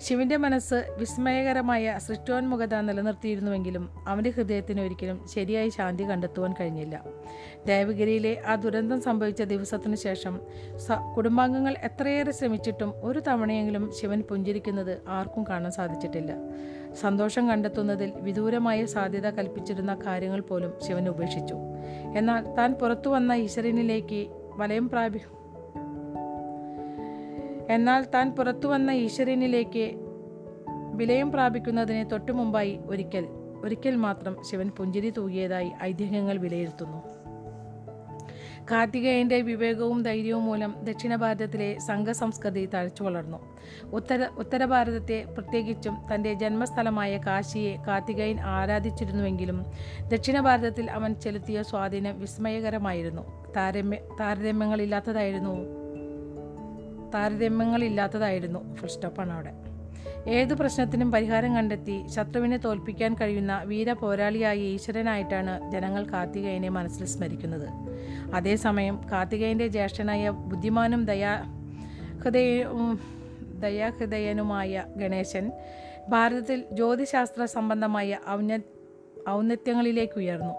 ശിവന്റെ 0.00 0.36
മനസ്സ് 0.36 0.96
വിസ്മയകരമായ 0.98 1.98
സൃഷ്ടോന്മുഖത 2.06 2.74
നിലനിർത്തിയിരുന്നുവെങ്കിലും 2.74 3.90
അവന്റെ 4.06 4.30
ഹൃദയത്തിന് 4.30 4.80
ഒരിക്കലും 4.80 5.26
ശരിയായി 5.34 5.68
ശാന്തി 5.68 6.10
കണ്ടെത്തുവാൻ 6.10 6.54
കഴിഞ്ഞില്ല. 6.60 7.04
ദേവഗിരിയിലെ 7.66 8.42
ആ 8.46 8.54
ദുരന്തം 8.54 9.00
സംഭവിച്ച 9.00 9.42
ദിവസത്തിനു 9.42 9.96
ശേഷം 9.96 10.40
കുടുംബാംഗങ്ങൾ 11.16 11.74
എത്രയേറെ 11.82 12.32
ശ്രമിച്ചിട്ടും 12.32 12.94
ഒരു 13.02 13.22
തവണയെങ്കിലും 13.28 13.92
ശിവൻ 14.00 14.22
പുഞ്ചിരിക്കുന്നത് 14.22 15.02
ആർക്കും 15.08 15.44
കാണാൻ 15.50 15.72
സാധിച്ചിട്ടില്ല. 15.72 16.32
സന്തോഷം 17.00 17.48
കണ്ടെത്തുന്നതിൽ 17.48 18.12
വിദൂരമായ 18.16 18.84
സാധ്യത 18.84 19.30
കൽപ്പിച്ചിരുന്ന 19.30 19.94
കാര്യങ്ങൾ 20.06 20.40
പോലും 20.40 20.74
ശിവൻ 20.86 21.08
ഉപേക്ഷിച്ചു. 21.08 21.54
എന്നാൽ 22.16 22.54
താൻ 22.58 22.72
പുറത്തു 22.72 23.08
വന്ന 23.08 23.32
ഈശ്വരനിലേക്ക് 23.32 24.26
വലയം 24.56 24.88
പ്രാപി 24.88 25.18
എന്നാൽ 27.70 28.06
താൻ 28.14 28.30
പുറത്തുവന്ന 28.30 28.90
ഈശ്വരനിലേക്ക് 28.90 29.92
വിലയം 30.94 31.32
പ്രാപിക്കുന്നതിന് 31.32 32.10
തൊട്ടു 32.10 32.32
മുമ്പായി 32.32 32.78
ഒരിക്കൽ 32.86 33.26
ഒരിക്കൽ 33.62 33.96
മാത്രം 33.96 34.36
ശിവൻ 34.50 34.68
പുഞ്ചിരി 34.68 35.10
തൂകിയതായി 35.10 35.72
ഐതിഹ്യങ്ങൾ 35.82 36.38
വിലയിരുത്തുന്നു. 36.38 37.16
കാർത്തികേയന്റെ 38.70 39.40
വിവേകവും 39.40 40.02
ധൈര്യവും 40.02 40.44
മൂലം 40.44 40.74
ദക്ഷിണ 40.82 41.16
ഭാരതത്തിലെ 41.16 41.78
സംഘസംസ്കൃതി 41.78 42.66
തഴച്ചു 42.66 43.02
വളർന്നു. 43.02 43.56
ഉത്തര 43.84 44.26
ഉത്തര 44.38 44.64
ഭാരതത്തെ 44.64 45.24
പ്രത്യേകിച്ചും 45.24 45.96
തന്റെ 46.14 46.34
ജന്മസ്ഥലമായ 46.34 47.16
കാശിയെ 47.16 47.76
കാർത്തികേയൻ 47.88 48.40
ആരാധിച്ചിരുന്നുവെങ്കിലും 48.40 49.66
ദക്ഷിണ 50.08 50.40
ഭാരതത്തിൽ 50.40 50.90
അവൻ 50.90 51.14
ചെലുത്തിയ 51.14 51.62
സ്വാധീനം 51.62 52.20
വിസ്മയകരമായിരുന്നു. 52.20 53.52
താരമ്യ 53.56 53.96
താരതമ്യങ്ങളില്ലാത്തതായിരുന്നു 54.20 55.85
താരതമ്യങ്ങളില്ലാത്തതായിരുന്നു 57.14 58.74
ഫുൾ 58.74 58.86
സ്റ്റോപ്പാണ് 58.86 59.32
അവിടെ. 59.32 59.52
ഏത് 60.30 60.54
പ്രശ്നത്തിനും 60.54 61.12
പരിഹാരം 61.12 61.56
കണ്ടെത്തി 61.56 62.06
ശത്രുവിനെ 62.14 62.56
തോൽപ്പിക്കാൻ 62.56 63.14
കഴിയുന്ന 63.14 63.62
വീര 63.64 63.92
പോരാളിയായ 63.92 64.56
ഈശ്വരനായിട്ടാണ് 64.56 65.70
ജനങ്ങൾ 65.70 66.04
കാർത്തികേയനെ 66.04 66.68
മനസ്സിൽ 66.68 67.06
സ്മരിക്കുന്നത്. 67.06 67.68
അതേസമയം 68.34 69.00
കാർത്തികേയന്റെ 69.12 69.68
ജ്യേഷ്ഠനായ 69.68 70.30
ബുദ്ധിമാനും 70.30 71.04
ദയാ 71.04 71.34
ഹൃദയവും 72.24 73.00
ദയാഹൃദയനുമായ 73.60 74.84
ഗണേശൻ 74.96 75.52
ഭാരതത്തിൽ 76.08 76.64
ജ്യോതിശാസ്ത്ര 76.72 77.44
സംബന്ധമായ 77.44 78.18
ഔന്ന 78.28 78.58
ഔന്നത്യങ്ങളിലേക്ക് 79.28 80.18
ഉയർന്നു. 80.18 80.54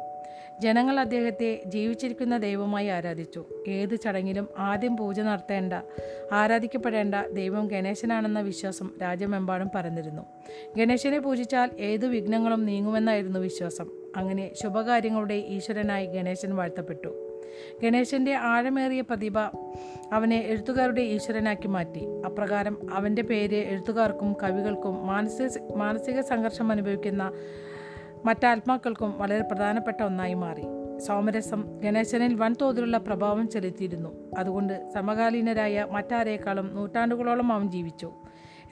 ജനങ്ങൾ 0.62 0.99
അദ്ദേഹത്തെ 0.99 1.62
ജീവിച്ചിരിക്കുന്ന 1.66 2.38
ദൈവമായി 2.38 2.88
ആരാധിച്ചു. 2.88 3.45
ഏത് 3.68 3.95
ചടങ്ങിലും 3.95 4.47
ആദ്യം 4.58 4.97
പൂജ 4.97 5.20
നടത്തേണ്ട 5.20 5.74
ആരാധിക്കപ്പെടേണ്ട 6.32 7.16
ദൈവം 7.32 7.68
ഗണേശനാണെന്ന 7.68 8.41
വിശ്വാസം 8.41 8.91
രാജ്യമെമ്പാടും 9.01 9.70
പരന്നിരുന്നു. 9.76 10.22
ഗണേശനെ 10.78 11.20
പൂജിച്ചാൽ 11.20 11.70
ഏതു 11.80 12.08
വിഘ്നങ്ങളും 12.08 12.66
നീങ്ങുമെന്നായിരുന്നു 12.66 13.39
വിശ്വാസം. 13.39 13.89
അങ്ങനെ 14.16 14.51
ശുഭകാര്യങ്ങളുടെ 14.64 15.34
ഈശ്വരനായി 15.34 16.05
ഗണേശൻ 16.05 16.55
വാഴ്ത്തപ്പെട്ടു. 16.55 17.39
ഗണേശന്റെ 17.84 18.34
ആഴമേറിയ 18.34 19.01
പ്രതിഭ 19.01 19.39
അവനെ 20.12 20.38
എഴുത്തുകാരുടെ 20.39 21.01
ഈശ്വരനാക്കി 21.01 21.68
മാറ്റി. 21.68 22.22
അപ്രകാരം 22.26 22.93
അവന്റെ 22.93 23.22
പേര് 23.22 23.55
എഴുത്തുകാർക്കും 23.55 24.36
കവികൾക്കും 24.43 25.08
മാനസിക 25.08 25.76
മാനസിക 25.76 26.22
സംഘർഷം 26.22 26.72
അനുഭവിക്കുന്ന 26.72 27.32
മറ്റാത്മാക്കൾക്കും 28.26 29.13
വളരെ 29.18 29.41
പ്രധാനപ്പെട്ട 29.41 30.03
ഒന്നായി 30.03 30.34
മാറി. 30.34 30.61
സോമരസം 30.99 31.80
ഗണേശനിൽ 31.84 32.36
വൻതോതിലുള്ള 32.36 32.97
പ്രഭാവം 32.97 33.49
ചെലുത്തിയിരുന്നു. 33.49 34.09
അതുകൊണ്ട് 34.38 34.89
സമകാലീനരായ 34.95 35.88
മറ്റാരേക്കാളും 35.91 36.76
നൂറ്റാണ്ടുകളോളം 36.76 37.53
അവൻ 37.53 37.70
ജീവിച്ചു. 37.70 38.13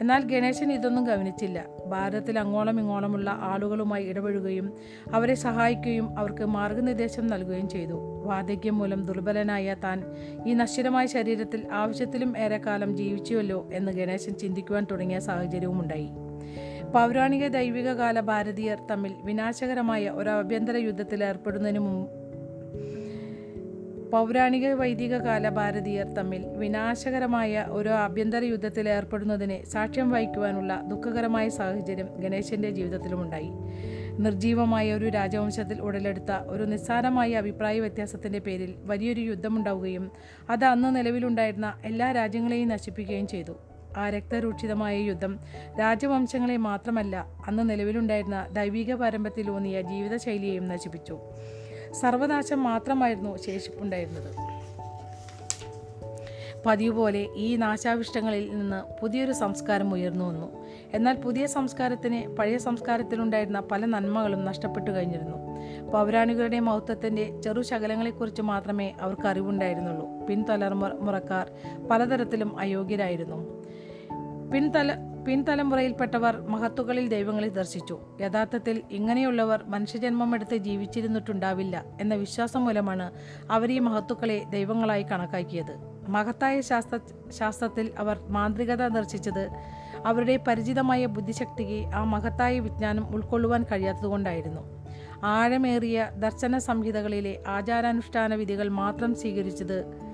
എന്നാൽ 0.02 0.24
ഗണേശൻ 0.24 0.72
ഇതൊന്നും 0.72 1.04
ഗവനിച്ചില്ല. 1.04 1.66
ഭാരതത്തിൽ 1.86 2.40
അങ്ങോളം 2.40 2.80
ഇങ്ങോളമുള്ള 2.80 3.30
ആളുകളുമായി 3.30 4.04
ഇടപഴകുകയും 4.04 4.74
അവരെ 5.14 5.36
സഹായിക്കുകയും 5.36 6.20
അവർക്ക് 6.20 6.46
മാർഗനിർദ്ദേശം 6.46 7.28
നൽകുകയും 7.28 7.70
ചെയ്തു. 7.70 8.24
വാർദ്ധക്യം 8.26 8.78
മൂലം 8.78 9.06
ദുർബലനായ 9.06 9.76
താൻ 9.84 10.04
ഈ 10.46 10.54
നശ്വരമായ 10.54 11.06
ശരീരത്തിൽ 11.06 11.68
ആവശ്യത്തിലും 11.72 12.38
ഏറെക്കാലം 12.38 12.98
ജീവിച്ചുവല്ലോ 12.98 13.70
എന്ന് 13.74 13.92
ഗണേശൻ 13.92 14.34
ചിന്തിക്കുവാൻ 14.34 14.88
തുടങ്ങിയ 14.92 15.20
സാഹചര്യവും 15.20 15.82
ഉണ്ടായി 15.82 16.10
പൗരാണിക 16.94 17.48
ദൈവിക 17.48 17.94
കാല 17.94 18.20
ഭാരതീയർ 18.20 18.80
തമ്മിൽ 18.92 19.14
വിനാശകരമായ 19.24 20.10
ഒരു 20.10 20.30
ആഭ്യന്തര 20.30 20.78
യുദ്ധത്തിൽ 20.78 21.24
ഏർപ്പെടുന്നതിന് 21.24 21.80
മുമ്പ് 21.80 22.26
പൗരാണിക 24.12 24.74
വൈദിക 24.74 25.18
കാല 25.18 25.50
ഭാരതീയർ 25.50 26.06
തമ്മിൽ 26.06 26.46
വിനാശകരമായ 26.48 27.66
ഒരു 27.70 27.90
ആഭ്യന്തര 27.90 28.44
യുദ്ധത്തിൽ 28.44 28.90
ഏർപ്പെടുന്നതിന് 28.90 29.66
സാക്ഷ്യം 29.66 30.12
വഹിക്കുവാനുള്ള 30.12 30.82
ദുഃഖകരമായ 30.88 31.50
സാഹചര്യം 31.50 32.10
ഗണേശന്റെ 32.18 32.70
ജീവിതത്തിലുമുണ്ടായി. 32.70 33.52
നിർജീവമായ 34.20 34.94
ഒരു 34.94 35.10
രാജവംശത്തിൽ 35.10 35.82
ഉടലെടുത്ത 35.82 36.32
ഒരു 36.48 36.64
നിസ്സാരമായ 36.64 37.34
അഭിപ്രായ 37.34 37.80
വ്യത്യാസത്തിന്റെ 37.80 38.40
പേരിൽ 38.40 38.76
വലിയൊരു 38.84 39.22
യുദ്ധമുണ്ടാവുകയും 39.22 40.12
അത് 40.50 40.66
അന്ന് 40.66 40.96
നിലവിലുണ്ടായിരുന്ന 40.96 41.74
എല്ലാ 41.86 42.12
രാജ്യങ്ങളെയും 42.12 42.68
നശിപ്പിക്കുകയും 42.68 43.28
ചെയ്തു. 43.28 43.56
ആ 43.96 44.10
രക്തരൂക്ഷിതമായ 44.10 44.98
യുദ്ധം. 44.98 45.40
രാജവംശങ്ങളെ 45.80 46.58
മാത്രമല്ല 46.58 47.28
അന്ന് 47.48 47.70
നിലവിലുണ്ടായിരുന്ന 47.70 48.48
ദൈവിക 48.52 48.96
പാരമ്പര്യത്തിലൂന്നിയ 48.96 49.82
ജീവിതശൈലിയെയും 49.82 50.68
നശിപ്പിച്ചു. 50.68 51.20
സർവനാശം 52.02 52.64
മാത്രമായിരുന്നു 52.64 53.38
ശേഷിപ്പുണ്ടായിരുന്നത്. 53.38 54.56
പതിവ് 56.66 56.96
പോലെ 56.96 57.28
ഈ 57.36 57.56
നാശാവിഷ്ടങ്ങളിൽ 57.56 58.56
നിന്ന് 58.56 59.02
പുതിയൊരു 59.02 59.32
സംസ്കാരം 59.32 59.94
ഉയർന്നു 59.94 60.26
വന്നു. 60.26 60.66
എന്നാൽ 60.94 61.16
പുതിയ 61.16 61.48
സംസ്കാരത്തിന് 61.48 62.36
പഴയ 62.36 62.58
സംസ്കാരത്തിലുണ്ടായിരുന്ന 62.58 63.60
പല 63.60 63.86
നന്മകളും 63.86 64.46
നഷ്ടപ്പെട്ടു 64.46 64.92
കഴിഞ്ഞിരുന്നു. 64.92 65.38
പൗരാണികരുടെ 65.92 66.60
മൗത്വത്തിന്റെ 66.60 67.42
ചെറു 67.42 67.62
ശകലങ്ങളെക്കുറിച്ച് 67.62 68.42
മാത്രമേ 68.42 68.94
അവർക്ക് 69.02 69.28
അറിവുണ്ടായിരുന്നുള്ളൂ. 69.28 70.28
പിൻതലമുറക്കാർ 70.28 71.52
പലതരത്തിലും 71.88 72.60
അയോഗ്യരായിരുന്നു. 72.60 73.65
പിൻതല 74.52 74.96
പിൻതലമുറയിൽപ്പെട്ടവർ 75.28 76.42
മഹത്തുകളിൽ 76.48 77.08
ദൈവങ്ങളെ 77.08 77.50
ദർശിച്ചു. 77.50 78.00
യഥാർത്ഥത്തിൽ 78.22 78.84
ഇങ്ങനെയുള്ളവർ 78.92 79.64
മനുഷ്യജന്മം 79.68 80.36
എടുത്ത് 80.36 80.58
ജീവിച്ചിരുന്നിട്ടുണ്ടാവില്ല 80.58 81.86
എന്ന 82.02 82.16
വിശ്വാസം 82.16 82.66
മൂലമാണ് 82.66 83.12
അവർ 83.52 83.72
ഈ 83.72 83.80
മഹത്തുക്കളെ 83.80 84.44
ദൈവങ്ങളായി 84.50 85.04
കണക്കാക്കിയത്. 85.04 85.78
മഹത്തായ 86.10 86.62
ശാസ്ത്ര 86.62 87.00
ശാസ്ത്രത്തിൽ 87.30 87.92
അവർ 87.98 88.20
മാന്ത്രികത 88.30 88.88
ദർശിച്ചത് 88.88 89.50
അവരുടെ 90.06 90.40
പരിചിതമായ 90.48 91.06
ബുദ്ധിശക്തിക്ക് 91.06 91.96
ആ 91.96 92.04
മഹത്തായ 92.04 92.60
വിജ്ഞാനം 92.60 93.16
ഉൾക്കൊള്ളുവാൻ 93.16 93.66
കഴിയാത്തതുകൊണ്ടായിരുന്നു. 93.72 94.62
ആഴമേറിയ 95.24 96.12
ദർശന 96.16 96.58
സംഹിതകളിലെ 96.58 97.44
ആചാരാനുഷ്ഠാന 97.48 98.36
വിധികൾ 98.36 98.68
മാത്രം 98.70 99.16
സ്വീകരിച്ചത് 99.16 100.05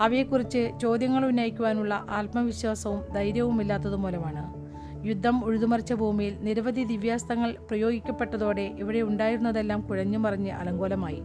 അവയെക്കുറിച്ച് 0.00 0.70
ചോദ്യങ്ങൾ 0.82 1.26
ഉന്നയിക്കുവാനുള്ള 1.26 2.06
ആത്മവിശ്വാസവും 2.08 3.12
ധൈര്യവും 3.12 3.60
ഇല്ലാത്തതുമൂലമാണ് 3.60 4.66
യുദ്ധം 5.06 5.44
ഉഴുതുമറിച്ച 5.44 5.92
ഭൂമിയിൽ 5.92 6.38
നിരവധി 6.40 6.84
ദിവ്യാസ്ത്രങ്ങൾ 6.84 7.56
പ്രയോഗിക്കപ്പെട്ടതോടെ 7.70 8.60
ഇവിടെ 8.60 9.02
ഉണ്ടായിരുന്നതെല്ലാം 9.02 9.80
കുഴഞ്ഞുമറിഞ്ഞ് 9.80 10.52
അലങ്കോലമായി. 10.52 11.22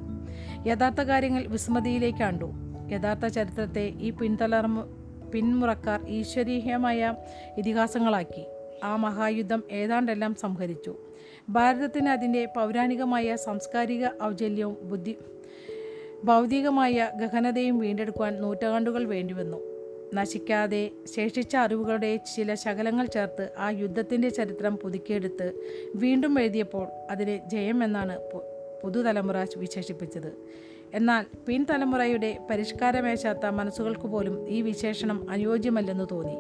യഥാർത്ഥ 0.68 1.02
കാര്യങ്ങൾ 1.02 1.48
വിസ്മൃതിയിലേക്കാണ്ടു 1.48 2.52
യഥാർത്ഥ 2.92 3.28
ചരിത്രത്തെ 3.28 3.94
ഈ 4.00 4.10
പിൻതലമു 4.10 5.02
പിന്മുറക്കാർ 5.32 6.06
ഈശ്വരീയമായ 6.08 7.16
ഇതിഹാസങ്ങളാക്കി. 7.58 8.46
ആ 8.84 8.96
മഹായുദ്ധം 8.96 9.64
ഏതാണ്ടെല്ലാം 9.72 10.36
സംഹരിച്ചു. 10.36 10.96
ഭാരതത്തിന് 11.50 12.10
അതിന്റെ 12.10 12.46
പൗരാണികമായ 12.46 13.36
സാംസ്കാരിക 13.36 14.08
ഔജല്യവും 14.24 14.78
ബുദ്ധി 14.84 15.18
ഭൗതികമായ 16.24 17.12
ഗഹനതയും 17.16 17.80
വീണ്ടെടുക്കുവാൻ 17.80 18.42
നൂറ്റാണ്ടുകൾ 18.42 19.04
വേണ്ടിവന്നു. 19.04 19.58
നശിക്കാതെ 20.14 20.92
ശേഷിച്ച 21.16 21.56
അറിവുകളുടെ 21.56 22.16
ചില 22.16 22.54
ശകലങ്ങൾ 22.54 23.06
ചേർത്ത് 23.06 23.50
ആ 23.58 23.70
യുദ്ധത്തിന്റെ 23.70 24.30
ചരിത്രം 24.30 24.78
പുതുക്കിയെടുത്ത് 24.78 25.54
വീണ്ടും 25.96 26.40
എഴുതിയപ്പോൾ 26.40 26.88
അതിനെ 27.12 27.42
ജയം 27.48 27.84
എന്നാണ് 27.84 28.20
പുതുതലമുറ 28.84 29.46
വിശേഷിപ്പിച്ചത്. 29.58 30.34
എന്നാൽ 30.94 31.26
പിൻതലമുറയുടെ 31.48 32.38
പരിഷ്കാരമേശാത്ത 32.50 33.46
മനസ്സുകൾക്ക് 33.46 34.08
പോലും 34.08 34.50
ഈ 34.50 34.62
വിശേഷണം 34.62 35.30
അനുയോജ്യമല്ലെന്ന് 35.30 36.08
തോന്നി. 36.12 36.38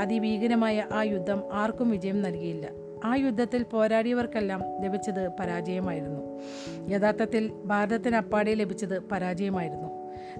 അതിഭീകരമായ 0.00 0.86
ആ 0.92 1.02
യുദ്ധം 1.02 1.42
ആർക്കും 1.52 1.90
വിജയം 1.90 2.22
നൽകിയില്ല. 2.22 2.83
ആ 3.04 3.14
യുദ്ധത്തിൽ 3.14 3.62
പോരാടിയവർക്കെല്ലാം 3.62 4.62
ലഭിച്ചത് 4.82 5.28
പരാജയമായിരുന്നു. 5.28 6.40
യഥാർത്ഥത്തിൽ 6.88 7.52
ഭാരതത്തിന് 7.64 8.16
അപ്പാടെ 8.16 8.54
ലഭിച്ചത് 8.54 9.08
പരാജയമായിരുന്നു. 9.08 9.88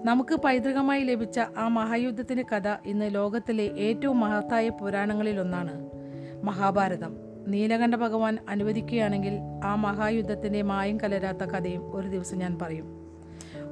നമുക്ക് 0.04 0.34
പൈതൃകമായി 0.34 1.04
ലഭിച്ച 1.04 1.40
ആ 1.58 1.68
മഹായുദ്ധത്തിന്റെ 1.68 2.42
കഥ 2.42 2.68
ഇന്ന് 2.86 3.14
ലോകത്തിലെ 3.14 3.62
ഏറ്റവും 3.62 4.20
മഹത്തായ 4.20 4.68
പുരാണങ്ങളിലൊന്നാണ് 4.68 5.90
മഹാഭാരതം. 6.44 7.16
നീലകണ്ഠ 7.48 7.94
ഭഗവാൻ 7.94 8.38
അനുവദിക്കുകയാണെങ്കിൽ 8.48 9.38
ആ 9.64 9.74
മഹായുദ്ധത്തിന്റെ 9.74 10.62
മായം 10.62 11.00
കലരാത്ത 11.00 11.38
കഥയും 11.38 11.96
ഒരു 11.96 12.08
ദിവസം 12.08 12.38
ഞാൻ 12.38 12.58
പറയും. 12.62 13.16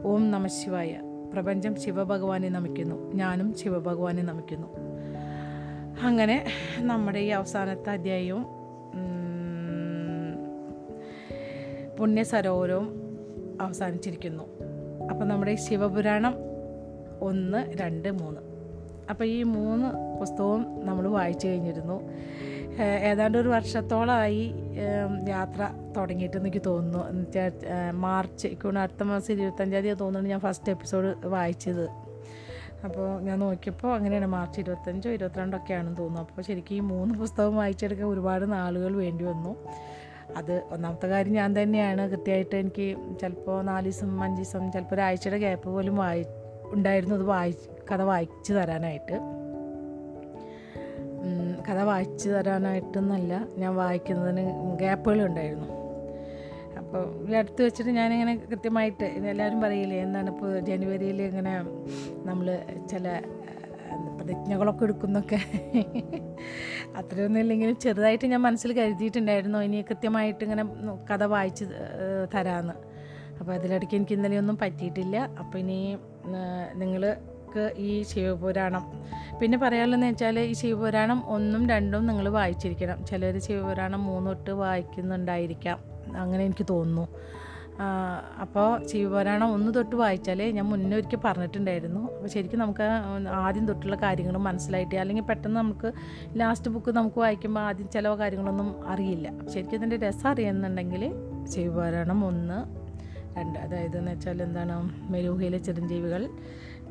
ഓം 0.05 0.31
നമ 0.31 0.47
ശിവായ. 0.47 1.01
പ്രപഞ്ചം 1.33 1.81
ശിവഭഗവാനെ 1.81 2.49
നമിക്കുന്നു. 2.49 3.13
ഞാനും 3.15 3.55
ശിവഭഗവാനെ 3.59 4.23
നമിക്കുന്നു. 4.23 4.69
അങ്ങനെ 6.03 6.47
നമ്മുടെ 6.79 7.19
ഈ 7.19 7.29
അവസാനത്തെ 7.29 7.91
അധ്യായവും 7.91 8.62
പുണ്യസരോവരവും 11.99 12.89
അവസാനിച്ചിരിക്കുന്നു. 13.61 14.45
അപ്പോൾ 15.11 15.25
നമ്മുടെ 15.25 15.55
ശിവപുരാണം 15.55 16.35
ഒന്ന് 17.21 17.73
രണ്ട് 17.81 18.09
മൂന്ന്. 18.11 18.41
അപ്പോൾ 19.11 19.25
ഈ 19.25 19.43
മൂന്ന് 19.43 20.19
പുസ്തകവും 20.21 20.63
നമ്മൾ 20.87 21.09
വായിച്ചു 21.09 21.47
കഴിഞ്ഞിരുന്നു. 21.47 21.97
ഏതാണ്ട് 23.11 23.39
ഒരു 23.39 23.49
വർഷത്തോളമായി 23.49 24.43
യാത്ര 25.29 25.63
തുടങ്ങിയിട്ട് 25.97 26.37
എനിക്ക് 26.37 26.63
തോന്നുന്നു. 26.67 27.27
മാർച്ച് 27.91 28.47
ഇക്കൊണ്ട് 28.49 28.81
അടുത്ത 28.81 29.03
മാസം 29.03 29.35
ഇരുപത്തഞ്ചാം 29.35 29.83
തീയതി 29.83 29.99
തോന്നുന്നു 29.99 30.31
ഞാൻ 30.31 30.41
ഫസ്റ്റ് 30.41 30.71
എപ്പിസോഡ് 30.71 31.27
വായിച്ചത്. 31.27 31.87
അപ്പോൾ 32.85 33.21
ഞാൻ 33.21 33.39
നോക്കിയപ്പോൾ 33.39 33.95
അങ്ങനെയാണ് 33.97 34.27
മാർച്ച് 34.27 34.61
ഇരുപത്തഞ്ചോ 34.61 35.11
ഇരുപത്തിരണ്ടോ 35.11 35.59
ഒക്കെയാണെന്ന് 35.59 35.99
തോന്നുന്നു. 35.99 36.29
അപ്പോൾ 36.29 36.43
ശരിക്കും 36.43 36.75
ഈ 36.75 36.81
മൂന്ന് 36.81 37.15
പുസ്തകം 37.15 37.57
വായിച്ചെടുക്കാൻ 37.57 38.09
ഒരുപാട് 38.09 38.53
നാളുകൾ 38.53 38.97
വേണ്ടി 38.97 39.25
വന്നു. 39.25 39.57
അത് 40.37 40.63
ഒന്നാമത്തെ 40.73 41.07
കാര്യം 41.07 41.33
ഞാൻ 41.33 41.63
തന്നെയാണ്. 41.63 42.11
കൃത്യമായിട്ട് 42.11 42.57
എനിക്ക് 42.57 42.97
ചിലപ്പോൾ 43.21 43.63
നാല് 43.63 43.85
ദിവസം 43.85 44.23
അഞ്ച് 44.23 44.43
ദിവസം 44.43 44.73
ചിലപ്പോൾ 44.73 44.95
ഒരാഴ്ചയുടെ 44.95 45.39
ഗ്യാപ്പ് 45.39 45.69
പോലും 45.69 45.97
വായി 45.97 46.25
ഉണ്ടായിരുന്നു. 46.65 47.15
അത് 47.15 47.23
വായി 47.23 47.55
കഥ 47.93 48.03
വായിച്ചു 48.03 48.53
തരാനായിട്ട്. 48.53 49.19
കഥ 51.71 51.81
വായിച്ചു 51.83 52.29
തരാനായിട്ടെന്നല്ല 52.29 53.47
ഞാൻ 53.59 53.77
വായിക്കുന്നതിന് 53.77 54.77
ഗ്യാപ്പുകളുണ്ടായിരുന്നു 54.79 55.69
അപ്പോൾ 56.79 57.35
അടുത്ത് 57.37 57.65
വെച്ചിട്ട് 57.65 57.91
ഞാനിങ്ങനെ 57.91 58.35
കൃത്യമായിട്ട് 58.51 59.05
എല്ലാവരും 59.05 59.61
പറയില്ലേ 59.61 59.97
എന്താണ് 59.97 60.31
ഇപ്പോൾ 60.31 60.61
ജനുവരിയിൽ 60.61 61.23
ഇങ്ങനെ 61.23 61.53
നമ്മൾ 62.25 62.63
ചില 62.91 63.23
പ്രതിജ്ഞകളൊക്കെ 64.17 64.85
എടുക്കുന്നൊക്കെ. 64.85 65.39
അത്രയൊന്നും 66.97 67.41
ഇല്ലെങ്കിലും 67.41 67.77
ചെറുതായിട്ട് 67.77 68.27
ഞാൻ 68.27 68.43
മനസ്സിൽ 68.43 68.73
കരുതിയിട്ടുണ്ടായിരുന്നു 68.73 69.59
ഇനി 69.59 69.85
കൃത്യമായിട്ട് 69.91 70.45
ഇങ്ങനെ 70.45 70.65
കഥ 71.13 71.25
വായിച്ച് 71.25 71.65
തരാമെന്ന് 72.35 72.75
അപ്പോൾ 73.41 73.53
അതിലിടയ്ക്ക് 73.53 73.95
എനിക്ക് 73.95 74.13
ഇന്നലെയൊന്നും 74.13 74.59
പറ്റിയിട്ടില്ല. 74.63 75.17
അപ്പോൾ 75.17 75.59
ഇനി 75.59 75.97
നിങ്ങൾക്ക് 76.75 77.73
ഈ 77.77 78.03
ശിവപുരാണം 78.03 78.93
പിന്നെ 79.41 79.59
പറയാനുള്ളതെന്ന് 79.59 80.07
വെച്ചാൽ 80.07 80.39
ഈ 80.39 80.53
ശിവപുരാണം 80.53 81.31
ഒന്നും 81.31 81.69
രണ്ടും 81.69 82.07
നിങ്ങൾ 82.07 82.29
വായിച്ചിരിക്കണം. 82.29 83.07
ചിലർ 83.07 83.39
ശിവപുരാണം 83.39 84.05
മൂന്നോട്ട് 84.05 84.51
വായിക്കുന്നുണ്ടായിരിക്കാം. 84.51 85.79
അങ്ങനെ 86.17 86.45
എനിക്ക് 86.45 86.67
തോന്നുന്നു. 86.71 87.09
അപ്പോൾ 88.41 88.87
ശിവപുരാണം 88.87 89.53
ഒന്ന് 89.53 89.75
തൊട്ട് 89.75 89.97
വായിച്ചാലേ 89.97 90.51
ഞാൻ 90.53 90.65
മുന്നേ 90.65 90.97
ഒരിക്കൽ 90.97 91.21
പറഞ്ഞിട്ടുണ്ടായിരുന്നു. 91.25 92.01
അപ്പോൾ 92.15 92.29
ശരിക്കും 92.29 92.61
നമുക്ക് 92.61 92.83
ആദ്യം 93.29 93.69
തൊട്ടുള്ള 93.69 93.97
കാര്യങ്ങൾ 93.97 94.37
മനസ്സിലായിട്ട് 94.39 94.97
അല്ലെങ്കിൽ 94.97 95.23
പെട്ടെന്ന് 95.23 95.57
നമുക്ക് 95.61 95.93
ലാസ്റ്റ് 96.41 96.71
ബുക്ക് 96.71 96.91
നമുക്ക് 96.91 97.19
വായിക്കുമ്പോൾ 97.19 97.61
ആദ്യം 97.61 97.89
ചില 97.89 98.15
കാര്യങ്ങളൊന്നും 98.15 98.89
അറിയില്ല. 98.89 99.49
ശരിക്കും 99.49 99.77
ഇതിന്റെ 99.77 99.97
രസം 100.07 100.29
അറിയുന്നുണ്ടെങ്കിൽ 100.29 101.05
ശിവപുരാണം 101.55 102.27
ഒന്ന് 102.27 102.59
രണ്ട്. 103.39 103.59
അതായത് 103.59 103.99
എന്ന് 103.99 104.13
വെച്ചാൽ 104.13 104.43
എന്താണ്? 104.43 104.77
മെരൂഹയിലെ 105.13 105.59
ചിരഞ്ജീവികൾ 105.59 106.31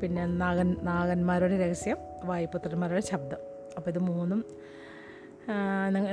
പിന്നെ 0.01 0.25
നാഗൻ 0.25 0.75
നാഗന്മാരുടെ 0.83 1.57
രഹസ്യം 1.65 1.97
വായുപുത്രന്മാരുടെ 2.23 2.99
ശബ്ദം. 2.99 3.41
അപ്പോൾ 3.77 3.89
ഇത് 3.89 3.99
മൂന്നും 3.99 4.45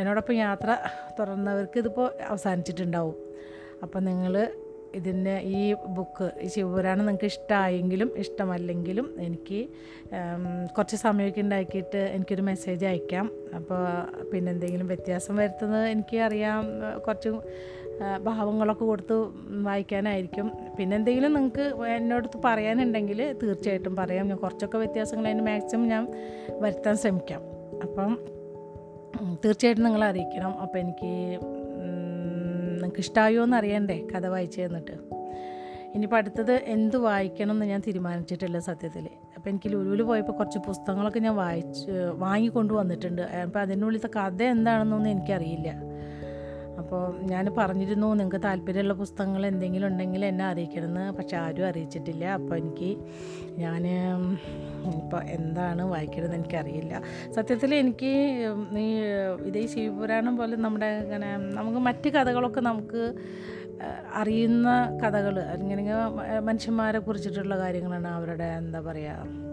എന്നോടൊപ്പം 0.00 0.34
യാത്ര 0.34 0.76
തുറന്നവർക്ക് 1.18 1.78
ഇതിപ്പോൾ 1.78 2.12
അവസാനിച്ചിട്ടുണ്ടാവും. 2.28 3.16
അപ്പോൾ 3.82 4.00
നിങ്ങൾ 4.00 4.34
ഇതിന്റെ 4.94 5.40
ഈ 5.56 5.74
ബുക്ക് 5.96 6.26
ഈ 6.40 6.46
ശിവപുരാണം 6.46 6.98
നിങ്ങൾക്ക് 6.98 7.24
ഇഷ്ടമായെങ്കിലും 7.24 8.10
ഇഷ്ടമല്ലെങ്കിലും 8.16 9.06
എനിക്ക് 9.20 9.58
കുറച്ച് 10.76 10.96
സമയമൊക്കെ 10.96 11.40
ഉണ്ടാക്കിയിട്ട് 11.40 12.00
എനിക്കൊരു 12.14 12.42
മെസ്സേജ് 12.42 12.86
അയക്കാം. 12.86 13.30
അപ്പോൾ 13.56 13.82
പിന്നെ 14.30 14.52
എന്തെങ്കിലും 14.52 14.86
വ്യത്യാസം 14.86 15.36
വരുത്തുന്നത് 15.36 15.86
എനിക്ക് 15.88 16.16
അറിയാം. 16.16 16.62
കുറച്ച് 17.06 17.28
ഭാവങ്ങളൊക്കെ 18.22 18.84
കൊടുത്ത് 18.84 19.14
വായിക്കാനായിരിക്കും. 19.68 20.52
പിന്നെ 20.78 20.96
എന്തെങ്കിലും 20.96 21.32
നിങ്ങൾക്ക് 21.34 21.66
എന്നോടത്ത് 21.96 22.40
പറയാനുണ്ടെങ്കിൽ 22.44 23.20
തീർച്ചയായിട്ടും 23.42 23.96
പറയാം. 23.96 24.28
ഞാൻ 24.28 24.38
കുറച്ചൊക്കെ 24.38 24.78
വ്യത്യാസങ്ങൾ 24.78 25.26
അതിന് 25.28 25.46
മാക്സിമം 25.46 25.86
ഞാൻ 25.88 26.04
വരുത്താൻ 26.64 26.96
ശ്രമിക്കാം. 26.96 27.42
അപ്പം 27.82 28.12
തീർച്ചയായിട്ടും 29.44 29.84
നിങ്ങൾ 29.84 30.04
അറിയിക്കണം. 30.04 30.52
അപ്പോൾ 30.60 30.78
എനിക്ക് 30.78 31.12
നിങ്ങൾക്ക് 32.78 33.00
ഇഷ്ടമായോ 33.00 33.42
എന്ന് 33.42 33.56
അറിയണ്ടേ 33.56 34.08
കഥ 34.14 34.26
വായിച്ചു 34.26 34.60
തന്നിട്ട്. 34.60 34.90
ഇനിയിപ്പോൾ 35.94 36.16
അടുത്തത് 36.16 36.52
എന്ത് 36.52 36.96
വായിക്കണം 36.96 37.50
എന്ന് 37.50 37.66
ഞാൻ 37.66 37.82
തീരുമാനിച്ചിട്ടില്ല 37.86 38.58
സത്യത്തിൽ 38.58 39.08
അപ്പോൾ 39.36 39.50
എനിക്ക് 39.50 39.72
ലുലുവിൽ 39.72 40.02
പോയപ്പോൾ 40.02 40.32
കുറച്ച് 40.32 40.58
പുസ്തകങ്ങളൊക്കെ 40.58 41.18
ഞാൻ 41.18 41.36
വായിച്ച് 41.36 41.90
വാങ്ങിക്കൊണ്ട് 42.14 42.74
വന്നിട്ടുണ്ട്. 42.74 43.22
അപ്പോൾ 43.22 43.58
അതിനുള്ളിലത്തെ 43.58 44.08
കഥ 44.18 44.42
എന്താണെന്നൊന്നും 44.42 45.10
എനിക്കറിയില്ല. 45.10 45.68
അപ്പോൾ 46.88 47.22
ഞാൻ 47.30 47.46
പറഞ്ഞിരുന്നു 47.58 48.06
നിങ്ങൾക്ക് 48.06 48.38
താല്പര്യമുള്ള 48.44 48.94
പുസ്തകങ്ങൾ 48.94 49.46
എന്തെങ്കിലും 49.46 49.86
ഉണ്ടെങ്കിൽ 49.88 50.22
എന്നെ 50.24 50.44
അറിയിക്കണമെന്ന്. 50.44 51.02
പക്ഷെ 51.18 51.36
ആരും 51.36 51.66
അറിയിച്ചിട്ടില്ല. 51.66 52.24
അപ്പോൾ 52.24 52.54
എനിക്ക് 52.56 52.88
ഞാൻ 53.62 53.82
ഇപ്പോൾ 54.92 55.20
എന്താണ് 55.36 55.82
വായിക്കണമെന്ന് 55.82 56.36
എനിക്കറിയില്ല. 56.36 57.02
സത്യത്തിൽ 57.36 57.74
എനിക്ക് 57.74 58.12
ഈ 58.84 58.86
ഇതേ 59.48 59.66
ശിവപുരാണം 59.66 60.36
പോലെ 60.36 60.56
നമ്മുടെ 60.56 60.90
ഇങ്ങനെ 61.04 61.28
നമുക്ക് 61.58 61.78
മറ്റ് 61.78 62.10
കഥകളൊക്കെ 62.12 62.60
നമുക്ക് 62.60 63.02
അറിയുന്ന 64.14 64.98
കഥകൾ 65.04 65.38
അല്ലെങ്കിൽ 65.40 65.92
മനുഷ്യന്മാരെ 66.40 66.98
കുറിച്ചിട്ടുള്ള 66.98 67.58
കാര്യങ്ങളാണ് 67.58 68.08
അവരുടെ 68.08 68.48
എന്താ 68.62 68.80
പറയുക 68.80 69.48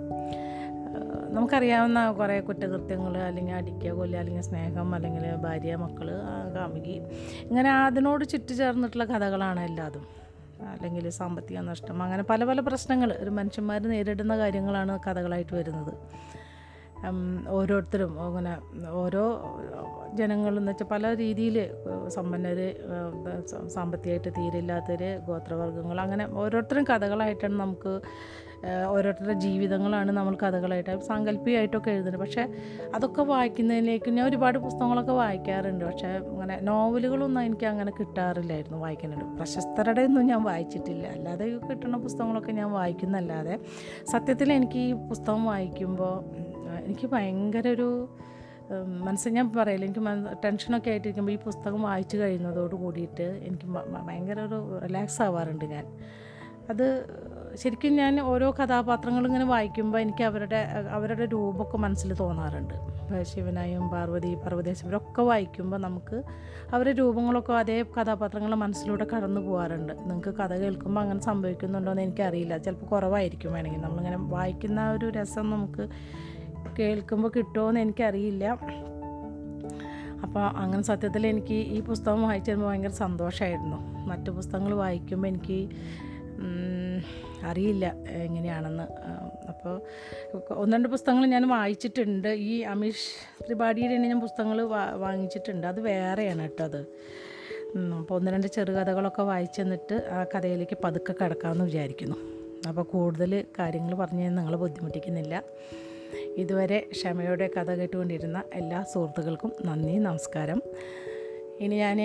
നമുക്കറിയാവുന്ന 1.34 2.12
കുറേ 2.12 2.40
കുറ്റകൃത്യങ്ങൾ 2.40 3.18
അല്ലെങ്കിൽ 3.18 3.54
അടിക്കുക 3.54 3.92
കൊല്ലുക 3.92 4.20
അല്ലെങ്കിൽ 4.20 4.42
സ്നേഹം 4.42 4.96
അല്ലെങ്കിൽ 4.96 5.26
ഭാര്യ 5.36 5.76
മക്കൾ 5.76 6.10
കാമുകി 6.56 6.96
ഇങ്ങനെ 7.50 7.72
അതിനോട് 7.72 8.26
ചുറ്റുചേർന്നിട്ടുള്ള 8.26 9.06
കഥകളാണ് 9.06 9.60
എല്ലാതും. 9.60 10.06
അല്ലെങ്കിൽ 10.74 11.10
സാമ്പത്തിക 11.10 11.60
നഷ്ടം 11.60 12.04
അങ്ങനെ 12.04 12.24
പല 12.24 12.44
പല 12.44 12.60
പ്രശ്നങ്ങൾ 12.60 13.10
ഒരു 13.14 13.30
മനുഷ്യന്മാർ 13.30 13.82
നേരിടുന്ന 13.94 14.38
കാര്യങ്ങളാണ് 14.38 15.00
കഥകളായിട്ട് 15.08 15.56
വരുന്നത്. 15.56 15.94
ഓരോരുത്തരും 17.50 18.12
അങ്ങനെ 18.22 18.54
ഓരോ 18.90 19.24
ജനങ്ങളെന്ന് 20.14 20.72
വെച്ചാൽ 20.72 20.88
പല 20.92 21.14
രീതിയിൽ 21.16 21.58
സമ്പന്നർ 22.08 22.60
സാമ്പത്തികമായിട്ട് 23.76 24.30
തീരില്ലാത്തവർ 24.38 25.04
ഗോത്രവർഗങ്ങൾ 25.28 26.02
അങ്ങനെ 26.02 26.26
ഓരോരുത്തരും 26.34 26.84
കഥകളായിട്ടാണ് 26.84 27.60
നമുക്ക് 27.60 27.94
ഓരോരുത്തരുടെ 28.64 29.34
ജീവിതങ്ങളാണ് 29.34 30.12
നമ്മൾ 30.12 30.36
കഥകളായിട്ട് 30.44 30.94
സാങ്കല്പികമായിട്ടൊക്കെ 31.00 31.92
എഴുതുന്നത്. 31.92 32.20
പക്ഷേ 32.22 32.44
അതൊക്കെ 32.96 33.22
വായിക്കുന്നതിലേക്ക് 33.22 34.12
ഞാൻ 34.12 34.26
ഒരുപാട് 34.28 34.58
പുസ്തകങ്ങളൊക്കെ 34.58 35.12
വായിക്കാറുണ്ട്. 35.12 35.86
പക്ഷേ 35.86 36.12
അങ്ങനെ 36.32 36.58
നോവലുകളൊന്നും 36.60 37.42
എനിക്ക് 37.42 37.66
അങ്ങനെ 37.66 37.94
കിട്ടാറില്ലായിരുന്നു 38.00 38.78
വായിക്കാനായിട്ട്. 38.78 39.28
പ്രശസ്തരുടെ 39.38 40.02
ഒന്നും 40.02 40.26
ഞാൻ 40.26 40.44
വായിച്ചിട്ടില്ല. 40.44 41.08
അല്ലാതെ 41.08 41.48
കിട്ടുന്ന 41.70 41.98
പുസ്തകങ്ങളൊക്കെ 41.98 42.52
ഞാൻ 42.52 42.72
വായിക്കുന്നല്ലാതെ 42.72 43.58
സത്യത്തിൽ 44.14 44.54
എനിക്ക് 44.54 44.80
ഈ 44.80 44.94
പുസ്തകം 44.94 45.46
വായിക്കുമ്പോൾ 45.46 46.16
എനിക്ക് 46.86 47.08
ഭയങ്കര 47.08 47.68
ഒരു 47.68 47.90
മനസ്സിൽ 49.06 49.32
ഞാൻ 49.32 49.48
പറയില്ല. 49.58 49.86
എനിക്ക് 49.86 50.04
ടെൻഷനൊക്കെ 50.44 50.90
ആയിട്ടിരിക്കുമ്പോൾ 50.90 51.32
ഈ 51.32 51.38
പുസ്തകം 51.46 51.82
വായിച്ചു 51.82 52.18
കഴിയുന്നതോട് 52.18 52.76
കൂടിയിട്ട് 52.76 53.28
എനിക്ക് 53.48 53.68
ഭയങ്കര 54.08 54.40
ഒരു 54.40 54.80
റിലാക്സ് 54.86 55.22
ആവാറുണ്ട് 55.22 55.66
ഞാൻ. 55.66 55.86
അത് 56.70 56.88
ശരിക്കും 57.56 57.96
ഞാൻ 57.96 58.22
ഓരോ 58.22 58.52
കഥാപാത്രങ്ങളും 58.52 59.28
ഇങ്ങനെ 59.28 59.46
വായിക്കുമ്പോൾ 59.46 59.98
എനിക്ക് 59.98 60.24
അവരുടെ 60.24 60.56
അവരുടെ 60.90 61.26
രൂപമൊക്കെ 61.26 61.78
മനസ്സിൽ 61.78 62.14
തോന്നാറുണ്ട്. 62.14 62.74
ശിവനായും 63.24 63.90
പാർവതി 63.90 64.36
പർവതേശ്വരൊക്കെ 64.36 65.22
വായിക്കുമ്പോൾ 65.22 65.78
നമുക്ക് 65.78 66.24
അവരുടെ 66.74 66.98
രൂപങ്ങളൊക്കെ 66.98 67.54
അതേ 67.54 67.86
കഥാപാത്രങ്ങൾ 68.02 68.56
മനസ്സിലൂടെ 68.56 69.08
കടന്നു 69.16 69.42
പോകാറുണ്ട് 69.42 69.94
നിങ്ങൾക്ക് 69.94 70.38
കഥ 70.38 70.54
കേൾക്കുമ്പോൾ 70.54 71.02
അങ്ങനെ 71.02 71.20
സംഭവിക്കുന്നുണ്ടോ 71.20 71.92
എന്ന് 71.92 72.02
എനിക്കറിയില്ല. 72.02 72.58
ചിലപ്പോൾ 72.58 72.86
കുറവായിരിക്കും 72.86 73.54
വേണമെങ്കിൽ. 73.54 73.82
നമ്മളിങ്ങനെ 73.82 74.18
വായിക്കുന്ന 74.18 74.92
ഒരു 74.92 75.10
രസം 75.10 75.50
നമുക്ക് 75.50 75.88
കേൾക്കുമ്പോൾ 76.80 77.32
കിട്ടുമോ 77.36 77.70
എന്ന് 77.70 77.82
എനിക്കറിയില്ല. 77.82 78.58
അപ്പോൾ 80.24 80.40
അങ്ങനെ 80.40 80.84
സത്യത്തിൽ 80.84 81.28
എനിക്ക് 81.28 81.54
ഈ 81.54 81.80
പുസ്തകം 81.82 82.24
വായിച്ചു 82.24 82.52
തരുമ്പോൾ 82.52 82.68
ഭയങ്കര 82.68 82.90
സന്തോഷമായിരുന്നു 82.90 83.78
മറ്റു 84.06 84.32
പുസ്തകങ്ങൾ 84.32 84.74
വായിക്കുമ്പോൾ 84.74 85.28
എനിക്ക് 85.28 85.70
അറിയില്ല 87.46 87.86
എങ്ങനെയാണെന്ന്. 88.08 88.84
അപ്പോൾ 89.48 89.82
ഒന്ന് 90.54 90.78
രണ്ട് 90.78 90.90
പുസ്തകങ്ങൾ 90.90 91.26
ഞാൻ 91.26 91.48
വായിച്ചിട്ടുണ്ട്. 91.48 92.28
ഈ 92.28 92.62
അമീഷ് 92.62 93.06
ത്രിപാഠിയുടെ 93.46 93.96
തന്നെ 93.96 94.10
ഞാൻ 94.10 94.22
പുസ്തകങ്ങൾ 94.22 94.62
വാങ്ങിച്ചിട്ടുണ്ട്. 94.96 95.68
അത് 95.68 95.80
വേറെയാണ് 95.80 96.42
കേട്ടോ 96.42 96.64
അത്. 96.64 96.82
അപ്പോൾ 98.00 98.16
ഒന്ന് 98.16 98.32
രണ്ട് 98.32 98.48
ചെറുകഥകളൊക്കെ 98.48 99.22
വായിച്ചു 99.22 99.62
തന്നിട്ട് 99.62 100.10
ആ 100.12 100.24
കഥയിലേക്ക് 100.24 100.78
പതുക്കെ 100.84 101.14
കിടക്കാമെന്ന് 101.14 101.66
വിചാരിക്കുന്നു. 101.66 102.16
അപ്പോൾ 102.68 102.82
കൂടുതൽ 102.82 103.46
കാര്യങ്ങൾ 103.60 103.96
പറഞ്ഞു 103.96 104.30
നിങ്ങൾ 104.30 104.56
ബുദ്ധിമുട്ടിക്കുന്നില്ല. 104.56 105.44
ഇതുവരെ 106.38 106.88
ക്ഷമയോടെ 106.92 107.50
കഥ 107.58 107.72
കേട്ടുകൊണ്ടിരുന്ന 107.72 108.44
എല്ലാ 108.54 108.84
സുഹൃത്തുക്കൾക്കും 108.84 109.52
നന്ദി 109.66 109.98
നമസ്കാരം. 109.98 110.62
ഇനി 111.60 111.76
ഞാൻ 111.76 112.00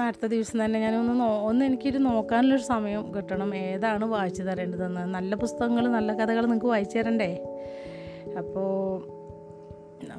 അടുത്ത 0.00 0.26
ദിവസം 0.26 0.64
തന്നെ 0.64 0.80
ഞാനൊന്ന് 0.80 1.20
നോ 1.20 1.40
ഒന്ന് 1.40 1.64
എനിക്കൊരു 1.64 1.98
നോക്കാനുള്ളൊരു 1.98 2.62
സമയം 2.62 3.14
കിട്ടണം. 3.16 3.54
ഏതാണ് 3.54 4.04
വായിച്ചു 4.04 4.42
തരേണ്ടതെന്ന്? 4.42 5.00
നല്ല 5.00 5.34
പുസ്തകങ്ങൾ 5.34 5.88
നല്ല 5.88 6.12
കഥകൾ 6.12 6.40
നിങ്ങൾക്ക് 6.40 6.66
വായിച്ചു 6.66 6.98
തരണ്ടേ? 6.98 7.32
അപ്പോൾ 8.38 9.00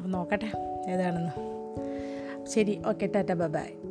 നോക്കട്ടെ 0.05 0.51
ഏതാണെന്ന്. 0.89 1.34
ശരി 2.49 2.82
ഓക്കെ 2.88 3.05
ടാറ്റ 3.05 3.34
ബൈ. 3.34 3.89